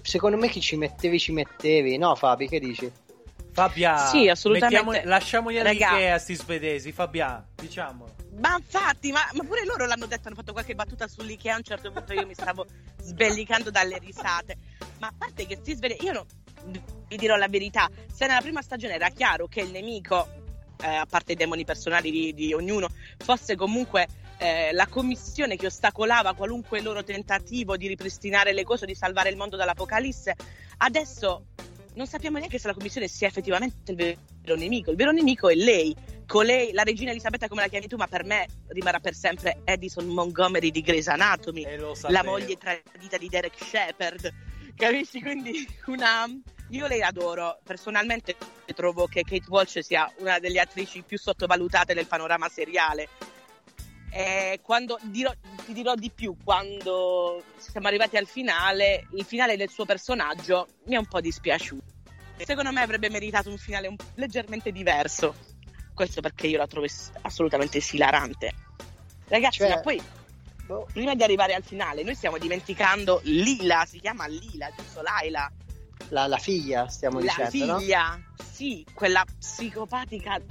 secondo 0.02 0.38
me 0.38 0.48
chi 0.48 0.62
ci 0.62 0.78
mettevi 0.78 1.20
ci 1.20 1.34
mettevi, 1.34 1.98
no 1.98 2.16
Fabi 2.16 2.48
che 2.48 2.60
dici? 2.60 2.90
Fabia, 3.52 3.98
sì, 4.06 4.30
assolutamente. 4.30 5.04
lasciamogli 5.04 5.58
all'Ikea 5.58 6.18
sti 6.18 6.36
svedesi, 6.36 6.94
Fabia, 6.94 7.46
diciamolo. 7.56 8.16
Ma 8.38 8.56
infatti, 8.56 9.12
ma, 9.12 9.20
ma, 9.34 9.44
pure 9.44 9.66
loro 9.66 9.86
l'hanno 9.86 10.06
detto, 10.06 10.28
hanno 10.28 10.38
fatto 10.38 10.54
qualche 10.54 10.76
battuta 10.76 11.10
sull'Ikea. 11.10 11.56
A 11.56 11.58
un 11.58 11.64
certo 11.64 11.92
punto 11.92 12.14
io 12.14 12.26
mi 12.26 12.36
stavo 12.36 12.66
sbellicando 13.02 13.70
dalle 13.70 13.98
risate. 13.98 14.56
Ma 15.00 15.08
a 15.08 15.14
parte 15.18 15.46
che 15.46 15.58
sti 15.58 15.76
svedesi, 15.76 16.06
io 16.06 16.14
no, 16.14 16.26
vi 17.08 17.18
dirò 17.18 17.36
la 17.36 17.50
verità: 17.50 17.90
se 18.10 18.28
nella 18.28 18.40
prima 18.40 18.62
stagione 18.62 18.94
era 18.94 19.10
chiaro 19.10 19.48
che 19.48 19.60
il 19.60 19.72
nemico, 19.72 20.39
eh, 20.82 20.88
a 20.88 21.06
parte 21.06 21.34
i 21.34 21.36
demoni 21.36 21.66
personali 21.66 22.12
di, 22.12 22.34
di 22.34 22.54
ognuno, 22.54 22.88
fosse 23.18 23.56
comunque 23.56 24.08
eh, 24.38 24.72
la 24.72 24.88
commissione 24.88 25.56
che 25.56 25.66
ostacolava 25.66 26.34
qualunque 26.34 26.82
loro 26.82 27.04
tentativo 27.04 27.78
di 27.78 27.88
ripristinare 27.88 28.54
le 28.54 28.64
cose, 28.64 28.86
di 28.86 28.96
salvare 28.96 29.30
il 29.30 29.36
mondo 29.36 29.58
dall'apocalisse, 29.58 30.36
adesso 30.78 31.46
non 31.96 32.08
sappiamo 32.08 32.38
neanche 32.38 32.60
se 32.60 32.68
la 32.68 32.74
commissione 32.74 33.08
sia 33.08 33.28
effettivamente 33.28 33.92
il 33.92 33.98
vero 33.98 34.56
nemico. 34.56 34.92
Il 34.92 34.96
vero 34.96 35.12
nemico 35.12 35.50
è 35.50 35.56
lei, 35.56 35.94
colei, 36.26 36.72
la 36.72 36.84
regina 36.84 37.12
Elisabetta 37.12 37.50
come 37.50 37.62
la 37.62 37.68
chiami 37.68 37.88
tu, 37.88 37.98
ma 37.98 38.08
per 38.08 38.24
me 38.24 38.48
rimarrà 38.68 39.00
per 39.00 39.14
sempre 39.14 39.62
Edison 39.66 40.08
Montgomery 40.08 40.72
di 40.72 40.82
Grey's 40.82 41.08
Anatomy, 41.08 41.66
la 42.08 42.24
moglie 42.24 42.56
tradita 42.56 43.18
di 43.18 43.28
Derek 43.28 43.62
Shepard. 43.62 44.34
Capisci? 44.76 45.22
Quindi 45.22 45.68
una... 45.88 46.26
Io 46.70 46.88
lei 46.88 47.02
adoro, 47.02 47.60
personalmente 47.64 48.36
trovo 48.76 49.08
che 49.08 49.24
Kate 49.24 49.46
Walsh 49.48 49.80
sia 49.80 50.12
una 50.18 50.40
delle 50.40 50.60
attrici 50.60 51.02
più 51.02 51.18
sottovalutate 51.18 51.94
nel 51.94 52.06
panorama 52.06 52.48
seriale 52.50 53.10
quando 54.62 54.98
dirò, 55.04 55.32
ti 55.66 55.74
dirò 55.74 55.94
di 55.94 56.12
più, 56.14 56.36
quando 56.44 57.44
siamo 57.58 57.88
arrivati 57.88 58.18
al 58.18 58.28
finale, 58.28 59.08
il 59.14 59.24
finale 59.24 59.56
del 59.56 59.70
suo 59.70 59.86
personaggio 59.86 60.68
mi 60.86 60.96
è 60.96 60.98
un 60.98 61.06
po' 61.06 61.22
dispiaciuto. 61.22 61.98
Secondo 62.38 62.72
me 62.72 62.82
avrebbe 62.82 63.10
meritato 63.10 63.50
un 63.50 63.58
finale 63.58 63.88
un, 63.88 63.96
leggermente 64.16 64.72
diverso. 64.72 65.36
Questo 65.94 66.22
perché 66.22 66.48
io 66.48 66.58
la 66.58 66.68
trovo 66.68 66.88
assolutamente 67.22 67.78
esilarante. 67.78 68.54
Ragazzi, 69.28 69.58
cioè, 69.60 69.70
ma 69.70 69.80
poi 69.82 70.02
prima 70.94 71.14
di 71.14 71.24
arrivare 71.24 71.54
al 71.54 71.64
finale, 71.64 72.04
noi 72.04 72.16
stiamo 72.16 72.38
dimenticando 72.38 73.20
Lila, 73.24 73.86
si 73.86 74.00
chiama 74.00 74.26
Lila, 74.28 74.72
giusto 74.76 75.02
Laila? 75.02 75.52
La, 76.10 76.28
la 76.28 76.38
figlia, 76.38 76.88
stiamo 76.88 77.20
la 77.20 77.26
dicendo, 77.26 77.78
figlia, 77.78 78.16
no? 78.16 78.44
sì, 78.52 78.86
quella 78.94 79.24
psicopatica 79.38 80.42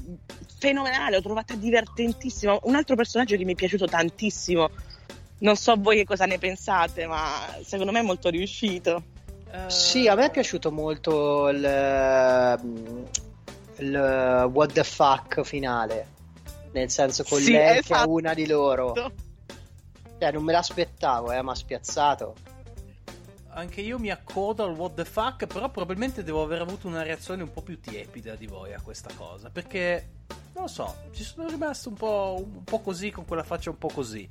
fenomenale, 0.59 1.17
l'ho 1.17 1.23
trovata 1.23 1.55
divertentissima. 1.55 2.59
Un 2.63 2.75
altro 2.75 2.97
personaggio 2.97 3.37
che 3.37 3.45
mi 3.45 3.53
è 3.53 3.57
piaciuto 3.57 3.87
tantissimo. 3.87 4.71
Non 5.41 5.57
so 5.57 5.75
voi 5.77 5.97
che 5.97 6.05
cosa 6.05 6.27
ne 6.27 6.39
pensate, 6.39 7.07
ma 7.07 7.47
secondo 7.65 7.93
me 7.93 8.01
è 8.01 8.03
molto 8.03 8.29
riuscito. 8.29 9.03
Uh... 9.51 9.69
Sì, 9.69 10.09
a 10.09 10.15
me 10.15 10.27
è 10.27 10.31
piaciuto 10.31 10.71
molto 10.71 11.49
il, 11.49 12.61
il 13.77 14.51
what 14.53 14.73
the 14.73 14.85
fuck 14.85 15.43
finale. 15.43 16.17
Nel 16.73 16.91
senso 16.91 17.25
con 17.25 17.41
sì, 17.41 17.53
lei 17.53 17.79
esatto. 17.79 17.95
che 17.95 18.01
è 18.01 18.07
una 18.07 18.35
di 18.35 18.47
loro. 18.47 18.93
Cioè, 20.19 20.33
non 20.33 20.43
me 20.43 20.51
l'aspettavo, 20.51 21.31
eh, 21.31 21.43
ma 21.43 21.55
spiazzato. 21.55 22.35
Anche 23.59 23.81
io 23.81 23.99
mi 23.99 24.09
accodo 24.09 24.63
al 24.63 24.71
what 24.71 24.95
the 24.95 25.05
fuck, 25.05 25.49
però 25.49 25.69
probabilmente 25.69 26.23
devo 26.23 26.45
aver 26.45 26.61
avuto 26.61 26.87
una 26.87 27.03
reazione 27.03 27.43
un 27.43 27.51
po' 27.51 27.61
più 27.61 27.81
tiepida 27.81 28.37
di 28.37 28.47
voi 28.47 28.73
a 28.73 28.81
questa 28.81 29.11
cosa. 29.17 29.51
Perché, 29.51 30.11
non 30.55 30.63
lo 30.63 30.69
so, 30.69 30.95
ci 31.13 31.25
sono 31.25 31.49
rimasto 31.49 31.89
un 31.89 31.97
po', 31.97 32.37
un 32.39 32.63
po 32.63 32.79
così, 32.79 33.11
con 33.11 33.25
quella 33.25 33.43
faccia 33.43 33.71
un 33.71 33.79
po' 33.79 33.89
così. 33.89 34.29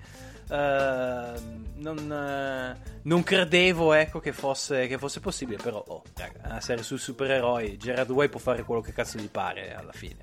Uh, 0.47 1.38
non, 1.75 1.97
uh, 2.09 2.89
non, 3.01 3.23
credevo 3.23 3.91
ecco, 3.91 4.21
che, 4.21 4.32
fosse, 4.32 4.88
che 4.88 4.97
fosse 4.97 5.19
possibile, 5.19 5.61
però 5.61 5.84
oh, 5.86 6.03
raga, 6.15 6.39
una 6.45 6.61
serie 6.61 6.84
sui 6.84 6.97
supereroi, 6.97 7.75
Gerard 7.75 8.09
Way 8.09 8.30
può 8.30 8.39
fare 8.39 8.63
quello 8.63 8.80
che 8.80 8.93
cazzo 8.93 9.17
gli 9.17 9.30
pare 9.30 9.75
alla 9.75 9.91
fine. 9.91 10.19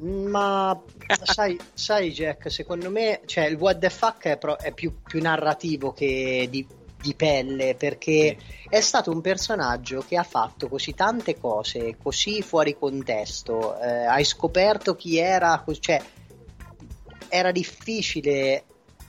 Ma 0.00 0.76
sai, 1.22 1.60
sai, 1.74 2.10
Jack, 2.10 2.50
secondo 2.50 2.90
me 2.90 3.20
cioè, 3.26 3.44
il 3.44 3.56
what 3.56 3.78
the 3.78 3.90
fuck 3.90 4.24
è, 4.24 4.38
pro- 4.38 4.58
è 4.58 4.72
più, 4.72 5.02
più, 5.02 5.20
narrativo 5.20 5.92
che 5.92 6.48
di, 6.50 6.66
di 7.00 7.14
pelle 7.14 7.74
perché 7.74 8.36
sì. 8.38 8.68
è 8.68 8.80
stato 8.80 9.10
un 9.10 9.20
personaggio 9.20 10.04
che 10.06 10.16
ha 10.16 10.22
fatto 10.22 10.68
così 10.68 10.94
tante 10.94 11.38
cose 11.38 11.96
così 12.00 12.42
fuori 12.42 12.76
contesto. 12.76 13.78
Eh, 13.80 14.04
hai 14.04 14.24
scoperto 14.24 14.94
chi 14.94 15.18
era, 15.18 15.64
cioè 15.78 16.00
era 17.28 17.52
difficile 17.52 18.64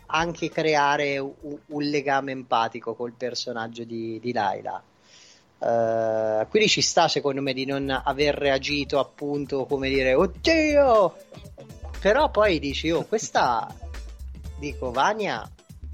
anche 0.07 0.49
creare 0.49 1.17
un, 1.17 1.57
un 1.65 1.83
legame 1.83 2.31
empatico 2.31 2.95
col 2.95 3.13
personaggio 3.13 3.83
di, 3.83 4.19
di 4.19 4.31
Laila. 4.31 4.81
Uh, 5.61 6.47
quindi 6.49 6.67
ci 6.67 6.81
sta 6.81 7.07
secondo 7.07 7.39
me 7.39 7.53
di 7.53 7.65
non 7.65 7.87
aver 7.87 8.33
reagito 8.33 8.97
appunto 8.97 9.65
come 9.65 9.89
dire 9.89 10.15
oddio 10.15 11.15
però 11.99 12.31
poi 12.31 12.57
dici 12.57 12.89
oh 12.89 13.05
questa 13.05 13.71
dico 14.57 14.89
Vania 14.89 15.47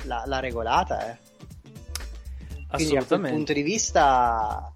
l'ha, 0.04 0.24
l'ha 0.26 0.40
regolata 0.40 1.12
eh 1.12 1.27
quindi 2.70 2.94
da 2.96 3.06
quel 3.06 3.22
punto 3.22 3.54
di 3.54 3.62
vista 3.62 4.72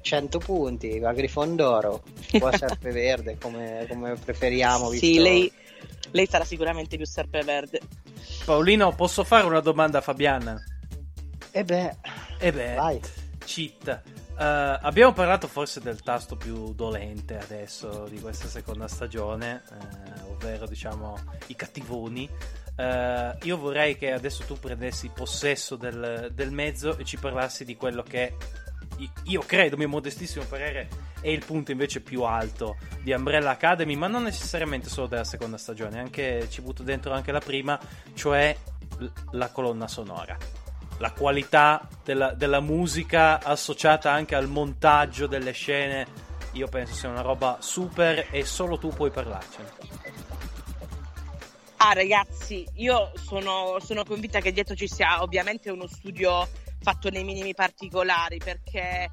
100 0.00 0.38
punti 0.38 1.00
a 1.02 1.12
Grifondoro 1.12 2.02
o 2.40 2.46
a 2.46 2.52
Serpeverde 2.56 3.36
come, 3.38 3.86
come 3.88 4.14
preferiamo 4.14 4.90
sì 4.90 5.00
visto... 5.00 5.22
lei, 5.22 5.52
lei 6.12 6.26
sarà 6.26 6.44
sicuramente 6.44 6.96
più 6.96 7.06
Serpeverde 7.06 7.80
Paolino 8.44 8.94
posso 8.94 9.24
fare 9.24 9.46
una 9.46 9.60
domanda 9.60 9.98
a 9.98 10.02
Fabiana? 10.02 10.62
e 11.50 11.64
beh 11.64 11.96
e 12.38 12.52
beh 12.52 12.74
vai 12.74 13.00
cheat. 13.48 14.02
Uh, 14.38 14.78
abbiamo 14.82 15.12
parlato 15.14 15.48
forse 15.48 15.80
del 15.80 16.02
tasto 16.02 16.36
più 16.36 16.74
dolente 16.74 17.38
adesso 17.38 18.06
di 18.08 18.20
questa 18.20 18.46
seconda 18.46 18.86
stagione, 18.86 19.62
uh, 19.70 20.30
ovvero 20.32 20.66
diciamo 20.66 21.18
i 21.46 21.56
cattivoni. 21.56 22.28
Uh, 22.78 23.36
io 23.42 23.56
vorrei 23.56 23.96
che 23.96 24.12
adesso 24.12 24.44
tu 24.44 24.56
prendessi 24.56 25.10
possesso 25.12 25.74
del, 25.74 26.30
del, 26.32 26.52
mezzo 26.52 26.96
e 26.96 27.04
ci 27.04 27.16
parlassi 27.16 27.64
di 27.64 27.76
quello 27.76 28.04
che 28.04 28.36
io 29.24 29.40
credo, 29.40 29.76
mio 29.76 29.88
modestissimo 29.88 30.44
parere, 30.44 30.88
è 31.20 31.26
il 31.26 31.44
punto 31.44 31.72
invece 31.72 32.00
più 32.00 32.22
alto 32.22 32.76
di 33.02 33.10
Umbrella 33.10 33.50
Academy, 33.50 33.96
ma 33.96 34.06
non 34.06 34.22
necessariamente 34.22 34.88
solo 34.88 35.08
della 35.08 35.24
seconda 35.24 35.58
stagione, 35.58 35.98
anche, 35.98 36.46
ci 36.50 36.62
butto 36.62 36.84
dentro 36.84 37.12
anche 37.12 37.32
la 37.32 37.40
prima, 37.40 37.80
cioè 38.14 38.56
la 39.32 39.50
colonna 39.50 39.88
sonora 39.88 40.36
la 40.98 41.12
qualità 41.12 41.86
della, 42.04 42.32
della, 42.32 42.60
musica 42.60 43.40
associata 43.40 44.10
anche 44.10 44.34
al 44.34 44.48
montaggio 44.48 45.26
delle 45.26 45.52
scene, 45.52 46.06
io 46.52 46.66
penso 46.66 46.94
sia 46.94 47.08
una 47.08 47.20
roba 47.20 47.58
super 47.60 48.26
e 48.30 48.44
solo 48.44 48.78
tu 48.78 48.88
puoi 48.88 49.10
parlarcene. 49.10 49.97
Ah 51.80 51.92
ragazzi, 51.92 52.66
io 52.74 53.12
sono, 53.14 53.76
sono 53.78 54.02
convinta 54.02 54.40
che 54.40 54.50
dietro 54.50 54.74
ci 54.74 54.88
sia 54.88 55.22
ovviamente 55.22 55.70
uno 55.70 55.86
studio 55.86 56.48
fatto 56.80 57.08
nei 57.08 57.22
minimi 57.22 57.54
particolari 57.54 58.38
perché 58.38 59.12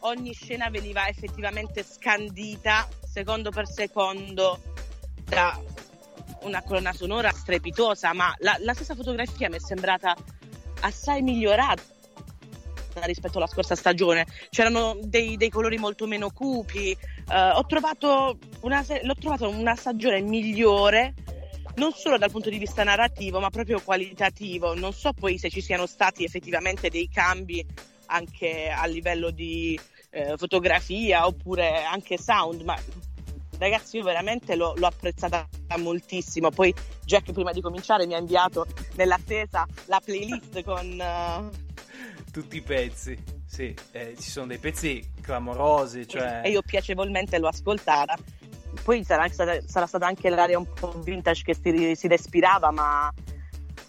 ogni 0.00 0.32
scena 0.32 0.70
veniva 0.70 1.08
effettivamente 1.08 1.82
scandita 1.82 2.86
secondo 3.04 3.50
per 3.50 3.66
secondo 3.66 4.60
da 5.24 5.60
una 6.42 6.62
colonna 6.62 6.92
sonora 6.92 7.32
strepitosa, 7.32 8.12
ma 8.12 8.32
la, 8.38 8.56
la 8.60 8.74
stessa 8.74 8.94
fotografia 8.94 9.48
mi 9.48 9.56
è 9.56 9.60
sembrata 9.60 10.14
assai 10.82 11.20
migliorata 11.20 11.82
rispetto 13.06 13.38
alla 13.38 13.48
scorsa 13.48 13.74
stagione. 13.74 14.24
C'erano 14.50 14.96
dei, 15.02 15.36
dei 15.36 15.50
colori 15.50 15.78
molto 15.78 16.06
meno 16.06 16.30
cupi. 16.30 16.96
Uh, 17.26 17.56
ho 17.56 17.66
trovato 17.66 18.38
una, 18.60 18.84
l'ho 19.02 19.14
trovato 19.16 19.48
una 19.48 19.74
stagione 19.74 20.20
migliore 20.20 21.14
non 21.76 21.92
solo 21.92 22.18
dal 22.18 22.30
punto 22.30 22.50
di 22.50 22.58
vista 22.58 22.84
narrativo, 22.84 23.40
ma 23.40 23.50
proprio 23.50 23.80
qualitativo. 23.80 24.74
Non 24.74 24.92
so 24.92 25.12
poi 25.12 25.38
se 25.38 25.50
ci 25.50 25.60
siano 25.60 25.86
stati 25.86 26.24
effettivamente 26.24 26.88
dei 26.88 27.08
cambi 27.08 27.64
anche 28.06 28.68
a 28.68 28.84
livello 28.86 29.30
di 29.30 29.78
eh, 30.10 30.36
fotografia 30.36 31.26
oppure 31.26 31.82
anche 31.84 32.18
sound, 32.18 32.62
ma 32.62 32.78
ragazzi 33.58 33.96
io 33.96 34.02
veramente 34.02 34.56
l'ho, 34.56 34.74
l'ho, 34.76 34.86
apprezzata 34.86 35.48
moltissimo 35.78 36.50
poi 36.50 36.72
Jack 37.04 37.32
prima 37.32 37.52
di 37.52 37.60
cominciare 37.60 38.06
mi 38.06 38.14
ha 38.14 38.18
inviato 38.18 38.66
nell'attesa 38.94 39.66
la 39.86 40.00
playlist 40.04 40.62
con 40.62 41.00
uh... 41.00 42.30
tutti 42.30 42.56
i 42.56 42.62
pezzi 42.62 43.16
sì, 43.46 43.74
eh, 43.92 44.14
ci 44.18 44.30
sono 44.30 44.46
dei 44.48 44.58
pezzi 44.58 45.12
clamorosi 45.20 46.06
cioè... 46.06 46.42
e 46.44 46.50
io 46.50 46.62
piacevolmente 46.62 47.38
l'ho 47.38 47.48
ascoltata 47.48 48.16
poi 48.82 49.04
sarà 49.04 49.28
stata, 49.28 49.60
sarà 49.66 49.86
stata 49.86 50.06
anche 50.06 50.28
l'area 50.28 50.58
un 50.58 50.66
po' 50.72 50.98
vintage 51.02 51.42
che 51.42 51.54
si, 51.54 51.94
si 51.94 52.08
respirava 52.08 52.70
ma 52.70 53.12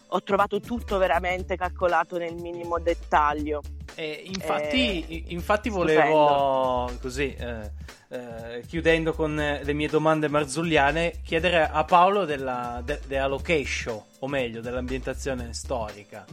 ho 0.07 0.23
trovato 0.23 0.59
tutto 0.59 0.97
veramente 0.97 1.55
calcolato 1.55 2.17
nel 2.17 2.36
minimo 2.36 2.79
dettaglio 2.79 3.61
e 3.95 4.23
infatti, 4.25 5.05
e... 5.07 5.23
infatti 5.27 5.69
volevo 5.69 6.91
così 6.99 7.33
eh, 7.33 7.71
eh, 8.09 8.63
chiudendo 8.67 9.13
con 9.13 9.36
le 9.36 9.73
mie 9.73 9.88
domande 9.88 10.27
marzulliane, 10.27 11.21
chiedere 11.23 11.67
a 11.67 11.83
Paolo 11.86 12.25
della, 12.25 12.81
de, 12.83 12.99
della 13.07 13.27
location, 13.27 14.01
o 14.19 14.27
meglio, 14.27 14.61
dell'ambientazione 14.61 15.53
storica. 15.53 16.25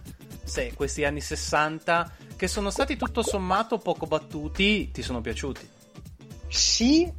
Se 0.42 0.72
questi 0.74 1.04
anni 1.04 1.20
60, 1.20 2.12
che 2.36 2.48
sono 2.48 2.70
stati 2.70 2.96
tutto 2.96 3.22
sommato 3.22 3.78
poco 3.78 4.06
battuti, 4.06 4.90
ti 4.90 5.02
sono 5.02 5.20
piaciuti? 5.20 5.68
Sì, 6.48 7.10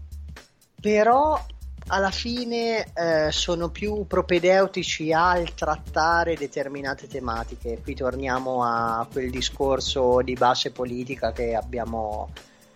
però 0.83 1.41
alla 1.87 2.11
fine 2.11 2.91
eh, 2.93 3.31
sono 3.31 3.69
più 3.69 4.05
propedeutici 4.05 5.13
al 5.13 5.53
trattare 5.53 6.35
determinate 6.35 7.07
tematiche. 7.07 7.79
Qui 7.81 7.95
torniamo 7.95 8.65
a 8.65 9.07
quel 9.09 9.31
discorso 9.31 10.19
di 10.21 10.33
base 10.33 10.71
politica 10.71 11.33
abbiamo 11.55 12.33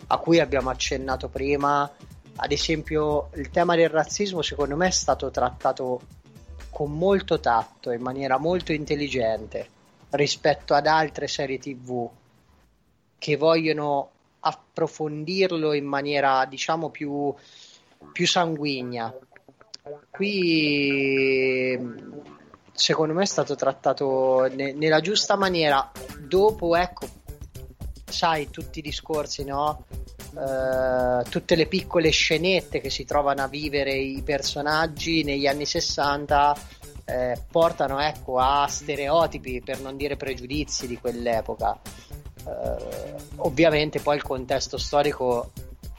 a 0.07 0.17
cui 0.19 0.39
abbiamo 0.39 0.69
accennato 0.69 1.27
prima. 1.27 1.91
Ad 2.37 2.51
esempio, 2.53 3.27
il 3.33 3.49
tema 3.49 3.75
del 3.75 3.89
razzismo 3.89 4.41
secondo 4.41 4.77
me 4.77 4.87
è 4.87 4.91
stato 4.91 5.29
trattato 5.29 5.99
con 6.69 6.93
molto 6.93 7.41
tatto, 7.41 7.91
in 7.91 8.01
maniera 8.01 8.37
molto 8.37 8.71
intelligente 8.71 9.67
rispetto 10.11 10.73
ad 10.73 10.87
altre 10.87 11.27
serie 11.27 11.57
TV 11.57 12.09
che 13.17 13.35
vogliono 13.35 14.11
approfondirlo 14.39 15.73
in 15.73 15.85
maniera 15.85 16.45
diciamo 16.45 16.89
più, 16.89 17.33
più 18.11 18.27
sanguigna. 18.27 19.13
Qui 20.09 21.79
secondo 22.73 23.13
me 23.13 23.23
è 23.23 23.25
stato 23.25 23.55
trattato 23.55 24.47
ne- 24.53 24.73
nella 24.73 25.01
giusta 25.01 25.35
maniera. 25.35 25.91
Dopo, 26.19 26.75
ecco, 26.75 27.07
sai, 28.05 28.49
tutti 28.49 28.79
i 28.79 28.81
discorsi, 28.81 29.43
no? 29.43 29.85
Uh, 30.33 31.23
tutte 31.29 31.55
le 31.55 31.65
piccole 31.65 32.09
scenette 32.09 32.79
che 32.79 32.89
si 32.89 33.05
trovano 33.05 33.43
a 33.43 33.47
vivere 33.47 33.93
i 33.93 34.21
personaggi 34.21 35.23
negli 35.23 35.47
anni 35.47 35.65
60 35.65 36.55
eh, 37.05 37.41
portano 37.49 37.99
ecco, 37.99 38.37
a 38.37 38.67
stereotipi, 38.67 39.61
per 39.63 39.79
non 39.79 39.95
dire 39.95 40.17
pregiudizi 40.17 40.87
di 40.87 40.97
quell'epoca. 40.99 41.79
Uh, 42.43 43.15
ovviamente 43.37 43.99
poi 43.99 44.17
il 44.17 44.23
contesto 44.23 44.77
storico 44.77 45.51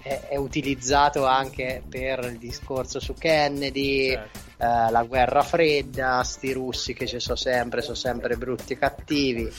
è, 0.08 0.28
è, 0.28 0.36
utilizzato 0.36 1.26
anche 1.26 1.82
per 1.86 2.20
il 2.24 2.38
discorso 2.38 2.98
su 2.98 3.12
Kennedy, 3.12 4.10
certo. 4.10 4.38
eh, 4.56 4.90
la 4.90 5.04
guerra 5.06 5.42
fredda, 5.42 6.22
sti 6.22 6.52
russi 6.52 6.94
che 6.94 7.06
ci 7.06 7.20
sono 7.20 7.36
sempre, 7.36 7.82
sono 7.82 7.94
sempre 7.94 8.36
brutti 8.36 8.72
e 8.72 8.78
cattivi. 8.78 9.52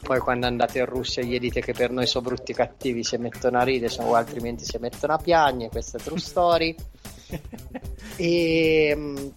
Poi 0.00 0.20
quando 0.20 0.46
andate 0.46 0.78
in 0.78 0.86
Russia 0.86 1.22
gli 1.22 1.38
dite 1.40 1.60
che 1.60 1.72
per 1.72 1.90
noi 1.90 2.06
sono 2.06 2.28
brutti 2.28 2.52
e 2.52 2.54
cattivi, 2.54 3.02
si 3.02 3.16
mettono 3.16 3.58
a 3.58 3.64
ridere, 3.64 3.92
o 3.98 4.14
altrimenti 4.14 4.64
si 4.64 4.78
mettono 4.78 5.14
a 5.14 5.18
piagne, 5.18 5.68
questa 5.68 5.98
è 5.98 6.00
true 6.00 6.20
story. 6.20 6.74
e, 8.16 8.86
ehm, 8.94 9.34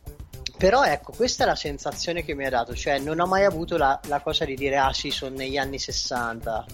però 0.55 0.83
ecco, 0.83 1.13
questa 1.13 1.45
è 1.45 1.47
la 1.47 1.55
sensazione 1.55 2.23
che 2.23 2.35
mi 2.35 2.45
ha 2.45 2.49
dato, 2.49 2.75
cioè 2.75 2.99
non 2.99 3.19
ho 3.19 3.25
mai 3.25 3.45
avuto 3.45 3.77
la, 3.77 3.99
la 4.07 4.19
cosa 4.19 4.45
di 4.45 4.55
dire 4.55 4.77
ah 4.77 4.93
sì, 4.93 5.09
sono 5.09 5.35
negli 5.35 5.57
anni 5.57 5.79
60 5.79 6.65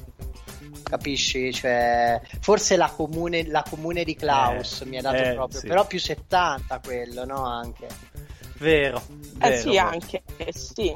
capisci? 0.84 1.54
Cioè, 1.54 2.22
forse 2.40 2.76
la 2.76 2.90
comune, 2.90 3.48
la 3.48 3.64
comune 3.68 4.04
di 4.04 4.16
Klaus 4.16 4.82
eh, 4.82 4.86
mi 4.86 4.98
ha 4.98 5.02
dato 5.02 5.18
eh, 5.18 5.34
proprio, 5.34 5.60
sì. 5.60 5.68
però 5.68 5.86
più 5.86 6.00
70 6.00 6.80
quello, 6.84 7.26
no? 7.26 7.44
Anche. 7.46 7.88
Vero. 8.58 9.02
Eh 9.40 9.50
vero, 9.50 9.62
sì, 9.62 9.78
anche, 9.78 10.24
eh, 10.38 10.54
sì. 10.54 10.96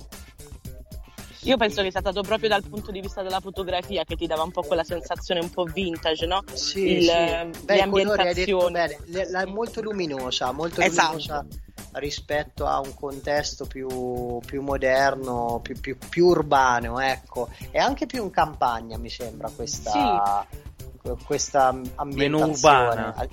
Io 1.44 1.56
penso 1.58 1.82
che 1.82 1.92
sia 1.92 2.02
stato 2.02 2.22
proprio 2.22 2.50
dal 2.50 2.64
punto 2.68 2.92
di 2.92 3.00
vista 3.00 3.22
della 3.22 3.40
fotografia 3.40 4.04
che 4.04 4.16
ti 4.16 4.28
dava 4.28 4.44
un 4.44 4.52
po' 4.52 4.62
quella 4.62 4.84
sensazione 4.84 5.40
un 5.40 5.50
po' 5.50 5.64
vintage, 5.64 6.26
no? 6.26 6.44
Sì, 6.54 6.98
Il, 6.98 7.04
sì. 7.04 7.64
Beh, 7.64 7.76
le 7.76 7.82
ambientazioni. 7.82 8.72
Bene, 8.74 9.46
molto 9.46 9.82
luminosa, 9.82 10.52
molto 10.52 10.82
esatto. 10.82 11.12
luminosa 11.14 11.46
rispetto 11.94 12.66
a 12.66 12.80
un 12.80 12.94
contesto 12.94 13.66
più, 13.66 14.40
più 14.46 14.62
moderno, 14.62 15.60
più, 15.64 15.80
più, 15.80 15.98
più, 16.10 16.28
urbano, 16.28 17.00
ecco. 17.00 17.50
E 17.72 17.80
anche 17.80 18.06
più 18.06 18.24
in 18.24 18.32
campagna, 18.32 18.98
mi 18.98 19.10
sembra, 19.10 19.50
questa, 19.50 20.46
sì. 20.50 21.10
questa 21.26 21.68
ambientazione. 21.96 22.16
Meno 22.16 22.46
urbana. 22.46 23.28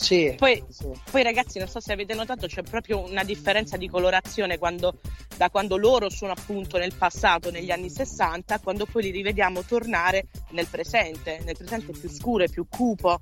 Sì, 0.00 0.34
poi, 0.38 0.64
sì. 0.70 0.88
poi, 1.10 1.22
ragazzi, 1.22 1.58
non 1.58 1.68
so 1.68 1.78
se 1.78 1.92
avete 1.92 2.14
notato, 2.14 2.46
c'è 2.46 2.62
proprio 2.62 3.06
una 3.06 3.22
differenza 3.22 3.76
di 3.76 3.86
colorazione 3.86 4.56
quando, 4.56 4.98
da 5.36 5.50
quando 5.50 5.76
loro 5.76 6.08
sono 6.08 6.32
appunto 6.32 6.78
nel 6.78 6.94
passato, 6.94 7.50
negli 7.50 7.70
anni 7.70 7.90
60, 7.90 8.60
quando 8.60 8.86
poi 8.86 9.02
li 9.02 9.10
rivediamo 9.10 9.62
tornare 9.62 10.28
nel 10.52 10.66
presente, 10.68 11.40
nel 11.44 11.54
presente 11.54 11.92
più 11.92 12.08
scuro 12.08 12.44
e 12.44 12.48
più 12.48 12.66
cupo 12.66 13.20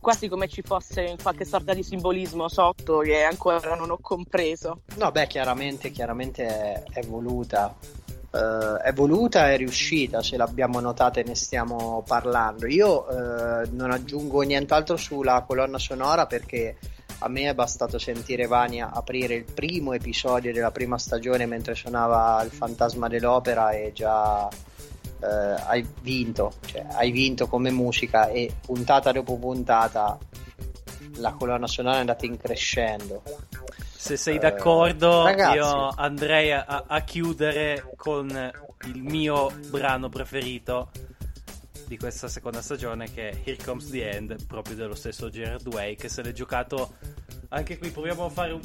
quasi 0.00 0.28
come 0.28 0.48
ci 0.48 0.62
fosse 0.62 1.02
in 1.02 1.16
qualche 1.20 1.44
sorta 1.44 1.74
di 1.74 1.82
simbolismo 1.82 2.48
sotto 2.48 3.00
che 3.00 3.22
ancora 3.22 3.74
non 3.74 3.90
ho 3.90 3.98
compreso. 4.00 4.82
No, 4.96 5.10
beh, 5.10 5.26
chiaramente, 5.26 5.90
chiaramente 5.90 6.46
è, 6.46 6.82
è 6.84 7.02
voluta. 7.02 7.76
Uh, 8.30 8.76
è 8.82 8.92
voluta 8.92 9.50
e 9.50 9.56
riuscita, 9.56 10.22
se 10.22 10.36
l'abbiamo 10.36 10.80
notata 10.80 11.20
e 11.20 11.24
ne 11.24 11.34
stiamo 11.34 12.02
parlando. 12.06 12.66
Io 12.66 13.06
uh, 13.08 13.68
non 13.70 13.90
aggiungo 13.90 14.42
nient'altro 14.42 14.96
sulla 14.96 15.44
colonna 15.46 15.78
sonora 15.78 16.26
perché 16.26 16.76
a 17.20 17.28
me 17.28 17.48
è 17.48 17.54
bastato 17.54 17.98
sentire 17.98 18.46
Vania 18.46 18.90
aprire 18.92 19.34
il 19.34 19.44
primo 19.44 19.92
episodio 19.92 20.52
della 20.52 20.70
prima 20.70 20.98
stagione 20.98 21.46
mentre 21.46 21.74
suonava 21.74 22.40
il 22.44 22.50
fantasma 22.50 23.08
dell'opera 23.08 23.70
e 23.70 23.92
già 23.92 24.48
eh, 25.20 25.26
hai 25.66 25.86
vinto, 26.02 26.52
cioè 26.66 26.86
hai 26.92 27.10
vinto 27.10 27.48
come 27.48 27.70
musica 27.70 28.28
e 28.28 28.52
puntata 28.64 29.10
dopo 29.10 29.36
puntata 29.36 30.16
la 31.18 31.32
colonna 31.32 31.66
sonora 31.66 31.96
è 31.96 32.00
andata 32.00 32.26
in 32.26 32.36
crescendo. 32.36 33.22
Se 33.96 34.16
sei 34.16 34.38
d'accordo, 34.38 35.24
ragazzi, 35.24 35.56
io 35.56 35.88
andrei 35.88 36.52
a, 36.52 36.84
a, 36.86 37.00
chiudere 37.02 37.92
con 37.96 38.28
il 38.86 39.02
mio 39.02 39.50
brano 39.68 40.08
preferito 40.08 40.90
di 41.86 41.96
questa 41.98 42.28
seconda 42.28 42.62
stagione 42.62 43.10
che 43.12 43.30
è 43.30 43.40
Here 43.44 43.62
Comes 43.62 43.90
the 43.90 44.10
End, 44.10 44.46
proprio 44.46 44.76
dello 44.76 44.94
stesso 44.94 45.30
Gerard 45.30 45.66
Way, 45.66 45.96
che 45.96 46.08
se 46.08 46.22
l'è 46.22 46.32
giocato 46.32 46.94
anche 47.48 47.78
qui 47.78 47.90
proviamo 47.90 48.26
a 48.26 48.30
fare 48.30 48.52
un 48.52 48.60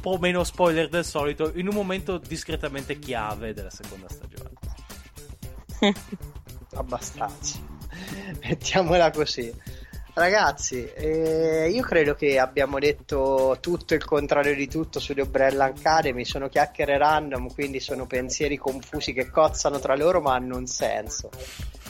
po' 0.00 0.18
meno 0.18 0.44
spoiler 0.44 0.88
del 0.88 1.04
solito 1.04 1.52
in 1.54 1.68
un 1.68 1.74
momento 1.74 2.18
discretamente 2.18 2.98
chiave 2.98 3.54
della 3.54 3.70
seconda 3.70 4.08
stagione. 4.08 4.50
Abbastanza. 6.74 7.58
Mettiamola 8.42 9.10
così. 9.10 9.52
Ragazzi, 10.18 10.84
eh, 10.94 11.70
io 11.72 11.82
credo 11.84 12.16
che 12.16 12.40
abbiamo 12.40 12.80
detto 12.80 13.56
tutto 13.60 13.94
il 13.94 14.04
contrario 14.04 14.52
di 14.56 14.66
tutto 14.66 14.98
su 14.98 15.14
The 15.14 15.20
Umbrella 15.20 15.66
Academy. 15.66 16.24
Sono 16.24 16.48
chiacchiere 16.48 16.98
random, 16.98 17.54
quindi 17.54 17.78
sono 17.78 18.04
pensieri 18.04 18.56
confusi 18.56 19.12
che 19.12 19.30
cozzano 19.30 19.78
tra 19.78 19.94
loro, 19.94 20.20
ma 20.20 20.34
hanno 20.34 20.56
un 20.56 20.66
senso. 20.66 21.30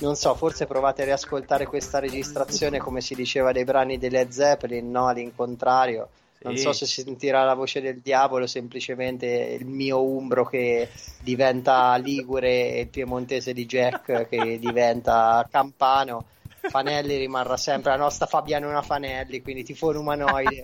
Non 0.00 0.14
so, 0.14 0.34
forse 0.34 0.66
provate 0.66 1.00
a 1.02 1.06
riascoltare 1.06 1.64
questa 1.64 2.00
registrazione 2.00 2.76
come 2.76 3.00
si 3.00 3.14
diceva 3.14 3.50
dei 3.50 3.64
brani 3.64 3.96
di 3.96 4.10
Led 4.10 4.28
Zeppelin, 4.28 4.90
no? 4.90 5.06
All'incontrario 5.06 6.10
non 6.40 6.56
so 6.56 6.72
se 6.72 6.86
si 6.86 7.02
sentirà 7.02 7.42
la 7.42 7.54
voce 7.54 7.80
del 7.80 7.98
diavolo, 7.98 8.46
semplicemente 8.46 9.26
il 9.26 9.66
mio 9.66 10.02
umbro 10.04 10.46
che 10.46 10.88
diventa 11.20 11.96
ligure 11.96 12.74
e 12.74 12.80
il 12.80 12.88
piemontese 12.88 13.52
di 13.52 13.66
Jack 13.66 14.28
che 14.28 14.58
diventa 14.60 15.46
campano. 15.50 16.26
Fanelli 16.68 17.16
rimarrà 17.16 17.56
sempre 17.56 17.90
la 17.90 17.96
nostra 17.96 18.26
Fabianona 18.26 18.82
Fanelli, 18.82 19.42
quindi 19.42 19.64
tifone 19.64 19.98
umanoide. 19.98 20.60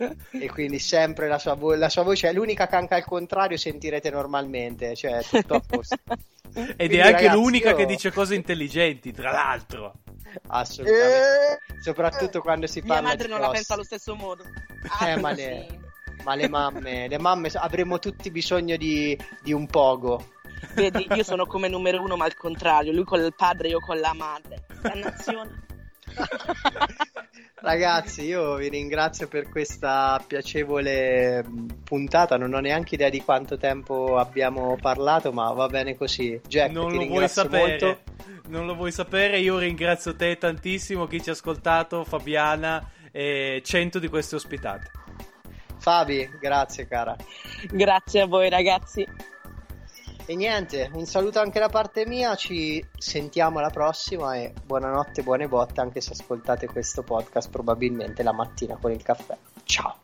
e 0.30 0.48
quindi 0.48 0.78
sempre 0.78 1.28
la 1.28 1.38
sua, 1.38 1.54
vo- 1.54 1.74
la 1.74 1.88
sua, 1.88 2.02
voce 2.02 2.28
è 2.28 2.32
l'unica 2.32 2.66
che 2.66 2.76
anche 2.76 2.94
al 2.94 3.04
contrario 3.04 3.56
sentirete 3.56 4.10
normalmente, 4.10 4.94
cioè 4.96 5.22
tutto 5.22 5.54
a 5.54 5.62
posto. 5.66 5.96
Ed 6.52 6.76
quindi, 6.76 6.96
è 6.96 7.00
anche 7.00 7.12
ragazzi, 7.12 7.36
l'unica 7.36 7.70
io... 7.70 7.76
che 7.76 7.86
dice 7.86 8.10
cose 8.10 8.34
intelligenti, 8.34 9.12
tra 9.12 9.30
l'altro. 9.30 9.94
Assolutamente. 10.48 11.60
Eh, 11.68 11.80
Soprattutto 11.80 12.40
quando 12.40 12.66
si 12.66 12.80
parla 12.80 13.00
Mia 13.00 13.10
madre 13.10 13.26
di 13.26 13.32
non 13.32 13.40
la 13.40 13.50
pensa 13.50 13.74
allo 13.74 13.84
stesso 13.84 14.14
modo. 14.14 14.44
Ah, 14.98 15.08
eh, 15.10 15.16
ma 15.16 15.32
le, 15.32 15.66
ma 16.24 16.34
le 16.34 16.48
mamme, 16.48 17.08
le 17.08 17.18
mamme 17.18 17.50
avremmo 17.54 17.98
tutti 17.98 18.30
bisogno 18.30 18.76
di, 18.76 19.16
di 19.42 19.52
un 19.52 19.66
pogo. 19.66 20.38
Vedi, 20.74 21.06
io 21.14 21.22
sono 21.22 21.46
come 21.46 21.68
numero 21.68 22.02
uno, 22.02 22.16
ma 22.16 22.24
al 22.24 22.36
contrario, 22.36 22.92
lui 22.92 23.04
con 23.04 23.20
il 23.20 23.34
padre, 23.34 23.68
io 23.68 23.80
con 23.80 23.98
la 23.98 24.12
madre. 24.14 24.64
Dannazione. 24.80 25.68
Ragazzi, 27.62 28.24
io 28.24 28.54
vi 28.54 28.70
ringrazio 28.70 29.28
per 29.28 29.48
questa 29.50 30.22
piacevole 30.26 31.44
puntata. 31.84 32.38
Non 32.38 32.54
ho 32.54 32.60
neanche 32.60 32.94
idea 32.94 33.10
di 33.10 33.22
quanto 33.22 33.58
tempo 33.58 34.16
abbiamo 34.16 34.78
parlato, 34.80 35.30
ma 35.30 35.52
va 35.52 35.68
bene 35.68 35.94
così. 35.94 36.40
Jack, 36.46 36.70
non 36.72 36.90
ti 36.90 36.96
lo 36.96 37.06
vuoi 37.06 37.28
sapere. 37.28 37.78
Molto. 37.78 38.00
Non 38.48 38.66
lo 38.66 38.74
vuoi 38.74 38.92
sapere. 38.92 39.38
Io 39.40 39.58
ringrazio 39.58 40.16
te 40.16 40.38
tantissimo, 40.38 41.06
chi 41.06 41.22
ci 41.22 41.28
ha 41.28 41.32
ascoltato, 41.32 42.02
Fabiana 42.04 42.90
e 43.12 43.60
100 43.62 43.98
di 43.98 44.08
queste 44.08 44.36
ospitate. 44.36 44.90
Fabi, 45.78 46.30
grazie 46.38 46.86
cara. 46.86 47.16
Grazie 47.70 48.22
a 48.22 48.26
voi 48.26 48.48
ragazzi. 48.48 49.06
E 50.30 50.36
niente, 50.36 50.88
un 50.94 51.06
saluto 51.06 51.40
anche 51.40 51.58
da 51.58 51.68
parte 51.68 52.06
mia, 52.06 52.36
ci 52.36 52.86
sentiamo 52.96 53.58
alla 53.58 53.70
prossima 53.70 54.36
e 54.36 54.52
buonanotte, 54.64 55.24
buone 55.24 55.48
botte 55.48 55.80
anche 55.80 56.00
se 56.00 56.12
ascoltate 56.12 56.68
questo 56.68 57.02
podcast 57.02 57.50
probabilmente 57.50 58.22
la 58.22 58.32
mattina 58.32 58.76
con 58.76 58.92
il 58.92 59.02
caffè. 59.02 59.36
Ciao! 59.64 59.96